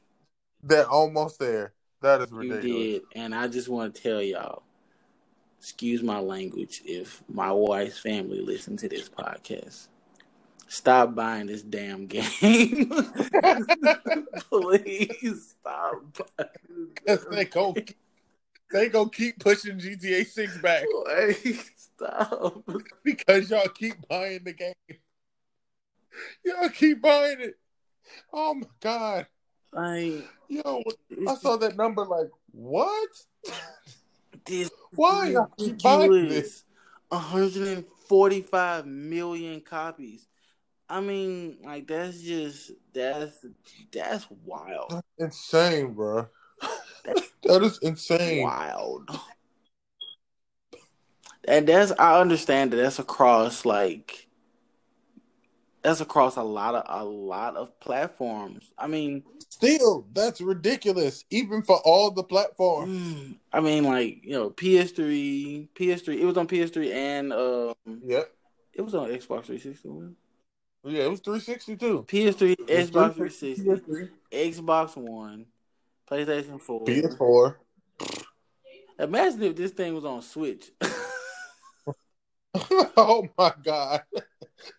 they're 0.62 0.88
almost 0.88 1.38
there. 1.38 1.72
That 2.02 2.20
is 2.20 2.32
ridiculous. 2.32 2.64
You 2.64 2.92
did, 2.92 3.02
and 3.14 3.34
I 3.34 3.48
just 3.48 3.68
want 3.68 3.94
to 3.94 4.02
tell 4.02 4.20
y'all, 4.20 4.64
excuse 5.58 6.02
my 6.02 6.18
language, 6.18 6.82
if 6.84 7.22
my 7.28 7.52
wife's 7.52 8.00
family 8.00 8.42
listen 8.42 8.76
to 8.78 8.88
this 8.88 9.08
podcast. 9.08 9.88
Stop 10.72 11.14
buying 11.14 11.48
this 11.48 11.60
damn 11.60 12.06
game. 12.06 12.24
Please 14.48 15.54
stop 15.60 16.02
Because 16.94 17.26
they 17.30 17.44
go, 17.44 17.76
they 18.72 18.88
go 18.88 19.06
keep 19.06 19.38
pushing 19.38 19.78
GTA 19.78 20.24
Six 20.24 20.56
back. 20.62 20.86
Like, 21.06 21.74
stop. 21.76 22.64
Because 23.04 23.50
y'all 23.50 23.68
keep 23.68 23.96
buying 24.08 24.44
the 24.44 24.54
game. 24.54 24.72
Y'all 26.42 26.70
keep 26.70 27.02
buying 27.02 27.42
it. 27.42 27.58
Oh 28.32 28.54
my 28.54 28.66
god. 28.80 29.26
Like, 29.74 30.26
yo, 30.48 30.82
I 31.28 31.34
saw 31.34 31.58
that 31.58 31.76
number. 31.76 32.06
Like, 32.06 32.30
what? 32.50 33.10
This 34.46 34.70
Why 34.94 35.36
buying 35.82 36.28
this? 36.30 36.64
145 37.10 38.86
million 38.86 39.60
copies. 39.60 40.28
I 40.92 41.00
mean, 41.00 41.56
like 41.64 41.86
that's 41.86 42.20
just 42.20 42.72
that's 42.92 43.46
that's 43.90 44.26
wild. 44.44 44.90
That's 44.90 45.06
insane, 45.16 45.94
bro. 45.94 46.28
that 47.44 47.62
is 47.62 47.78
insane. 47.78 48.42
Wild. 48.42 49.08
And 51.48 51.66
that's 51.66 51.92
I 51.98 52.20
understand 52.20 52.72
that 52.72 52.76
that's 52.76 52.98
across 52.98 53.64
like 53.64 54.28
that's 55.80 56.02
across 56.02 56.36
a 56.36 56.42
lot 56.42 56.74
of 56.74 56.84
a 56.86 57.02
lot 57.02 57.56
of 57.56 57.80
platforms. 57.80 58.70
I 58.76 58.86
mean, 58.86 59.22
still 59.48 60.06
that's 60.12 60.42
ridiculous, 60.42 61.24
even 61.30 61.62
for 61.62 61.78
all 61.86 62.10
the 62.10 62.22
platforms. 62.22 62.92
Mm, 62.92 63.36
I 63.50 63.60
mean, 63.60 63.84
like 63.84 64.22
you 64.22 64.32
know, 64.32 64.50
PS3, 64.50 65.68
PS3. 65.74 66.20
It 66.20 66.26
was 66.26 66.36
on 66.36 66.46
PS3 66.46 66.92
and 66.92 67.32
um, 67.32 68.02
yeah, 68.04 68.24
it 68.74 68.82
was 68.82 68.94
on 68.94 69.08
Xbox 69.08 69.46
360. 69.46 70.16
Yeah, 70.84 71.04
it 71.04 71.10
was 71.10 71.20
360 71.20 71.76
too. 71.76 72.04
PS3, 72.08 72.56
Xbox 72.56 73.14
360, 73.14 73.64
PS3. 73.64 74.08
Xbox 74.32 74.96
One, 74.96 75.46
PlayStation 76.10 76.60
4, 76.60 76.84
PS4. 76.84 77.54
Imagine 78.98 79.42
if 79.44 79.56
this 79.56 79.70
thing 79.70 79.94
was 79.94 80.04
on 80.04 80.22
Switch. 80.22 80.70
oh 82.54 83.28
my 83.38 83.52
god. 83.62 84.02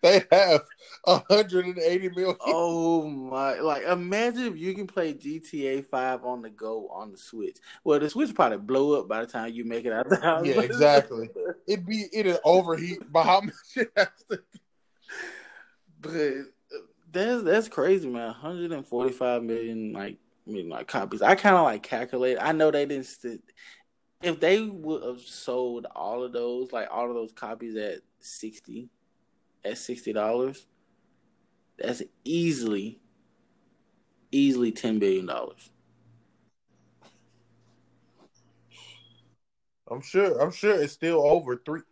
They 0.02 0.24
have 0.32 0.62
180 1.04 2.08
million. 2.10 2.36
Oh 2.40 3.06
my! 3.06 3.60
Like, 3.60 3.82
imagine 3.82 4.46
if 4.46 4.56
you 4.56 4.74
can 4.74 4.86
play 4.86 5.12
GTA 5.12 5.84
Five 5.84 6.24
on 6.24 6.40
the 6.40 6.48
go 6.48 6.88
on 6.88 7.12
the 7.12 7.18
Switch. 7.18 7.58
Well, 7.82 8.00
the 8.00 8.08
Switch 8.08 8.34
probably 8.34 8.58
blow 8.58 9.00
up 9.00 9.08
by 9.08 9.20
the 9.20 9.26
time 9.26 9.52
you 9.52 9.64
make 9.64 9.84
it 9.84 9.92
out 9.92 10.08
the 10.08 10.20
house. 10.20 10.46
Yeah, 10.46 10.60
exactly. 10.62 11.28
It'd 11.68 11.86
be 11.86 12.06
it'd 12.12 12.38
overheat 12.44 13.12
by 13.12 13.24
how 13.24 13.40
much 13.42 13.54
it 13.76 13.92
has 13.96 14.08
to. 14.30 14.40
But 16.04 16.14
uh, 16.14 16.78
that's 17.10 17.42
that's 17.42 17.68
crazy, 17.68 18.08
man. 18.08 18.26
145 18.26 19.42
million 19.42 19.92
like 19.92 20.18
mean 20.46 20.68
like 20.68 20.86
copies. 20.86 21.22
I 21.22 21.34
kind 21.34 21.56
of 21.56 21.64
like 21.64 21.82
calculate. 21.82 22.36
I 22.40 22.52
know 22.52 22.70
they 22.70 22.84
didn't. 22.84 23.06
St- 23.06 23.42
if 24.22 24.38
they 24.40 24.60
would 24.60 25.02
have 25.02 25.20
sold 25.20 25.86
all 25.94 26.22
of 26.22 26.32
those, 26.32 26.72
like 26.72 26.88
all 26.90 27.08
of 27.08 27.14
those 27.14 27.32
copies 27.32 27.76
at 27.76 28.00
60, 28.20 28.88
at 29.64 29.78
sixty 29.78 30.12
dollars, 30.12 30.66
that's 31.78 32.02
easily, 32.24 33.00
easily 34.30 34.72
ten 34.72 34.98
billion 34.98 35.26
dollars. 35.26 35.70
I'm 39.90 40.02
sure. 40.02 40.38
I'm 40.40 40.52
sure 40.52 40.74
it's 40.74 40.92
still 40.92 41.26
over 41.26 41.56
three 41.64 41.82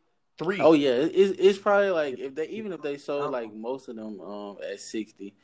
PS3. 0.44 0.58
Oh 0.60 0.72
yeah, 0.72 0.90
it's 0.90 1.38
it's 1.38 1.58
probably 1.58 1.90
like 1.90 2.18
if 2.18 2.34
they 2.34 2.48
even 2.48 2.72
if 2.72 2.82
they 2.82 2.98
sold 2.98 3.32
like 3.32 3.52
most 3.52 3.88
of 3.88 3.96
them 3.96 4.20
um 4.20 4.56
at 4.68 4.80
sixty, 4.80 5.34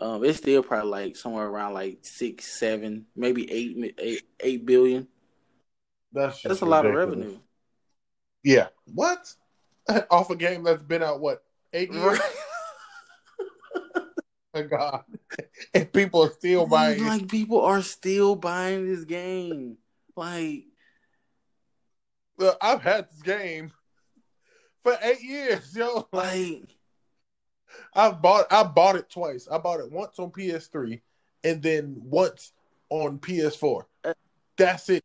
um 0.00 0.24
it's 0.24 0.38
still 0.38 0.62
probably 0.62 0.90
like 0.90 1.16
somewhere 1.16 1.46
around 1.46 1.74
like 1.74 1.98
six, 2.02 2.46
seven, 2.46 3.06
maybe 3.16 3.50
eight, 3.50 3.94
eight, 3.98 4.22
eight 4.40 4.66
billion. 4.66 5.08
That's 6.12 6.42
that's 6.42 6.60
a 6.62 6.66
lot 6.66 6.86
of 6.86 6.94
revenue. 6.94 7.38
Yeah. 8.42 8.68
What? 8.86 9.34
Off 10.10 10.30
a 10.30 10.36
game 10.36 10.64
that's 10.64 10.82
been 10.82 11.02
out 11.02 11.20
what 11.20 11.42
eight 11.72 11.92
years? 11.92 12.18
My 14.54 14.62
God, 14.62 15.04
and 15.74 15.92
people 15.92 16.22
are 16.22 16.32
still 16.32 16.66
buying. 16.66 17.04
Like 17.04 17.28
people 17.28 17.60
are 17.60 17.82
still 17.82 18.34
buying 18.34 18.86
this 18.86 19.04
game. 19.04 19.76
Like, 20.16 20.64
Look, 22.38 22.56
I've 22.62 22.82
had 22.82 23.10
this 23.10 23.20
game 23.20 23.72
for 24.88 24.98
eight 25.02 25.22
years, 25.22 25.74
yo. 25.76 26.08
Like, 26.12 26.74
I've 27.94 28.22
bought 28.22 28.46
I 28.50 28.62
bought 28.62 28.96
it 28.96 29.10
twice. 29.10 29.48
I 29.50 29.58
bought 29.58 29.80
it 29.80 29.90
once 29.90 30.18
on 30.18 30.30
PS3 30.30 31.00
and 31.44 31.62
then 31.62 31.96
once 31.96 32.52
on 32.90 33.18
PS4. 33.18 33.84
That's 34.56 34.88
it. 34.88 35.04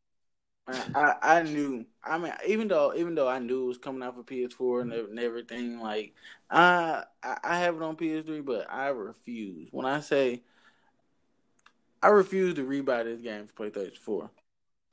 I, 0.65 1.15
I 1.21 1.43
knew. 1.43 1.85
I 2.03 2.17
mean, 2.17 2.31
even 2.47 2.69
though 2.69 2.93
even 2.95 3.15
though 3.15 3.27
I 3.27 3.39
knew 3.39 3.65
it 3.65 3.67
was 3.67 3.77
coming 3.77 4.01
out 4.01 4.15
for 4.15 4.23
PS4 4.23 4.81
and, 4.81 4.93
and 4.93 5.19
everything, 5.19 5.79
like 5.79 6.13
I 6.49 7.03
I 7.21 7.59
have 7.59 7.75
it 7.75 7.81
on 7.81 7.97
PS3, 7.97 8.45
but 8.45 8.71
I 8.71 8.87
refuse. 8.87 9.67
When 9.71 9.85
I 9.85 9.99
say 9.99 10.43
I 12.01 12.07
refuse 12.07 12.53
to 12.55 12.65
rebuy 12.65 13.03
this 13.03 13.21
game 13.21 13.47
for 13.47 13.69
PlayStation 13.69 13.97
4. 13.97 14.29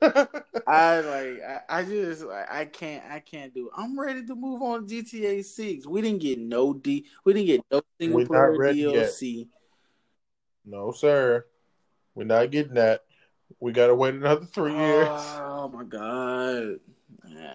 I 0.67 0.99
like 1.01 1.41
I, 1.43 1.59
I 1.69 1.83
just 1.83 2.23
like, 2.23 2.51
I 2.51 2.65
can't 2.65 3.03
I 3.09 3.19
can't 3.19 3.53
do 3.53 3.67
it. 3.67 3.73
I'm 3.77 3.99
ready 3.99 4.25
to 4.25 4.35
move 4.35 4.61
on 4.63 4.87
to 4.87 5.03
GTA 5.03 5.45
6. 5.45 5.85
We 5.85 6.01
didn't 6.01 6.21
get 6.21 6.39
no 6.39 6.73
D 6.73 7.05
we 7.23 7.33
didn't 7.33 7.47
get 7.47 7.61
no 7.71 7.81
single 7.99 8.25
player 8.25 8.57
DLC. 8.57 9.37
Yet. 9.39 9.47
No, 10.65 10.91
sir. 10.91 11.45
We're 12.15 12.23
not 12.23 12.49
getting 12.49 12.75
that. 12.75 13.01
We 13.59 13.73
gotta 13.73 13.93
wait 13.93 14.15
another 14.15 14.45
three 14.45 14.73
years. 14.73 15.07
Oh 15.11 15.71
my 15.71 15.83
god. 15.83 16.79
Yeah. 17.27 17.53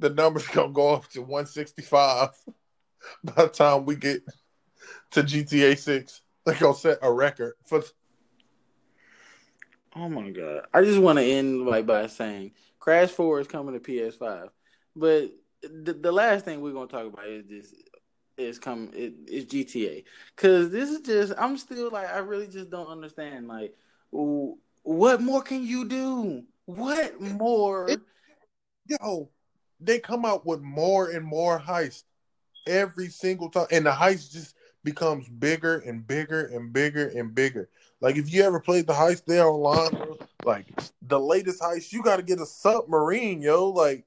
The 0.00 0.10
number's 0.10 0.48
gonna 0.48 0.72
go 0.72 0.94
up 0.94 1.08
to 1.10 1.20
165 1.20 2.30
by 3.24 3.32
the 3.36 3.48
time 3.48 3.84
we 3.84 3.94
get 3.94 4.22
to 5.12 5.22
GTA 5.22 5.78
6. 5.78 6.20
They're 6.44 6.54
gonna 6.56 6.74
set 6.74 6.98
a 7.02 7.12
record 7.12 7.54
for 7.66 7.82
Oh 9.96 10.08
my 10.08 10.30
god! 10.30 10.66
I 10.72 10.82
just 10.82 11.00
want 11.00 11.18
to 11.18 11.24
end 11.24 11.66
like 11.66 11.86
by 11.86 12.06
saying 12.06 12.52
Crash 12.78 13.10
Four 13.10 13.40
is 13.40 13.48
coming 13.48 13.74
to 13.74 13.80
PS5, 13.80 14.48
but 14.94 15.30
the, 15.62 15.92
the 15.92 16.12
last 16.12 16.44
thing 16.44 16.60
we're 16.60 16.72
gonna 16.72 16.86
talk 16.86 17.06
about 17.06 17.26
is 17.26 17.44
this 17.48 17.74
is 18.36 18.58
come 18.58 18.90
it, 18.94 19.14
is 19.26 19.46
GTA 19.46 20.04
because 20.34 20.70
this 20.70 20.90
is 20.90 21.00
just 21.00 21.32
I'm 21.38 21.58
still 21.58 21.90
like 21.90 22.08
I 22.08 22.18
really 22.18 22.46
just 22.46 22.70
don't 22.70 22.86
understand 22.86 23.48
like 23.48 23.74
what 24.10 25.20
more 25.20 25.42
can 25.42 25.64
you 25.64 25.86
do? 25.86 26.44
What 26.64 27.20
more? 27.20 27.90
It, 27.90 28.00
yo, 28.86 29.30
they 29.80 29.98
come 29.98 30.24
out 30.24 30.46
with 30.46 30.60
more 30.60 31.10
and 31.10 31.24
more 31.24 31.58
heists 31.60 32.04
every 32.66 33.08
single 33.08 33.50
time, 33.50 33.66
and 33.70 33.86
the 33.86 33.90
heists 33.90 34.32
just 34.32 34.54
becomes 34.84 35.28
bigger 35.28 35.78
and 35.78 36.06
bigger 36.06 36.46
and 36.46 36.72
bigger 36.72 37.08
and 37.08 37.34
bigger. 37.34 37.68
Like 38.00 38.16
if 38.16 38.32
you 38.32 38.42
ever 38.42 38.60
played 38.60 38.86
the 38.86 38.92
heist 38.92 39.24
there 39.26 39.46
online, 39.46 40.16
like 40.44 40.66
the 41.02 41.20
latest 41.20 41.60
heist, 41.60 41.92
you 41.92 42.02
got 42.02 42.16
to 42.16 42.22
get 42.22 42.40
a 42.40 42.46
submarine, 42.46 43.42
yo. 43.42 43.68
Like 43.68 44.06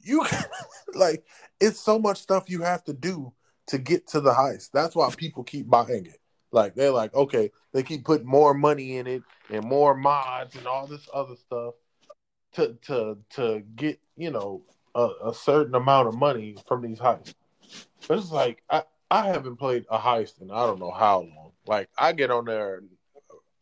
you, 0.00 0.24
like 0.94 1.24
it's 1.60 1.80
so 1.80 1.98
much 1.98 2.18
stuff 2.18 2.50
you 2.50 2.62
have 2.62 2.84
to 2.84 2.92
do 2.92 3.32
to 3.68 3.78
get 3.78 4.08
to 4.08 4.20
the 4.20 4.32
heist. 4.32 4.70
That's 4.72 4.96
why 4.96 5.12
people 5.16 5.44
keep 5.44 5.68
buying 5.68 6.06
it. 6.06 6.20
Like 6.52 6.74
they're 6.74 6.90
like, 6.90 7.14
okay, 7.14 7.50
they 7.72 7.82
keep 7.82 8.04
putting 8.04 8.26
more 8.26 8.54
money 8.54 8.96
in 8.96 9.06
it 9.06 9.22
and 9.50 9.64
more 9.64 9.94
mods 9.94 10.56
and 10.56 10.66
all 10.66 10.86
this 10.86 11.08
other 11.12 11.36
stuff 11.36 11.74
to 12.54 12.76
to 12.86 13.18
to 13.30 13.62
get 13.74 14.00
you 14.16 14.30
know 14.30 14.62
a, 14.94 15.08
a 15.26 15.34
certain 15.34 15.74
amount 15.74 16.08
of 16.08 16.14
money 16.16 16.56
from 16.66 16.82
these 16.82 16.98
heists. 16.98 17.34
But 18.08 18.18
it's 18.18 18.30
like 18.30 18.62
I 18.70 18.82
I 19.10 19.26
haven't 19.28 19.56
played 19.56 19.86
a 19.90 19.98
heist 19.98 20.40
in 20.40 20.50
I 20.50 20.66
don't 20.66 20.80
know 20.80 20.90
how 20.90 21.20
long. 21.20 21.52
Like 21.66 21.88
I 21.96 22.12
get 22.12 22.30
on 22.30 22.44
there, 22.44 22.82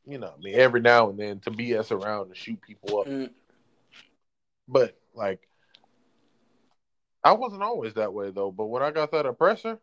you 0.06 0.18
know, 0.18 0.34
I 0.36 0.40
mean, 0.40 0.54
every 0.54 0.80
now 0.80 1.10
and 1.10 1.18
then 1.18 1.40
to 1.40 1.50
BS 1.50 1.90
around 1.90 2.26
and 2.26 2.36
shoot 2.36 2.60
people 2.60 3.00
up. 3.00 3.06
Mm. 3.06 3.30
But 4.68 4.96
like, 5.14 5.40
I 7.22 7.32
wasn't 7.32 7.62
always 7.62 7.94
that 7.94 8.12
way 8.12 8.30
though. 8.30 8.50
But 8.50 8.66
when 8.66 8.82
I 8.82 8.90
got 8.90 9.12
that 9.12 9.26
oppressor, 9.26 9.78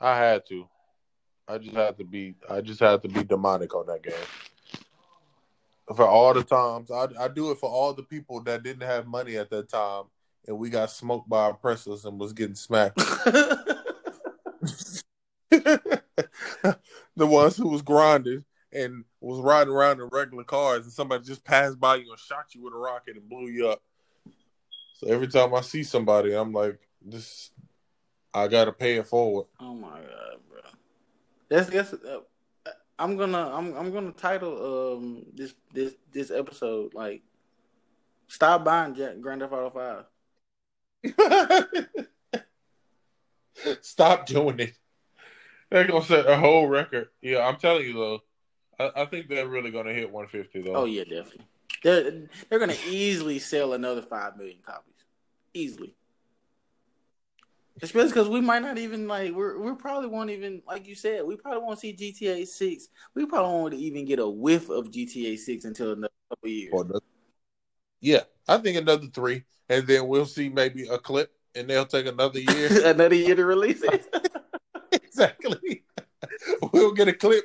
I 0.00 0.18
had 0.18 0.46
to. 0.48 0.68
I 1.46 1.58
just 1.58 1.76
had 1.76 1.98
to 1.98 2.04
be. 2.04 2.34
I 2.48 2.60
just 2.60 2.80
had 2.80 3.02
to 3.02 3.08
be 3.08 3.22
demonic 3.22 3.74
on 3.74 3.86
that 3.86 4.02
game. 4.02 4.14
For 5.94 6.06
all 6.06 6.32
the 6.32 6.42
times, 6.42 6.90
I 6.90 7.08
I 7.18 7.28
do 7.28 7.50
it 7.50 7.58
for 7.58 7.68
all 7.68 7.92
the 7.92 8.02
people 8.02 8.40
that 8.42 8.62
didn't 8.62 8.86
have 8.86 9.06
money 9.06 9.36
at 9.36 9.50
that 9.50 9.68
time, 9.68 10.04
and 10.46 10.58
we 10.58 10.70
got 10.70 10.90
smoked 10.90 11.28
by 11.28 11.50
oppressors 11.50 12.04
and 12.04 12.18
was 12.18 12.32
getting 12.32 12.54
smacked. 12.54 12.98
the 17.16 17.26
ones 17.26 17.56
who 17.56 17.68
was 17.68 17.82
grinding 17.82 18.44
and 18.72 19.04
was 19.20 19.40
riding 19.40 19.72
around 19.72 20.00
in 20.00 20.08
regular 20.08 20.44
cars, 20.44 20.84
and 20.84 20.92
somebody 20.92 21.24
just 21.24 21.44
passed 21.44 21.78
by 21.78 21.96
you 21.96 22.10
and 22.10 22.18
shot 22.18 22.54
you 22.54 22.62
with 22.62 22.74
a 22.74 22.76
rocket 22.76 23.16
and 23.16 23.28
blew 23.28 23.46
you 23.46 23.68
up. 23.68 23.82
So 24.94 25.08
every 25.08 25.28
time 25.28 25.54
I 25.54 25.60
see 25.60 25.82
somebody, 25.82 26.34
I'm 26.34 26.52
like, 26.52 26.78
this, 27.00 27.50
I 28.32 28.48
gotta 28.48 28.72
pay 28.72 28.96
it 28.96 29.06
forward. 29.06 29.46
Oh 29.60 29.74
my 29.74 30.00
god, 30.00 30.36
bro. 30.48 30.60
That's 31.48 31.68
that's. 31.68 31.92
Uh, 31.92 32.20
I'm 32.98 33.16
gonna 33.16 33.50
I'm 33.52 33.74
I'm 33.74 33.92
gonna 33.92 34.12
title 34.12 34.96
um 34.96 35.26
this 35.34 35.54
this 35.72 35.94
this 36.12 36.30
episode 36.30 36.94
like 36.94 37.22
stop 38.28 38.64
buying 38.64 38.94
Grand 39.20 39.40
Theft 39.40 39.52
Auto 39.52 39.70
Five. 39.70 40.04
Stop 43.80 44.26
doing 44.26 44.60
it. 44.60 44.72
They're 45.70 45.86
gonna 45.86 46.04
set 46.04 46.26
a 46.26 46.36
whole 46.36 46.68
record. 46.68 47.08
Yeah, 47.22 47.46
I'm 47.46 47.56
telling 47.56 47.84
you 47.84 47.94
though. 47.94 48.20
I, 48.78 49.02
I 49.02 49.04
think 49.06 49.28
they're 49.28 49.48
really 49.48 49.70
gonna 49.70 49.92
hit 49.92 50.10
150 50.10 50.62
though. 50.62 50.80
Oh 50.80 50.84
yeah, 50.84 51.04
definitely. 51.04 51.46
They're 51.82 52.28
they're 52.48 52.58
gonna 52.58 52.76
easily 52.88 53.38
sell 53.38 53.72
another 53.72 54.02
five 54.02 54.36
million 54.36 54.58
copies, 54.64 55.04
easily. 55.52 55.94
Especially 57.82 58.10
because 58.10 58.28
we 58.28 58.40
might 58.40 58.62
not 58.62 58.78
even 58.78 59.08
like 59.08 59.32
we're 59.32 59.58
we 59.58 59.74
probably 59.74 60.08
won't 60.08 60.30
even 60.30 60.62
like 60.66 60.86
you 60.86 60.94
said 60.94 61.24
we 61.24 61.36
probably 61.36 61.60
won't 61.60 61.80
see 61.80 61.92
GTA 61.92 62.46
Six. 62.46 62.88
We 63.14 63.26
probably 63.26 63.52
won't 63.52 63.74
even 63.74 64.04
get 64.04 64.20
a 64.20 64.28
whiff 64.28 64.70
of 64.70 64.90
GTA 64.90 65.36
Six 65.36 65.64
until 65.64 65.92
another 65.92 66.12
couple 66.30 66.48
years. 66.48 66.72
Yeah, 68.00 68.22
I 68.46 68.58
think 68.58 68.76
another 68.76 69.06
three, 69.06 69.44
and 69.68 69.86
then 69.86 70.08
we'll 70.08 70.26
see 70.26 70.48
maybe 70.48 70.86
a 70.88 70.98
clip, 70.98 71.32
and 71.54 71.68
they'll 71.68 71.86
take 71.86 72.06
another 72.06 72.40
year, 72.50 72.88
another 72.88 73.14
year 73.14 73.34
to 73.34 73.44
release 73.44 73.82
it. 73.82 74.06
exactly. 74.92 75.84
we'll 76.72 76.92
get 76.92 77.08
a 77.08 77.12
clip 77.12 77.44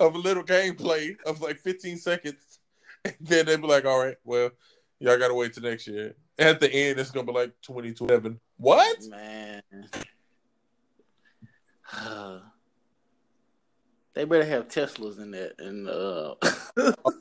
of 0.00 0.14
a 0.14 0.18
little 0.18 0.44
gameplay 0.44 1.16
of 1.26 1.40
like 1.40 1.58
15 1.58 1.98
seconds, 1.98 2.60
and 3.04 3.14
then 3.20 3.46
they'll 3.46 3.58
be 3.58 3.66
like, 3.66 3.84
"All 3.84 4.02
right, 4.02 4.16
well, 4.24 4.50
y'all 5.00 5.18
gotta 5.18 5.34
wait 5.34 5.52
till 5.52 5.64
next 5.64 5.86
year." 5.86 6.14
At 6.38 6.60
the 6.60 6.72
end, 6.72 7.00
it's 7.00 7.10
gonna 7.10 7.26
be 7.26 7.32
like 7.32 7.52
2027. 7.62 8.38
What? 8.58 8.98
Man. 9.08 9.62
they 14.14 14.24
better 14.24 14.44
have 14.44 14.68
Teslas 14.68 15.18
in 15.20 15.32
that, 15.32 15.54
and 15.58 15.88
uh... 15.88 16.36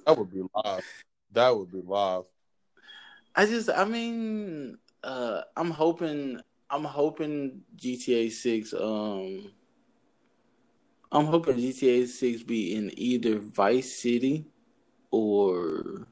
that 0.06 0.18
would 0.18 0.32
be 0.32 0.44
live. 0.64 0.84
That 1.32 1.58
would 1.58 1.72
be 1.72 1.82
live. 1.84 2.26
I 3.38 3.46
just, 3.46 3.70
I 3.70 3.86
mean, 3.86 4.80
uh, 5.04 5.42
I'm 5.56 5.70
hoping, 5.70 6.42
I'm 6.72 6.84
hoping 6.84 7.62
GTA 7.78 8.32
Six, 8.32 8.74
um, 8.74 9.52
I'm 11.12 11.28
hoping 11.28 11.58
GTA 11.58 12.08
Six 12.08 12.42
be 12.42 12.76
in 12.76 12.92
either 12.98 13.38
Vice 13.38 13.94
City 13.94 14.46
or 15.12 16.08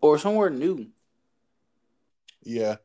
or 0.00 0.18
somewhere 0.18 0.50
new. 0.50 0.86
Yeah, 2.44 2.76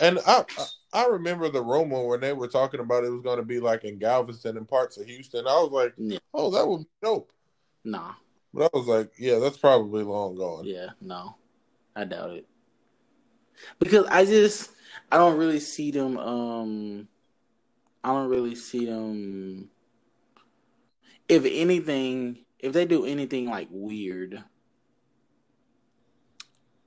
and 0.00 0.18
I 0.26 0.44
I 0.92 1.06
remember 1.06 1.48
the 1.48 1.62
rumor 1.62 2.06
when 2.06 2.20
they 2.20 2.34
were 2.34 2.48
talking 2.48 2.80
about 2.80 3.04
it 3.04 3.10
was 3.10 3.22
going 3.22 3.38
to 3.38 3.44
be 3.44 3.60
like 3.60 3.84
in 3.84 3.98
Galveston 3.98 4.56
and 4.58 4.68
parts 4.68 4.98
of 4.98 5.06
Houston. 5.06 5.46
I 5.46 5.54
was 5.54 5.70
like, 5.72 5.94
yeah. 5.96 6.18
oh, 6.34 6.50
that 6.50 6.68
would 6.68 6.80
be 6.80 6.86
dope. 7.02 7.32
Nah, 7.84 8.12
but 8.52 8.64
I 8.72 8.76
was 8.76 8.86
like, 8.86 9.12
yeah, 9.18 9.38
that's 9.38 9.58
probably 9.58 10.02
long 10.04 10.36
gone. 10.36 10.64
Yeah, 10.64 10.90
no, 11.00 11.36
I 11.94 12.04
doubt 12.04 12.30
it 12.30 12.46
because 13.78 14.06
I 14.06 14.24
just 14.24 14.70
I 15.10 15.16
don't 15.16 15.38
really 15.38 15.60
see 15.60 15.90
them. 15.90 16.18
Um, 16.18 17.08
I 18.02 18.08
don't 18.12 18.28
really 18.28 18.54
see 18.54 18.86
them. 18.86 19.70
If 21.28 21.44
anything, 21.44 22.38
if 22.58 22.72
they 22.72 22.86
do 22.86 23.04
anything 23.04 23.46
like 23.46 23.68
weird, 23.70 24.42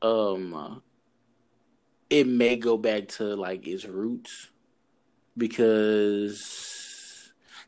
um, 0.01 0.81
it 2.09 2.27
may 2.27 2.55
go 2.55 2.77
back 2.77 3.07
to 3.09 3.35
like 3.35 3.67
its 3.67 3.85
roots 3.85 4.49
because 5.37 6.80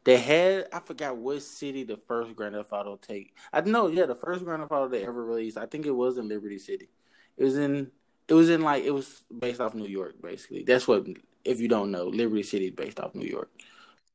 they 0.04 0.18
had 0.18 0.68
I 0.74 0.80
forgot 0.80 1.18
what 1.18 1.42
city 1.42 1.84
the 1.84 1.98
first 1.98 2.36
Grand 2.36 2.56
Theft 2.56 2.74
Auto 2.74 2.98
take. 2.98 3.36
I 3.52 3.62
know, 3.62 3.88
yeah, 3.88 4.06
the 4.06 4.16
first 4.16 4.44
Grand 4.44 4.62
Theft 4.62 4.72
Auto 4.72 4.88
they 4.90 5.06
ever 5.06 5.24
released. 5.24 5.58
I 5.58 5.66
think 5.66 5.86
it 5.86 5.92
was 5.92 6.18
in 6.18 6.28
Liberty 6.28 6.60
City. 6.60 6.90
It 7.38 7.44
was 7.44 7.58
in 7.58 7.92
it 8.28 8.34
was 8.34 8.50
in 8.50 8.62
like 8.62 8.84
it 8.84 8.92
was 8.92 9.24
based 9.38 9.62
off 9.62 9.76
New 9.76 9.88
York, 9.88 10.16
basically. 10.22 10.64
That's 10.64 10.88
what 10.88 11.06
if 11.46 11.60
you 11.60 11.68
don't 11.68 11.92
know, 11.92 12.08
Liberty 12.08 12.44
City 12.44 12.68
is 12.68 12.74
based 12.76 13.00
off 13.00 13.16
New 13.16 13.28
York. 13.28 13.52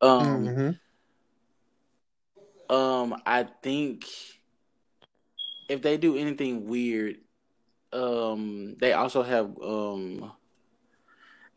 Um, 0.00 0.56
Mm-hmm. 2.70 2.74
um, 2.74 3.20
I 3.26 3.44
think 3.62 4.04
if 5.68 5.82
they 5.82 5.96
do 5.96 6.16
anything 6.16 6.66
weird, 6.66 7.16
um, 7.92 8.76
they 8.78 8.92
also 8.92 9.22
have 9.22 9.56
um, 9.62 10.32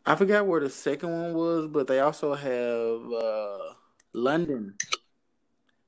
I 0.04 0.16
forgot 0.16 0.46
where 0.46 0.60
the 0.60 0.70
second 0.70 1.10
one 1.10 1.34
was, 1.34 1.68
but 1.68 1.86
they 1.86 2.00
also 2.00 2.34
have 2.34 3.12
uh 3.12 3.74
London. 4.12 4.74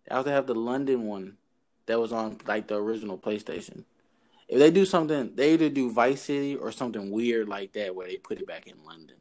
They 0.08 0.14
also 0.14 0.30
have 0.30 0.46
the 0.46 0.54
London 0.54 1.06
one 1.06 1.36
that 1.86 1.98
was 1.98 2.12
on 2.12 2.38
like 2.46 2.68
the 2.68 2.76
original 2.76 3.18
PlayStation. 3.18 3.84
If 4.48 4.58
they 4.58 4.70
do 4.70 4.84
something, 4.84 5.34
they 5.34 5.54
either 5.54 5.70
do 5.70 5.90
Vice 5.90 6.22
City 6.22 6.56
or 6.56 6.70
something 6.70 7.10
weird 7.10 7.48
like 7.48 7.72
that, 7.72 7.94
where 7.94 8.06
they 8.06 8.16
put 8.16 8.38
it 8.38 8.46
back 8.46 8.66
in 8.66 8.84
London. 8.84 9.16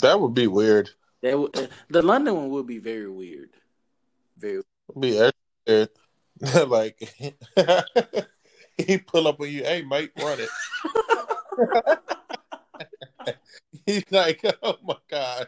That 0.00 0.20
would 0.20 0.34
be 0.34 0.46
weird. 0.46 0.90
That 1.22 1.38
would, 1.38 1.56
uh, 1.56 1.66
the 1.88 2.02
London 2.02 2.36
one 2.36 2.50
would 2.50 2.66
be 2.66 2.78
very 2.78 3.10
weird. 3.10 3.50
Very. 4.38 4.62
Be 4.98 5.30
weird. 5.66 5.90
like 6.68 6.98
he 8.78 8.98
pull 8.98 9.28
up 9.28 9.40
on 9.40 9.50
you, 9.50 9.62
hey 9.62 9.82
mate, 9.82 10.10
run 10.18 10.38
it. 10.40 10.48
He's 13.86 14.10
like, 14.10 14.42
oh 14.62 14.76
my 14.82 14.96
gosh. 15.08 15.46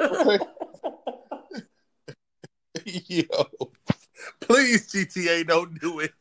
Yo. 2.84 3.24
Please, 4.40 4.92
GTA, 4.92 5.46
don't 5.46 5.78
do 5.80 6.00
it. 6.00 6.12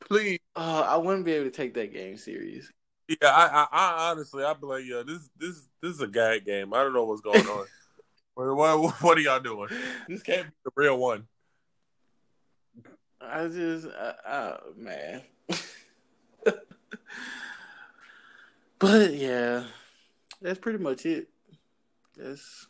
Please. 0.00 0.40
Uh, 0.56 0.86
I 0.88 0.96
wouldn't 0.96 1.24
be 1.24 1.32
able 1.32 1.50
to 1.50 1.56
take 1.56 1.74
that 1.74 1.92
game 1.92 2.16
serious. 2.16 2.68
Yeah, 3.08 3.28
I, 3.28 3.46
I, 3.46 3.66
I 3.72 4.10
honestly, 4.10 4.44
I'd 4.44 4.60
be 4.60 4.66
like, 4.66 4.84
yo, 4.84 5.02
this, 5.02 5.28
this, 5.38 5.68
this 5.80 5.94
is 5.94 6.00
a 6.00 6.06
gag 6.06 6.44
game. 6.44 6.74
I 6.74 6.82
don't 6.82 6.92
know 6.92 7.04
what's 7.04 7.20
going 7.20 7.46
on. 7.46 7.66
what, 8.34 8.56
what, 8.56 9.02
what 9.02 9.18
are 9.18 9.20
y'all 9.20 9.40
doing? 9.40 9.68
This 10.08 10.22
can't 10.22 10.46
be 10.46 10.52
the 10.64 10.70
real 10.74 10.98
one. 10.98 11.26
I 13.20 13.46
just, 13.46 13.86
uh, 13.86 14.12
oh 14.28 14.56
man. 14.76 15.22
but 18.78 19.14
yeah, 19.14 19.64
that's 20.40 20.58
pretty 20.58 20.78
much 20.78 21.06
it. 21.06 21.28
That's 22.16 22.66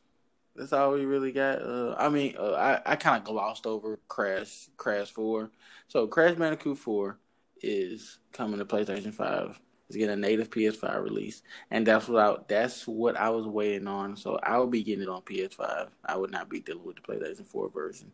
that's 0.55 0.73
all 0.73 0.93
we 0.93 1.05
really 1.05 1.33
got. 1.33 1.63
Uh, 1.63 1.95
I 1.99 2.09
mean, 2.09 2.37
uh, 2.39 2.53
I 2.53 2.93
I 2.93 2.97
kind 2.97 3.17
of 3.17 3.25
glossed 3.25 3.67
over 3.67 3.99
Crash 4.09 4.69
Crash 4.77 5.11
Four. 5.11 5.51
So 5.89 6.07
Crash 6.07 6.35
Bandicoot 6.37 6.79
Four 6.79 7.19
is 7.63 8.19
coming 8.33 8.59
to 8.59 8.65
PlayStation 8.65 9.15
Five. 9.15 9.61
It's 9.89 9.97
getting 9.97 10.15
a 10.15 10.17
native 10.17 10.49
PS5 10.49 11.03
release, 11.03 11.43
and 11.71 11.87
that's 11.87 12.09
what 12.09 12.23
I 12.23 12.37
that's 12.49 12.87
what 12.87 13.17
I 13.17 13.31
was 13.31 13.47
waiting 13.47 13.87
on. 13.87 14.17
So 14.17 14.39
I 14.43 14.59
will 14.59 14.67
be 14.67 14.83
getting 14.83 15.03
it 15.03 15.09
on 15.09 15.23
PS5. 15.23 15.89
I 16.05 16.17
would 16.17 16.31
not 16.31 16.49
be 16.49 16.61
dealing 16.61 16.85
with 16.85 16.97
the 16.97 17.03
PlayStation 17.03 17.47
Four 17.47 17.69
version. 17.69 18.13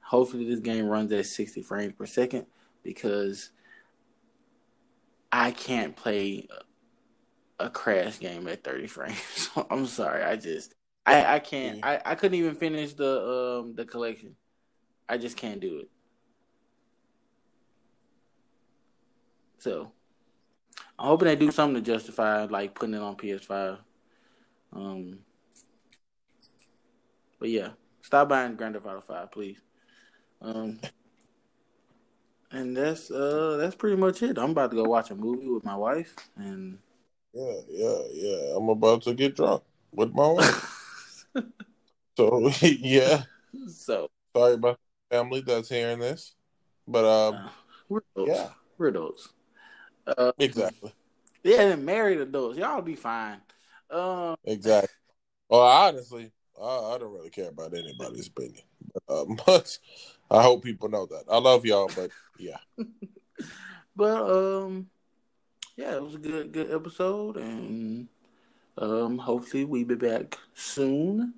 Hopefully, 0.00 0.44
this 0.44 0.60
game 0.60 0.86
runs 0.86 1.10
at 1.12 1.24
60 1.24 1.62
frames 1.62 1.94
per 1.94 2.04
second 2.04 2.46
because 2.82 3.50
I 5.32 5.50
can't 5.50 5.96
play 5.96 6.46
a 7.64 7.70
crash 7.70 8.18
game 8.18 8.46
at 8.46 8.62
30 8.62 8.86
frames. 8.86 9.50
I'm 9.70 9.86
sorry. 9.86 10.22
I 10.22 10.36
just 10.36 10.74
I 11.06 11.36
I 11.36 11.38
can't. 11.38 11.80
I 11.82 12.00
I 12.04 12.14
couldn't 12.14 12.38
even 12.38 12.54
finish 12.54 12.92
the 12.92 13.60
um 13.62 13.74
the 13.74 13.84
collection. 13.86 14.36
I 15.08 15.16
just 15.16 15.36
can't 15.36 15.60
do 15.60 15.80
it. 15.80 15.90
So 19.58 19.92
I'm 20.98 21.06
hoping 21.06 21.26
they 21.26 21.36
do 21.36 21.50
something 21.50 21.82
to 21.82 21.92
justify 21.92 22.44
like 22.44 22.74
putting 22.74 22.94
it 22.94 23.00
on 23.00 23.16
PS5. 23.16 23.78
Um, 24.72 25.20
but 27.38 27.48
yeah, 27.48 27.70
stop 28.02 28.28
buying 28.28 28.56
Grand 28.56 28.74
Theft 28.74 28.86
Auto 28.86 29.00
Five, 29.00 29.32
please. 29.32 29.56
Um, 30.42 30.80
and 32.50 32.76
that's 32.76 33.10
uh 33.10 33.56
that's 33.58 33.74
pretty 33.74 33.96
much 33.96 34.22
it. 34.22 34.36
I'm 34.36 34.50
about 34.50 34.70
to 34.70 34.76
go 34.76 34.84
watch 34.84 35.10
a 35.10 35.14
movie 35.14 35.48
with 35.48 35.64
my 35.64 35.76
wife, 35.76 36.14
and 36.36 36.78
Yeah, 37.34 37.54
yeah, 37.68 37.98
yeah. 38.12 38.56
I'm 38.56 38.68
about 38.68 39.02
to 39.02 39.14
get 39.14 39.34
drunk 39.34 39.64
with 39.92 40.14
my 40.14 40.28
wife. 40.28 41.26
so 42.16 42.48
yeah, 42.60 43.24
so 43.66 44.08
sorry 44.36 44.54
about 44.54 44.78
family 45.10 45.40
that's 45.40 45.68
hearing 45.68 45.98
this, 45.98 46.34
but 46.86 47.04
um, 47.04 47.34
uh, 47.34 47.48
we're 47.88 48.00
adults. 48.16 48.30
yeah, 48.30 48.48
We're 48.78 48.88
adults. 48.88 49.28
Uh, 50.06 50.30
exactly, 50.38 50.92
yeah, 51.42 51.62
and 51.62 51.84
married 51.84 52.20
adults. 52.20 52.56
Y'all 52.56 52.82
be 52.82 52.94
fine. 52.94 53.40
Um, 53.90 54.36
exactly. 54.44 54.94
Well, 55.48 55.62
honestly, 55.62 56.30
I, 56.60 56.64
I 56.64 56.98
don't 56.98 57.12
really 57.12 57.30
care 57.30 57.48
about 57.48 57.76
anybody's 57.76 58.28
opinion, 58.28 58.62
but, 58.92 59.12
uh, 59.12 59.24
but 59.46 59.78
I 60.30 60.40
hope 60.40 60.62
people 60.62 60.88
know 60.88 61.06
that 61.06 61.24
I 61.28 61.38
love 61.38 61.66
y'all. 61.66 61.90
But 61.96 62.10
yeah, 62.38 62.58
but 63.96 64.22
um, 64.30 64.88
yeah, 65.76 65.94
it 65.96 66.02
was 66.02 66.14
a 66.14 66.18
good 66.18 66.52
good 66.52 66.70
episode, 66.72 67.36
and 67.36 68.08
um, 68.78 69.18
hopefully 69.18 69.64
we 69.64 69.84
be 69.84 69.94
back 69.94 70.38
soon. 70.54 71.34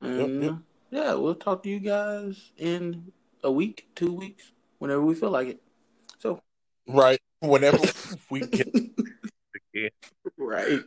And 0.00 0.42
Yep, 0.42 0.42
yep. 0.42 0.54
yeah, 0.90 1.14
we'll 1.14 1.34
talk 1.34 1.62
to 1.64 1.68
you 1.68 1.80
guys 1.80 2.52
in 2.56 3.12
a 3.42 3.50
week, 3.50 3.88
two 3.94 4.12
weeks, 4.12 4.52
whenever 4.78 5.02
we 5.04 5.14
feel 5.14 5.30
like 5.30 5.48
it. 5.48 5.60
So 6.18 6.40
right. 6.86 7.20
Whenever 7.40 7.78
we 8.30 8.40
get 8.40 8.68
again. 8.74 9.90
right. 10.36 10.80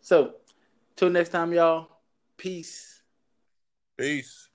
So 0.00 0.34
till 0.96 1.10
next 1.10 1.30
time, 1.30 1.52
y'all. 1.52 1.88
Peace. 2.36 3.02
Peace. 3.96 4.47